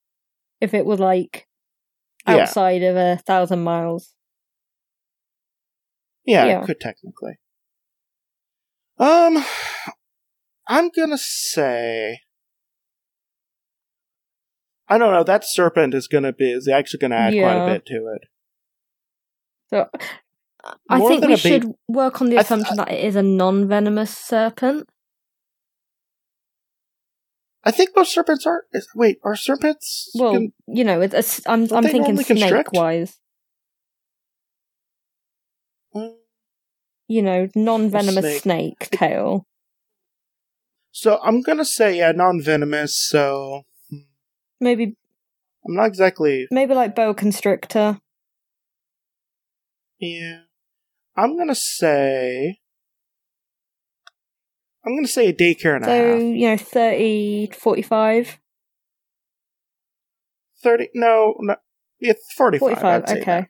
if 0.60 0.74
it 0.74 0.84
was 0.86 0.98
like 1.00 1.46
Yeah. 2.26 2.34
outside 2.42 2.82
of 2.82 2.96
a 2.96 3.16
thousand 3.26 3.62
miles. 3.62 4.14
Yeah, 6.24 6.46
Yeah. 6.46 6.64
could 6.64 6.80
technically. 6.80 7.38
Um, 8.98 9.44
I'm 10.66 10.88
gonna 10.90 11.18
say. 11.18 12.20
I 14.88 14.98
don't 14.98 15.12
know. 15.12 15.24
That 15.24 15.44
serpent 15.44 15.94
is 15.94 16.06
gonna 16.08 16.32
be 16.32 16.50
is 16.52 16.68
actually 16.68 17.00
gonna 17.00 17.16
add 17.16 17.32
quite 17.34 17.56
a 17.56 17.66
bit 17.74 17.86
to 17.86 18.14
it. 18.14 18.28
So 19.70 19.88
I 20.88 20.98
More 20.98 21.08
think 21.08 21.22
we 21.22 21.28
big- 21.28 21.38
should 21.38 21.72
work 21.88 22.20
on 22.20 22.28
the 22.28 22.36
th- 22.36 22.44
assumption 22.44 22.76
that 22.76 22.90
it 22.90 23.04
is 23.04 23.16
a 23.16 23.22
non-venomous 23.22 24.16
serpent. 24.16 24.88
I 27.64 27.70
think 27.70 27.90
most 27.96 28.12
serpents 28.12 28.46
are. 28.46 28.64
Is, 28.72 28.88
wait, 28.94 29.18
are 29.24 29.36
serpents? 29.36 30.10
Well, 30.14 30.32
can- 30.34 30.52
you 30.66 30.84
know, 30.84 31.00
it's, 31.00 31.14
it's, 31.14 31.40
I'm 31.46 31.66
I'm 31.72 31.84
thinking 31.84 32.16
snake-wise. 32.18 33.18
Mm. 35.94 36.14
You 37.08 37.22
know, 37.22 37.48
non-venomous 37.54 38.42
snake. 38.42 38.42
snake 38.42 38.90
tail. 38.90 39.46
so 40.90 41.18
I'm 41.22 41.42
gonna 41.42 41.64
say 41.64 41.98
yeah, 41.98 42.12
non-venomous. 42.12 42.96
So 42.96 43.64
Maybe 44.60 44.96
I'm 45.66 45.74
not 45.74 45.86
exactly. 45.86 46.46
maybe 46.50 46.74
like 46.74 46.94
boa 46.94 47.14
constrictor. 47.14 48.00
Yeah, 49.98 50.40
I'm 51.16 51.36
gonna 51.38 51.54
say. 51.54 52.60
I'm 54.86 54.96
gonna 54.96 55.08
say 55.08 55.28
a 55.28 55.32
daycare 55.32 55.76
and 55.76 55.84
a 55.84 55.88
half. 55.88 55.96
So 55.96 56.16
you 56.18 56.48
know, 56.48 56.56
30 56.56 57.50
45. 57.52 58.38
Thirty? 60.62 60.88
No, 60.94 61.34
no. 61.40 61.56
Yeah, 62.00 62.14
forty-five. 62.36 62.78
45, 62.78 63.02
okay. 63.04 63.24
that. 63.24 63.48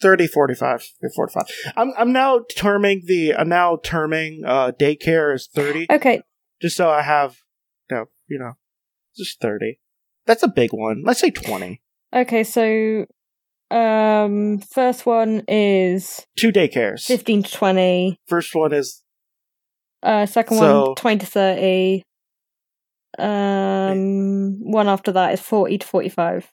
30, 0.00 0.26
45, 0.26 0.88
45. 1.14 1.44
I'm 1.76 1.92
I'm 1.96 2.12
now 2.12 2.40
terming 2.56 3.02
the 3.06 3.34
I'm 3.34 3.48
now 3.48 3.78
terming 3.82 4.42
uh 4.46 4.72
daycare 4.78 5.34
as 5.34 5.46
thirty, 5.46 5.86
Okay, 5.90 6.22
just 6.60 6.76
so 6.76 6.90
I 6.90 7.02
have 7.02 7.36
no, 7.90 8.06
you 8.28 8.38
know, 8.38 8.54
just 9.16 9.40
thirty. 9.40 9.80
That's 10.26 10.42
a 10.42 10.48
big 10.48 10.72
one. 10.72 11.02
Let's 11.04 11.20
say 11.20 11.30
twenty. 11.30 11.82
okay, 12.14 12.44
so 12.44 13.06
um 13.70 14.58
first 14.58 15.06
one 15.06 15.42
is 15.48 16.26
Two 16.38 16.52
daycares. 16.52 17.04
15 17.04 17.44
to 17.44 17.52
20. 17.52 18.20
First 18.26 18.54
one 18.54 18.72
is 18.72 19.02
Uh 20.04 20.26
second 20.26 20.58
So- 20.58 20.86
one 20.88 20.94
20 20.96 21.18
to 21.18 21.26
30. 21.26 22.02
Um 23.18 24.70
one 24.70 24.88
after 24.88 25.12
that 25.12 25.32
is 25.34 25.40
40 25.40 25.78
to 25.78 25.86
45. 25.86 26.52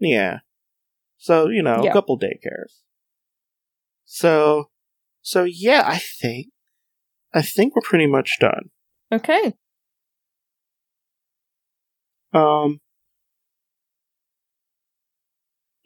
yeah. 0.00 0.38
So 1.16 1.48
you 1.48 1.62
know, 1.62 1.82
Yeah. 1.82 1.90
a 1.90 1.92
couple 1.92 2.18
daycares. 2.18 2.82
So, 4.04 4.68
so 5.22 5.44
yeah, 5.44 5.82
I 5.86 5.98
think, 5.98 6.48
I 7.32 7.40
think 7.42 7.74
we're 7.74 7.82
pretty 7.88 8.06
much 8.06 8.36
done. 8.40 8.70
Okay. 9.10 9.54
Um. 12.32 12.80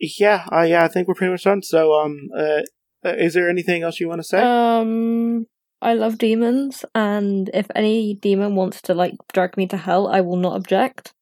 Yeah, 0.01 0.47
uh, 0.53 0.63
yeah, 0.63 0.85
I 0.85 0.89
think 0.89 1.09
we're 1.09 1.15
pretty 1.15 1.31
much 1.33 1.45
done. 1.45 1.63
So, 1.63 1.93
um, 1.95 2.29
uh, 2.37 2.63
uh, 3.05 3.15
is 3.19 3.35
there 3.35 3.49
anything 3.51 3.83
else 3.83 4.01
you 4.01 4.09
want 4.09 4.21
to 4.21 4.25
say? 4.25 4.41
Um, 4.41 5.47
I 5.81 5.95
love 5.95 6.19
demons, 6.19 6.85
and 6.95 7.51
if 7.55 7.67
any 7.75 8.15
demon 8.15 8.55
wants 8.57 8.83
to 8.83 8.95
like 8.95 9.15
drag 9.33 9.57
me 9.57 9.67
to 9.69 9.77
hell, 9.77 10.09
I 10.09 10.21
will 10.21 10.37
not 10.37 10.57
object. 10.57 11.13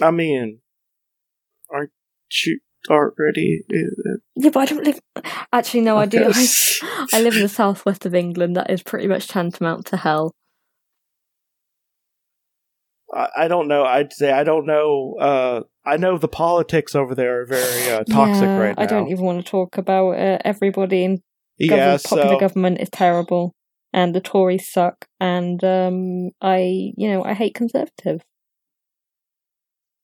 I 0.00 0.10
mean, 0.10 0.60
aren't 1.70 1.90
you 2.44 2.60
already? 2.88 3.62
uh, 3.72 4.18
Yeah, 4.36 4.50
but 4.50 4.60
I 4.60 4.66
don't 4.66 4.84
live. 4.84 5.00
Actually, 5.52 5.80
no, 5.80 5.96
I 5.96 6.06
do. 6.06 6.30
I. 6.32 6.46
I 7.12 7.20
live 7.20 7.34
in 7.34 7.42
the 7.42 7.48
southwest 7.48 8.06
of 8.06 8.14
England. 8.14 8.56
That 8.56 8.70
is 8.70 8.82
pretty 8.82 9.08
much 9.08 9.28
tantamount 9.28 9.86
to 9.86 9.96
hell. 9.96 10.32
I, 13.12 13.28
I 13.36 13.48
don't 13.48 13.68
know. 13.68 13.84
I'd 13.84 14.12
say 14.12 14.30
I 14.32 14.44
don't 14.44 14.66
know. 14.66 15.16
Uh, 15.18 15.60
I 15.84 15.96
know 15.96 16.18
the 16.18 16.28
politics 16.28 16.94
over 16.94 17.14
there 17.14 17.42
are 17.42 17.46
very 17.46 17.90
uh, 17.90 18.04
toxic 18.04 18.44
yeah, 18.44 18.58
right 18.58 18.76
now. 18.76 18.82
I 18.82 18.86
don't 18.86 19.08
even 19.08 19.24
want 19.24 19.44
to 19.44 19.50
talk 19.50 19.78
about 19.78 20.12
it. 20.12 20.42
Everybody 20.44 21.04
in 21.04 21.22
yeah, 21.58 21.96
popular 21.96 22.34
so 22.34 22.38
government 22.38 22.80
is 22.80 22.90
terrible, 22.90 23.54
and 23.92 24.14
the 24.14 24.20
Tories 24.20 24.70
suck. 24.70 25.06
And 25.20 25.62
um, 25.64 26.30
I, 26.40 26.92
you 26.96 27.10
know, 27.10 27.24
I 27.24 27.34
hate 27.34 27.54
conservatives. 27.54 28.24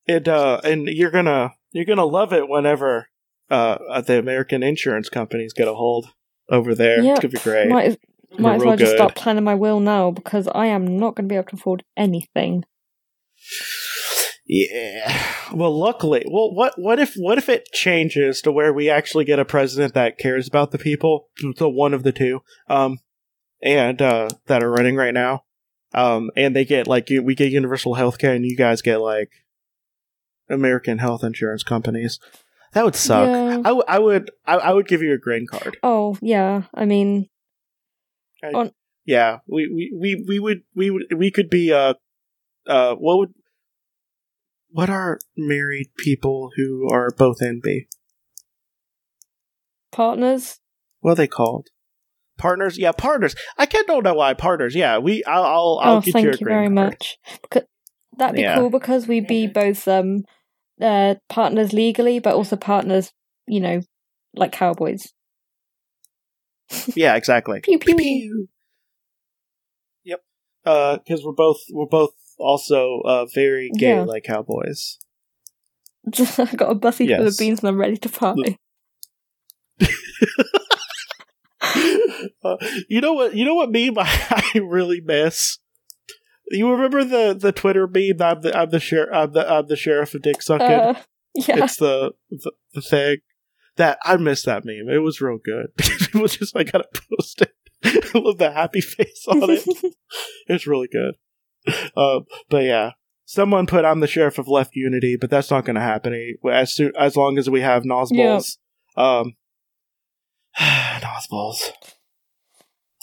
it 0.06 0.28
uh, 0.28 0.60
and 0.64 0.88
you're 0.88 1.10
gonna 1.10 1.52
you're 1.72 1.84
gonna 1.84 2.04
love 2.04 2.32
it 2.32 2.48
whenever 2.48 3.08
uh 3.50 4.00
the 4.00 4.18
American 4.18 4.62
insurance 4.62 5.08
companies 5.08 5.52
get 5.52 5.68
a 5.68 5.74
hold 5.74 6.08
over 6.48 6.74
there. 6.74 6.98
It's 6.98 7.06
Yep. 7.06 7.20
gonna 7.20 7.32
be 7.32 7.38
great. 7.38 7.70
Might 7.70 7.86
as, 7.86 7.96
might 8.38 8.56
as 8.56 8.62
well 8.62 8.76
just 8.76 8.94
start 8.94 9.14
planning 9.14 9.44
my 9.44 9.54
will 9.54 9.80
now 9.80 10.10
because 10.10 10.48
I 10.54 10.66
am 10.66 10.98
not 10.98 11.14
going 11.14 11.28
to 11.28 11.32
be 11.32 11.36
able 11.36 11.48
to 11.48 11.56
afford 11.56 11.84
anything. 11.96 12.64
Yeah. 14.44 15.35
Well, 15.52 15.77
luckily, 15.78 16.24
well, 16.28 16.52
what 16.52 16.74
what 16.78 16.98
if 16.98 17.14
what 17.14 17.39
if 17.39 17.48
it 17.48 17.69
changes 17.73 18.43
to 18.43 18.52
where 18.52 18.73
we 18.73 18.90
actually 18.90 19.24
get 19.24 19.39
a 19.39 19.44
president 19.44 19.94
that 19.94 20.19
cares 20.19 20.48
about 20.48 20.70
the 20.70 20.78
people, 20.78 21.28
the 21.59 21.69
one 21.69 21.94
of 21.94 22.02
the 22.02 22.12
two, 22.12 22.43
um, 22.69 22.98
and 23.62 24.02
uh, 24.02 24.28
that 24.47 24.62
are 24.62 24.70
running 24.70 24.97
right 24.97 25.14
now, 25.14 25.44
um, 25.94 26.31
and 26.36 26.56
they 26.56 26.64
get 26.64 26.86
like 26.86 27.09
we 27.09 27.35
get 27.35 27.52
universal 27.52 27.94
health 27.94 28.19
care, 28.19 28.35
and 28.35 28.44
you 28.44 28.56
guys 28.56 28.82
get 28.82 28.98
like 28.98 29.31
American 30.48 30.98
health 30.98 31.23
insurance 31.23 31.62
companies. 31.62 32.19
That 32.73 32.85
would 32.85 32.97
suck. 32.97 33.28
Yeah. 33.28 33.59
I, 33.59 33.62
w- 33.62 33.85
I 33.86 33.98
would 33.98 34.31
I, 34.47 34.55
I 34.56 34.73
would 34.73 34.89
give 34.89 35.02
you 35.02 35.12
a 35.12 35.19
green 35.19 35.47
card. 35.47 35.77
Oh 35.82 36.16
yeah, 36.20 36.62
I 36.74 36.85
mean, 36.85 37.28
Yeah, 39.05 39.39
we, 39.47 39.66
we, 39.69 39.93
we, 39.94 40.24
we 40.27 40.39
would 40.39 40.62
we 40.74 40.90
would 40.90 41.05
we 41.14 41.31
could 41.31 41.51
be 41.51 41.73
uh 41.73 41.94
uh 42.66 42.94
what 42.94 43.19
would 43.19 43.35
what 44.72 44.88
are 44.90 45.18
married 45.36 45.90
people 45.98 46.50
who 46.56 46.88
are 46.90 47.10
both 47.16 47.40
NB? 47.40 47.86
partners. 49.90 50.58
What 51.00 51.12
are 51.12 51.16
they 51.16 51.26
called? 51.26 51.68
Partners? 52.38 52.78
Yeah, 52.78 52.92
partners. 52.92 53.34
I 53.58 53.66
can't 53.66 53.86
don't 53.86 54.02
know 54.02 54.14
why 54.14 54.34
partners. 54.34 54.74
Yeah, 54.74 54.98
we 54.98 55.22
I'll 55.24 55.44
I'll, 55.44 55.80
I'll 55.82 55.96
oh, 55.96 56.00
get 56.00 56.12
thank 56.12 56.24
you 56.24 56.30
a 56.30 56.36
you 56.38 56.46
very 56.46 56.66
card. 56.66 56.72
much. 56.74 57.18
Becau- 57.44 57.66
that'd 58.16 58.34
be 58.36 58.40
Yeah. 58.42 58.56
cool 58.56 58.70
because 58.70 59.06
we'd 59.06 59.26
be 59.26 59.46
both 59.46 59.86
um 59.86 60.24
uh 60.80 61.16
partners 61.28 61.72
legally, 61.72 62.18
but 62.18 62.34
also 62.34 62.56
partners, 62.56 63.12
you 63.46 63.60
know, 63.60 63.80
like 64.34 64.52
cowboys. 64.52 65.12
Yeah, 66.94 67.16
exactly. 67.16 67.60
Pew 67.60 67.78
pew. 67.78 67.96
Pew. 67.96 68.48
Yep. 70.04 70.20
Uh, 70.64 70.96
because 70.98 71.22
we're 71.22 71.32
both 71.32 71.58
we're 71.70 71.86
both 71.86 72.14
also 72.43 73.01
uh 73.05 73.27
very 73.35 73.70
gay 73.78 73.90
Yeah. 73.97 74.02
like 74.02 74.24
cowboys. 74.24 74.98
I 76.39 76.44
got 76.56 76.70
a 76.70 76.74
bussy 76.74 77.06
full 77.06 77.27
of 77.27 77.39
beans 77.39 77.60
and 77.60 77.69
I'm 77.69 77.81
ready 77.81 77.97
to 77.97 78.09
party. 78.20 78.56
uh, 82.44 82.56
you 82.89 83.01
know 83.01 83.12
what? 83.12 83.35
You 83.35 83.44
know 83.44 83.55
what 83.55 83.70
meme 83.70 83.94
I, 83.98 84.43
I 84.55 84.59
really 84.59 85.01
miss. 85.01 85.59
You 86.51 86.70
remember 86.70 87.05
the 87.05 87.35
the 87.35 87.52
Twitter 87.52 87.86
meme? 87.86 88.20
I'm 88.20 88.43
the 88.43 88.56
I'm 88.56 88.70
the 88.70 88.81
sheriff. 88.81 89.10
I'm 89.12 89.32
the 89.32 89.51
I'm 89.51 89.66
the 89.69 89.77
sheriff 89.77 90.14
of 90.14 90.23
Dick 90.23 90.43
Sucking. 90.43 90.66
Uh, 90.66 91.01
yeah, 91.35 91.64
It's 91.64 91.77
the, 91.77 92.12
the 92.31 92.52
the 92.74 92.82
thing 92.82 93.19
that 93.77 93.98
I 94.05 94.16
miss 94.16 94.43
that 94.43 94.64
meme. 94.64 94.89
It 94.93 94.98
was 94.98 95.20
real 95.20 95.39
good. 95.43 95.69
it 95.78 96.14
was 96.14 96.36
just 96.36 96.55
like 96.55 96.73
gotta 96.73 96.89
post 97.10 97.43
it 97.43 97.52
I 97.85 98.19
love 98.19 98.39
the 98.39 98.51
happy 98.52 98.81
face 98.81 99.24
on 99.28 99.48
it. 99.51 99.64
It's 100.47 100.66
really 100.66 100.89
good. 100.93 101.14
Um, 101.97 102.26
but 102.48 102.64
yeah, 102.64 102.93
someone 103.24 103.66
put 103.66 103.84
I'm 103.84 104.01
the 104.01 104.06
sheriff 104.06 104.39
of 104.39 104.48
Left 104.48 104.74
Unity, 104.74 105.16
but 105.16 105.30
that's 105.30 105.51
not 105.51 105.64
going 105.64 105.76
to 105.76 105.80
happen 105.82 106.36
as 106.51 106.74
soon 106.74 106.93
as 106.98 107.16
long 107.16 107.39
as 107.39 107.48
we 107.48 107.60
have 107.60 107.82
Nazbols. 107.84 108.59
Um, 108.97 109.34
Nazbols. 110.59 111.72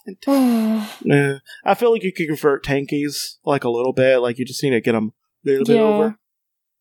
I 0.27 1.73
feel 1.75 1.91
like 1.91 2.03
you 2.03 2.11
could 2.11 2.27
convert 2.27 2.63
tankies 2.63 3.35
like 3.45 3.63
a 3.63 3.69
little 3.69 3.93
bit. 3.93 4.17
Like 4.19 4.39
you 4.39 4.45
just 4.45 4.63
need 4.63 4.71
to 4.71 4.81
get 4.81 4.93
them 4.93 5.13
a 5.45 5.49
little 5.49 5.65
bit 5.65 5.75
Yeah. 5.75 5.81
over. 5.83 6.17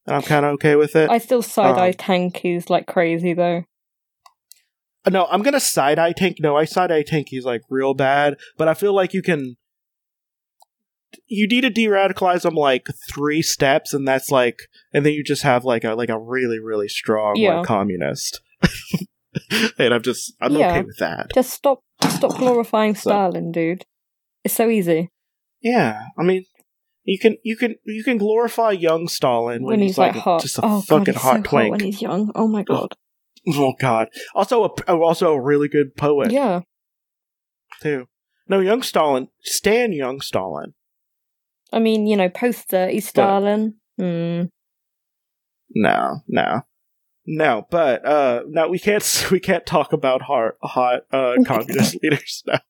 And 0.07 0.17
I'm 0.17 0.23
kind 0.23 0.47
of 0.47 0.53
okay 0.55 0.75
with 0.77 0.97
it. 0.97 1.11
I 1.11 1.19
still 1.19 1.43
side 1.43 1.77
eye 1.79 1.89
Um, 1.89 1.95
tankies 1.95 2.71
like 2.71 2.87
crazy 2.87 3.35
though. 3.35 3.65
Uh, 5.05 5.11
No, 5.11 5.27
I'm 5.27 5.43
gonna 5.43 5.61
side 5.61 5.99
eye 5.99 6.13
tank. 6.13 6.39
No, 6.41 6.57
I 6.57 6.65
side 6.65 6.91
eye 6.91 7.03
tankies 7.03 7.45
like 7.45 7.61
real 7.69 7.93
bad, 7.93 8.37
but 8.57 8.69
I 8.69 8.75
feel 8.75 8.95
like 8.95 9.13
you 9.13 9.21
can. 9.21 9.58
You 11.27 11.47
need 11.49 11.63
to 11.63 11.71
de-radicalize 11.71 12.43
them 12.43 12.55
like 12.55 12.87
three 13.11 13.41
steps, 13.43 13.95
and 13.95 14.07
that's 14.07 14.31
like, 14.31 14.59
and 14.93 15.05
then 15.07 15.13
you 15.15 15.25
just 15.25 15.43
have 15.43 15.65
like 15.65 15.85
a 15.85 15.95
like 15.95 16.11
a 16.11 16.19
really 16.19 16.59
really 16.59 16.89
strong 16.89 17.37
Yeah. 17.37 17.59
like 17.59 17.67
communist. 17.67 18.41
and 19.79 19.95
I'm 19.95 20.03
just 20.03 20.35
I'm 20.41 20.53
Yeah. 20.55 20.71
okay 20.71 20.83
with 20.83 20.99
that. 20.99 21.29
Just 21.35 21.51
stop, 21.51 21.81
stop 22.09 22.37
glorifying 22.37 22.95
So- 22.95 23.11
Stalin, 23.11 23.53
dude. 23.53 23.85
It's 24.45 24.55
so 24.55 24.69
easy 24.69 25.11
Yeah, 25.61 26.01
I 26.19 26.23
mean, 26.23 26.45
you 27.05 27.19
can 27.19 27.37
you 27.43 27.57
can 27.57 27.77
you 27.85 28.05
can 28.05 28.19
glorify 28.19 28.71
young 28.73 29.09
Stalin 29.09 29.63
when, 29.63 29.79
when, 29.79 29.81
he's, 29.81 29.99
like, 29.99 30.15
hot. 30.15 30.43
just 30.43 30.59
a 30.59 30.61
oh 30.65 30.81
fucking 30.83 31.15
god, 31.15 31.21
hot 31.21 31.37
so 31.37 31.43
twink. 31.43 31.65
hot 31.65 31.71
when 31.71 31.81
he's 31.81 32.03
young. 32.03 32.31
Oh 32.35 32.49
my 32.49 32.63
god. 32.63 32.95
Oh 33.51 33.73
god! 33.81 34.09
Also, 34.35 34.65
a, 34.65 34.69
oh, 34.89 35.03
also 35.03 35.33
a 35.33 35.41
really 35.41 35.69
good 35.69 35.97
poet 35.97 36.31
Yeah, 36.33 36.63
too. 37.81 38.07
No, 38.47 38.61
young 38.61 38.83
Stalin, 38.83 39.29
Stan 39.43 39.93
young 39.93 40.21
Stalin. 40.21 40.75
I 41.73 41.79
mean, 41.79 42.07
you 42.07 42.17
know, 42.17 42.29
post 42.29 42.69
thirty 42.69 43.01
Stalin. 43.01 43.75
Hmm. 43.99 44.45
No, 45.75 46.21
no, 46.27 46.63
no. 47.27 47.67
But 47.71 48.07
uh, 48.07 48.43
no, 48.47 48.69
we 48.69 48.79
can't. 48.79 49.27
We 49.31 49.41
can't 49.41 49.67
talk 49.67 49.93
about 49.93 50.23
hot, 50.23 50.53
hot 50.63 51.01
uh, 51.13 51.35
communist 51.47 51.99
leaders 52.03 52.43
now. 52.47 52.61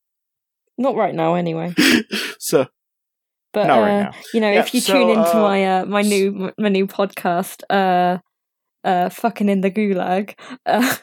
Not 0.76 0.96
right 0.96 1.14
now, 1.14 1.34
anyway. 1.34 1.74
So 2.40 2.66
But 3.52 3.66
not 3.66 3.78
uh, 3.78 3.82
right 3.82 4.02
now. 4.04 4.12
you 4.32 4.40
know, 4.40 4.50
Yeah, 4.50 4.60
if 4.60 4.72
you 4.72 4.80
so, 4.80 4.92
tune 4.92 5.10
into 5.10 5.36
uh, 5.36 5.40
my 5.40 5.80
uh, 5.80 5.86
my 5.86 6.02
new 6.02 6.52
my 6.56 6.68
new 6.68 6.86
podcast, 6.86 7.62
uh, 7.68 8.18
uh, 8.84 9.08
fucking 9.08 9.48
in 9.48 9.60
the 9.60 9.70
gulag, 9.70 10.34
uh, 10.66 10.96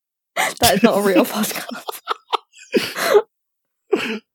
that 0.60 0.74
is 0.74 0.82
not 0.82 0.98
a 0.98 1.02
real 1.02 1.24
podcast. 1.24 2.00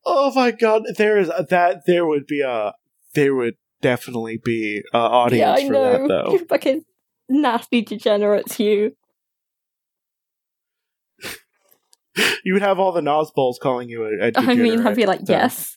Oh 0.05 0.31
my 0.35 0.51
god, 0.51 0.83
there 0.97 1.17
is 1.17 1.29
that. 1.49 1.85
There 1.87 2.05
would 2.05 2.27
be 2.27 2.41
a. 2.41 2.73
There 3.15 3.33
would 3.33 3.55
definitely 3.81 4.39
be 4.43 4.83
uh, 4.93 4.97
audience 4.97 5.61
yeah, 5.61 5.65
I 5.65 5.67
for 5.67 5.73
know. 5.73 5.91
that 5.91 6.07
though. 6.07 6.31
You 6.33 6.45
fucking 6.49 6.83
nasty 7.29 7.81
degenerates, 7.81 8.59
you. 8.59 8.95
You 12.45 12.53
would 12.53 12.61
have 12.61 12.79
all 12.79 12.93
the 12.93 13.01
Nazbols 13.01 13.55
calling 13.61 13.89
you 13.89 14.05
a. 14.05 14.27
a 14.27 14.31
I 14.37 14.55
mean, 14.55 14.87
I'd 14.87 14.95
be 14.95 15.05
like, 15.05 15.19
so- 15.25 15.33
yes. 15.33 15.75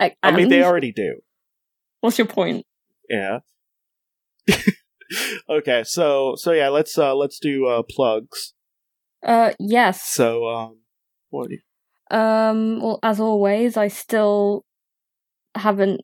Like, 0.00 0.16
I 0.22 0.30
mean, 0.30 0.48
they 0.48 0.62
already 0.62 0.90
do. 0.90 1.16
What's 2.00 2.16
your 2.16 2.26
point? 2.26 2.64
Yeah. 3.10 3.40
okay, 5.48 5.84
so 5.84 6.34
so 6.36 6.52
yeah, 6.52 6.68
let's 6.68 6.96
uh 6.96 7.14
let's 7.14 7.38
do 7.38 7.66
uh 7.66 7.82
plugs. 7.88 8.54
Uh, 9.22 9.52
yes. 9.58 10.02
So 10.02 10.46
um, 10.48 10.78
what 11.30 11.48
do 11.48 11.56
you? 11.56 12.16
Um, 12.16 12.80
well, 12.80 12.98
as 13.02 13.20
always, 13.20 13.76
I 13.76 13.88
still 13.88 14.64
haven't 15.54 16.00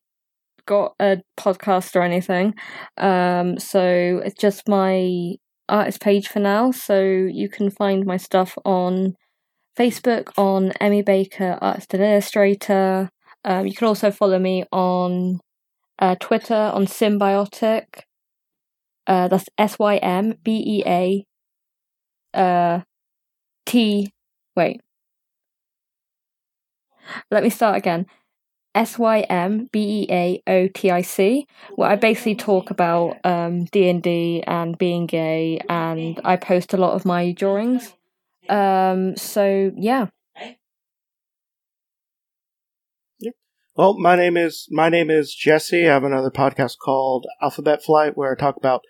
got 0.71 0.95
a 1.01 1.19
podcast 1.37 1.97
or 1.97 2.03
anything. 2.03 2.55
Um, 2.97 3.59
so 3.59 4.23
it's 4.25 4.41
just 4.41 4.69
my 4.69 5.35
artist 5.69 6.01
page 6.01 6.29
for 6.29 6.39
now. 6.39 6.71
So 6.71 7.01
you 7.01 7.49
can 7.49 7.71
find 7.71 8.07
my 8.07 8.17
stuff 8.17 8.57
on 8.65 9.15
Facebook 9.77 10.31
on 10.39 10.73
Emmy 10.81 11.03
Baker, 11.03 11.59
artist 11.61 11.93
and 11.95 12.03
illustrator. 12.05 13.11
Um, 13.45 13.67
you 13.67 13.75
can 13.75 13.89
also 13.89 14.11
follow 14.13 14.39
me 14.39 14.65
on 14.71 15.41
uh, 15.99 16.15
Twitter 16.21 16.71
on 16.75 16.87
Symbeaotic. 16.87 17.87
Uh, 19.07 19.27
that's 19.27 19.49
S 19.59 19.77
Y 19.79 19.97
M 19.97 20.35
B 20.45 20.63
E 20.77 20.83
A. 20.87 21.27
Uh, 22.33 22.81
T. 23.67 24.13
Wait. 24.55 24.81
Let 27.31 27.43
me 27.43 27.51
start 27.51 27.77
again. 27.77 28.07
S 28.75 28.99
Y 28.99 29.21
M 29.21 29.69
B 29.73 30.07
E 30.09 30.13
A 30.13 30.43
O 30.47 30.69
T 30.69 30.91
I 30.91 31.03
C, 31.03 31.47
where 31.75 31.91
I 31.91 31.97
basically 31.97 32.37
talk 32.37 32.71
about 32.71 33.17
um, 33.25 33.65
D 33.67 33.89
and 33.89 34.03
D 34.03 34.43
and 34.47 34.77
being 34.79 35.07
gay, 35.07 35.61
and 35.69 36.21
I 36.25 36.37
post 36.37 36.73
a 36.73 36.77
lot 36.77 36.95
of 36.95 37.05
my 37.05 37.33
drawings. 37.33 37.95
Um, 38.49 39.17
so 39.17 39.73
yeah, 39.77 40.07
Well, 43.81 43.99
my 43.99 44.15
name 44.15 44.37
is 44.37 44.69
my 44.71 44.91
name 44.91 45.11
is 45.11 45.35
Jesse. 45.35 45.89
I 45.89 45.95
have 45.95 46.05
another 46.05 46.31
podcast 46.31 46.77
called 46.85 47.27
Alphabet 47.41 47.83
Flight 47.83 48.17
where 48.17 48.33
I 48.33 48.39
talk 48.39 48.57
about 48.57 48.83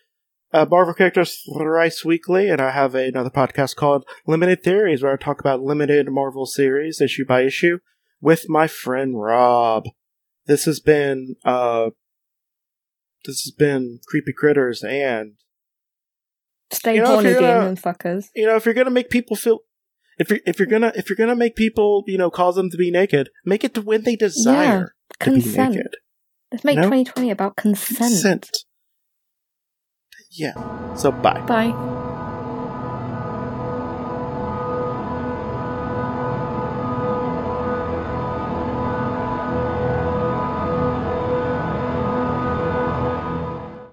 uh, 0.52 0.66
Marvel 0.68 0.94
characters 0.94 1.42
thrice 1.56 2.04
weekly, 2.04 2.48
and 2.48 2.60
I 2.60 2.70
have 2.70 2.96
another 2.96 3.30
podcast 3.30 3.76
called 3.76 4.04
Limited 4.26 4.64
Theories 4.64 5.02
where 5.02 5.12
I 5.12 5.16
talk 5.16 5.38
about 5.38 5.62
limited 5.62 6.10
Marvel 6.10 6.44
series 6.44 7.00
issue 7.00 7.24
by 7.24 7.42
issue 7.42 7.78
with 8.20 8.46
my 8.48 8.66
friend 8.66 9.20
Rob. 9.20 9.84
This 10.46 10.64
has 10.64 10.80
been 10.80 11.36
uh, 11.44 11.90
this 13.24 13.42
has 13.42 13.52
been 13.56 14.00
Creepy 14.06 14.32
Critters, 14.36 14.82
and 14.82 15.34
stay 16.72 16.96
You 16.96 17.02
know, 17.02 17.14
horny, 17.14 17.34
gonna- 17.34 17.76
fuckers. 17.76 18.26
you 18.34 18.46
know 18.46 18.56
if 18.56 18.64
you're 18.64 18.74
gonna 18.74 18.90
make 18.90 19.10
people 19.10 19.36
feel. 19.36 19.60
If 20.18 20.28
you're, 20.28 20.40
if 20.46 20.58
you're 20.58 20.66
gonna 20.68 20.92
if 20.96 21.08
you're 21.08 21.16
gonna 21.16 21.36
make 21.36 21.56
people 21.56 22.04
you 22.06 22.18
know 22.18 22.30
cause 22.30 22.56
them 22.56 22.68
to 22.70 22.76
be 22.76 22.90
naked, 22.90 23.30
make 23.44 23.64
it 23.64 23.74
to 23.74 23.80
when 23.82 24.02
they 24.04 24.16
desire 24.16 24.94
to 25.20 25.30
be 25.30 25.40
Consent. 25.42 25.74
naked. 25.76 25.94
Let's 26.52 26.64
make 26.64 26.76
No? 26.76 26.82
2020 26.82 27.30
about 27.30 27.56
consent. 27.56 27.96
Consent. 27.98 28.50
Yeah. 30.32 30.94
So 30.94 31.10
bye. 31.12 31.40
Bye. 31.46 31.96